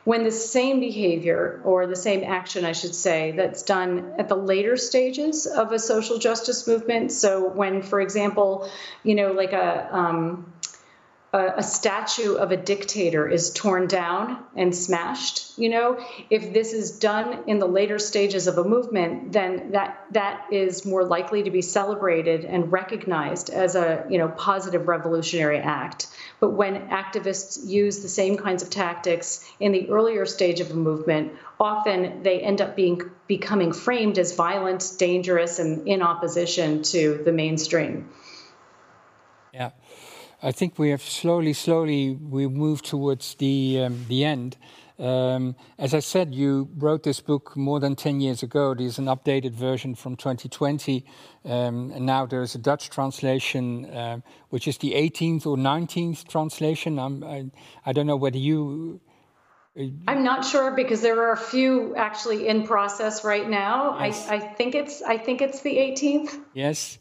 when 0.06 0.24
the 0.24 0.32
same 0.32 0.80
behavior 0.80 1.60
or 1.66 1.88
the 1.88 1.96
same 1.96 2.24
action, 2.24 2.64
I 2.64 2.74
should 2.74 2.94
say, 2.94 3.32
that's 3.32 3.64
done 3.64 4.14
at 4.20 4.30
the 4.30 4.36
later 4.36 4.78
stages 4.78 5.48
of 5.48 5.72
a 5.72 5.80
social 5.80 6.20
justice 6.20 6.68
movement. 6.68 7.12
So 7.12 7.50
when, 7.50 7.82
for 7.82 8.00
example, 8.00 8.70
you 9.04 9.16
know, 9.16 9.32
like 9.32 9.52
a 9.52 9.90
um, 9.92 10.54
a, 11.36 11.64
statue 11.64 12.36
of 12.36 12.52
a 12.52 12.58
dictator 12.58 13.28
is 13.28 13.52
torn 13.52 13.88
down 13.88 14.44
and 14.56 14.76
smashed 14.76 15.58
you 15.58 15.70
know? 15.70 16.04
If 16.30 16.54
this 16.54 16.74
is 16.74 17.00
done 17.00 17.44
in 17.48 17.60
the 17.60 17.66
later 17.66 18.00
stages 18.00 18.48
of 18.48 18.58
a 18.58 18.64
movement 18.64 19.32
then 19.32 19.72
that 19.72 20.06
that 20.12 20.48
is 20.52 20.86
more 20.86 21.04
likely 21.04 21.44
to 21.44 21.52
be 21.52 21.62
celebrated 21.62 22.46
and 22.46 22.72
recognized 22.72 23.50
as 23.50 23.76
a 23.76 24.06
you 24.10 24.18
know 24.18 24.28
positive 24.30 24.88
revolutionary 24.88 25.60
act. 25.60 26.08
But 26.40 26.52
when 26.52 26.90
activists 26.90 27.66
use 27.68 28.00
the 28.00 28.10
same 28.10 28.38
kinds 28.38 28.64
of 28.64 28.70
tactics 28.70 29.50
in 29.60 29.72
the 29.72 29.90
earlier 29.90 30.26
stage 30.26 30.60
of 30.60 30.72
a 30.72 30.76
movement 30.76 31.34
often 31.60 32.24
they 32.24 32.42
end 32.42 32.62
up 32.62 32.76
being 32.76 33.02
becoming 33.28 33.72
framed 33.72 34.20
as 34.20 34.36
violent 34.36 34.94
dangerous 34.98 35.60
and 35.60 35.88
in 35.88 36.02
opposition 36.02 36.84
to 36.84 37.22
the 37.24 37.32
mainstream 37.32 38.10
I 40.42 40.52
think 40.52 40.78
we 40.78 40.90
have 40.90 41.02
slowly, 41.02 41.54
slowly, 41.54 42.12
we 42.12 42.48
move 42.48 42.82
towards 42.82 43.36
the, 43.36 43.82
um, 43.82 44.06
the 44.08 44.24
end. 44.26 44.58
Um, 44.98 45.56
as 45.78 45.94
I 45.94 46.00
said, 46.00 46.34
you 46.34 46.70
wrote 46.78 47.04
this 47.04 47.20
book 47.20 47.58
more 47.58 47.80
than 47.80 47.96
10 47.96 48.22
years 48.22 48.44
ago. 48.44 48.74
There's 48.74 48.98
an 48.98 49.06
updated 49.06 49.52
version 49.52 49.94
from 49.94 50.16
2020. 50.16 51.06
Um, 51.44 51.92
and 51.94 52.06
now 52.06 52.26
there's 52.26 52.56
a 52.56 52.58
Dutch 52.58 52.90
translation, 52.90 53.86
uh, 53.86 54.22
which 54.50 54.68
is 54.68 54.78
the 54.78 54.94
18th 54.94 55.46
or 55.46 55.58
19th 55.58 56.28
translation. 56.28 56.98
I, 57.00 57.50
I 57.86 57.92
don't 57.92 58.08
know 58.08 58.16
whether 58.16 58.38
you. 58.38 59.02
Uh, 59.78 59.84
I'm 60.08 60.24
not 60.24 60.46
sure 60.46 60.72
because 60.72 61.02
there 61.02 61.22
are 61.24 61.34
a 61.34 61.38
few 61.38 61.94
actually 61.98 62.48
in 62.48 62.66
process 62.66 63.26
right 63.26 63.50
now. 63.50 64.00
Yes. 64.00 64.30
I, 64.30 64.36
I, 64.36 64.40
think 64.40 64.76
it's 64.76 65.02
I 65.02 65.18
think 65.18 65.42
it's 65.42 65.62
the 65.62 65.76
18th. 65.76 66.40
Yes. 66.54 66.98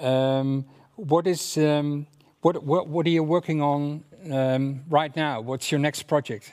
Um, 0.00 0.64
what 0.96 1.26
is 1.26 1.58
um, 1.58 2.06
what, 2.44 2.62
what, 2.62 2.88
what 2.88 3.06
are 3.06 3.10
you 3.10 3.22
working 3.22 3.62
on 3.62 4.04
um, 4.30 4.82
right 4.90 5.16
now? 5.16 5.40
What's 5.40 5.72
your 5.72 5.78
next 5.78 6.02
project? 6.02 6.52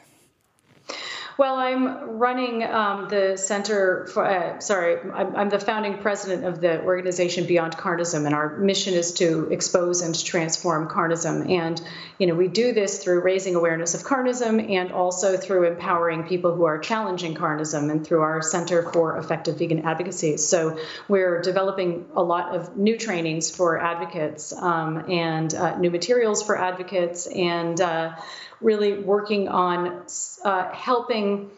Well, 1.37 1.55
I'm 1.55 2.19
running 2.19 2.63
um, 2.63 3.07
the 3.09 3.37
Center 3.37 4.07
for, 4.07 4.25
uh, 4.25 4.59
sorry, 4.59 4.97
I'm, 5.13 5.35
I'm, 5.35 5.49
the 5.49 5.59
founding 5.59 5.97
president 5.97 6.45
of 6.45 6.59
the 6.59 6.81
organization 6.83 7.45
Beyond 7.47 7.77
Carnism, 7.77 8.25
and 8.25 8.35
our 8.35 8.57
mission 8.57 8.93
is 8.93 9.13
to 9.13 9.47
expose 9.49 10.01
and 10.01 10.13
transform 10.23 10.89
carnism. 10.89 11.49
And, 11.49 11.81
you 12.17 12.27
know, 12.27 12.35
we 12.35 12.47
do 12.47 12.73
this 12.73 13.03
through 13.03 13.21
raising 13.21 13.55
awareness 13.55 13.95
of 13.95 14.01
carnism 14.01 14.69
and 14.71 14.91
also 14.91 15.37
through 15.37 15.67
empowering 15.67 16.23
people 16.23 16.53
who 16.53 16.65
are 16.65 16.79
challenging 16.79 17.33
carnism 17.33 17.89
and 17.89 18.05
through 18.05 18.21
our 18.21 18.41
Center 18.41 18.91
for 18.91 19.17
Effective 19.17 19.57
Vegan 19.57 19.85
Advocacy. 19.85 20.37
So 20.37 20.77
we're 21.07 21.41
developing 21.41 22.07
a 22.13 22.21
lot 22.21 22.55
of 22.55 22.77
new 22.77 22.97
trainings 22.97 23.49
for 23.49 23.79
advocates 23.79 24.53
um, 24.53 25.09
and 25.09 25.53
uh, 25.53 25.77
new 25.77 25.91
materials 25.91 26.43
for 26.43 26.57
advocates 26.57 27.25
and 27.27 27.79
uh, 27.79 28.15
really 28.61 28.93
working 28.93 29.47
on 29.47 30.03
uh, 30.43 30.71
helping 30.73 31.49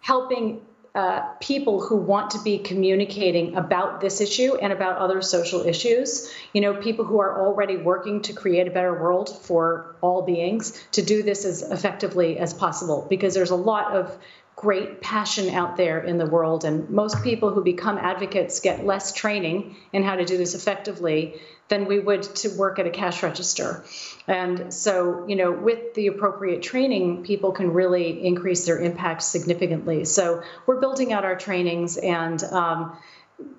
helping 0.00 0.62
uh, 0.92 1.20
people 1.40 1.80
who 1.80 1.96
want 1.96 2.32
to 2.32 2.42
be 2.42 2.58
communicating 2.58 3.54
about 3.54 4.00
this 4.00 4.20
issue 4.20 4.56
and 4.56 4.72
about 4.72 4.98
other 4.98 5.22
social 5.22 5.64
issues. 5.64 6.28
You 6.52 6.60
know, 6.62 6.74
people 6.74 7.04
who 7.04 7.20
are 7.20 7.46
already 7.46 7.76
working 7.76 8.22
to 8.22 8.32
create 8.32 8.66
a 8.66 8.72
better 8.72 9.00
world 9.00 9.28
for 9.42 9.94
all 10.00 10.22
beings 10.22 10.84
to 10.92 11.02
do 11.02 11.22
this 11.22 11.44
as 11.44 11.62
effectively 11.62 12.38
as 12.38 12.52
possible 12.52 13.06
because 13.08 13.34
there's 13.34 13.50
a 13.50 13.56
lot 13.56 13.92
of 13.92 14.18
great 14.60 15.00
passion 15.00 15.48
out 15.48 15.78
there 15.78 16.00
in 16.00 16.18
the 16.18 16.26
world. 16.26 16.66
And 16.66 16.90
most 16.90 17.24
people 17.24 17.50
who 17.50 17.64
become 17.64 17.96
advocates 17.96 18.60
get 18.60 18.84
less 18.84 19.14
training 19.14 19.76
in 19.90 20.02
how 20.02 20.16
to 20.16 20.26
do 20.26 20.36
this 20.36 20.54
effectively 20.54 21.40
than 21.68 21.86
we 21.86 21.98
would 21.98 22.22
to 22.22 22.50
work 22.50 22.78
at 22.78 22.86
a 22.86 22.90
cash 22.90 23.22
register. 23.22 23.82
And 24.26 24.74
so, 24.74 25.26
you 25.26 25.36
know, 25.36 25.50
with 25.50 25.94
the 25.94 26.08
appropriate 26.08 26.62
training, 26.62 27.22
people 27.22 27.52
can 27.52 27.72
really 27.72 28.26
increase 28.26 28.66
their 28.66 28.78
impact 28.78 29.22
significantly. 29.22 30.04
So 30.04 30.42
we're 30.66 30.80
building 30.80 31.10
out 31.10 31.24
our 31.24 31.36
trainings 31.36 31.96
and 31.96 32.42
um, 32.44 32.98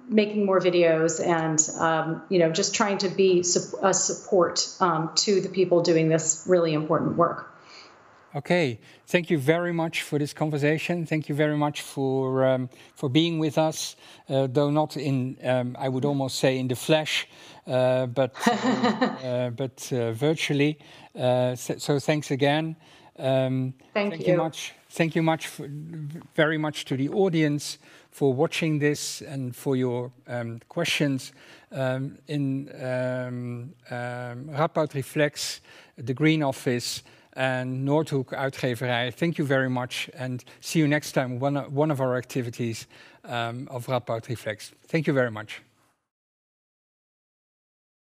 making 0.08 0.46
more 0.46 0.60
videos 0.60 1.26
and 1.26 1.60
um, 1.80 2.22
you 2.30 2.38
know 2.38 2.52
just 2.52 2.76
trying 2.76 3.00
to 3.00 3.10
be 3.10 3.40
a 3.82 3.94
support 3.94 4.68
um, 4.80 5.10
to 5.16 5.42
the 5.42 5.50
people 5.50 5.82
doing 5.82 6.10
this 6.10 6.46
really 6.48 6.74
important 6.74 7.18
work. 7.18 7.52
Okay, 8.34 8.80
thank 9.08 9.30
you 9.30 9.38
very 9.38 9.74
much 9.74 10.04
for 10.04 10.18
this 10.18 10.32
conversation. 10.32 11.06
Thank 11.06 11.28
you 11.28 11.36
very 11.36 11.58
much 11.58 11.82
for 11.82 12.46
um, 12.46 12.70
for 12.96 13.10
being 13.10 13.40
with 13.40 13.58
us, 13.58 13.98
uh, 14.30 14.48
though 14.50 14.70
not 14.70 14.96
in 14.96 15.38
um, 15.44 15.76
I 15.78 15.90
would 15.90 16.06
almost 16.06 16.40
say 16.40 16.58
in 16.58 16.70
the 16.70 16.76
flesh, 16.76 17.28
uh, 17.68 18.06
but 18.06 18.34
uh, 18.48 19.50
but 19.50 19.92
uh, 19.92 20.14
virtually. 20.14 20.80
Uh, 21.14 21.56
so, 21.56 21.78
so, 21.78 22.00
thanks 22.00 22.32
again. 22.32 22.78
Um, 23.20 23.74
thank, 23.94 24.14
thank 24.14 24.28
you. 24.28 24.34
you. 24.34 24.38
much. 24.38 24.76
Thank 24.90 25.16
you 25.16 25.24
much 25.24 25.48
for, 25.48 25.68
very 26.34 26.58
much 26.58 26.86
to 26.86 26.96
the 26.96 27.10
audience 27.10 27.80
for 28.12 28.34
watching 28.34 28.80
this 28.80 29.22
and 29.22 29.54
for 29.54 29.76
your 29.76 30.10
um, 30.28 30.62
questions. 30.70 31.34
Um, 31.74 32.18
in 32.30 32.70
um, 32.82 33.74
um, 33.90 34.50
Radboud 34.50 34.94
Reflects, 34.94 35.60
the 35.98 36.14
Green 36.14 36.44
Office 36.44 37.04
and 37.34 37.86
Noordhoek 37.86 38.34
Uitgeverij. 38.34 39.14
Thank 39.16 39.38
you 39.38 39.48
very 39.48 39.70
much 39.70 40.10
and 40.14 40.44
see 40.60 40.80
you 40.80 40.88
next 40.88 41.12
time, 41.14 41.40
one, 41.40 41.56
one 41.74 41.92
of 41.92 42.00
our 42.00 42.16
activities 42.16 42.88
um, 43.26 43.68
of 43.70 43.88
Radboud 43.88 44.28
Reflects. 44.28 44.72
Thank 44.88 45.08
you 45.08 45.14
very 45.14 45.32
much. 45.32 45.62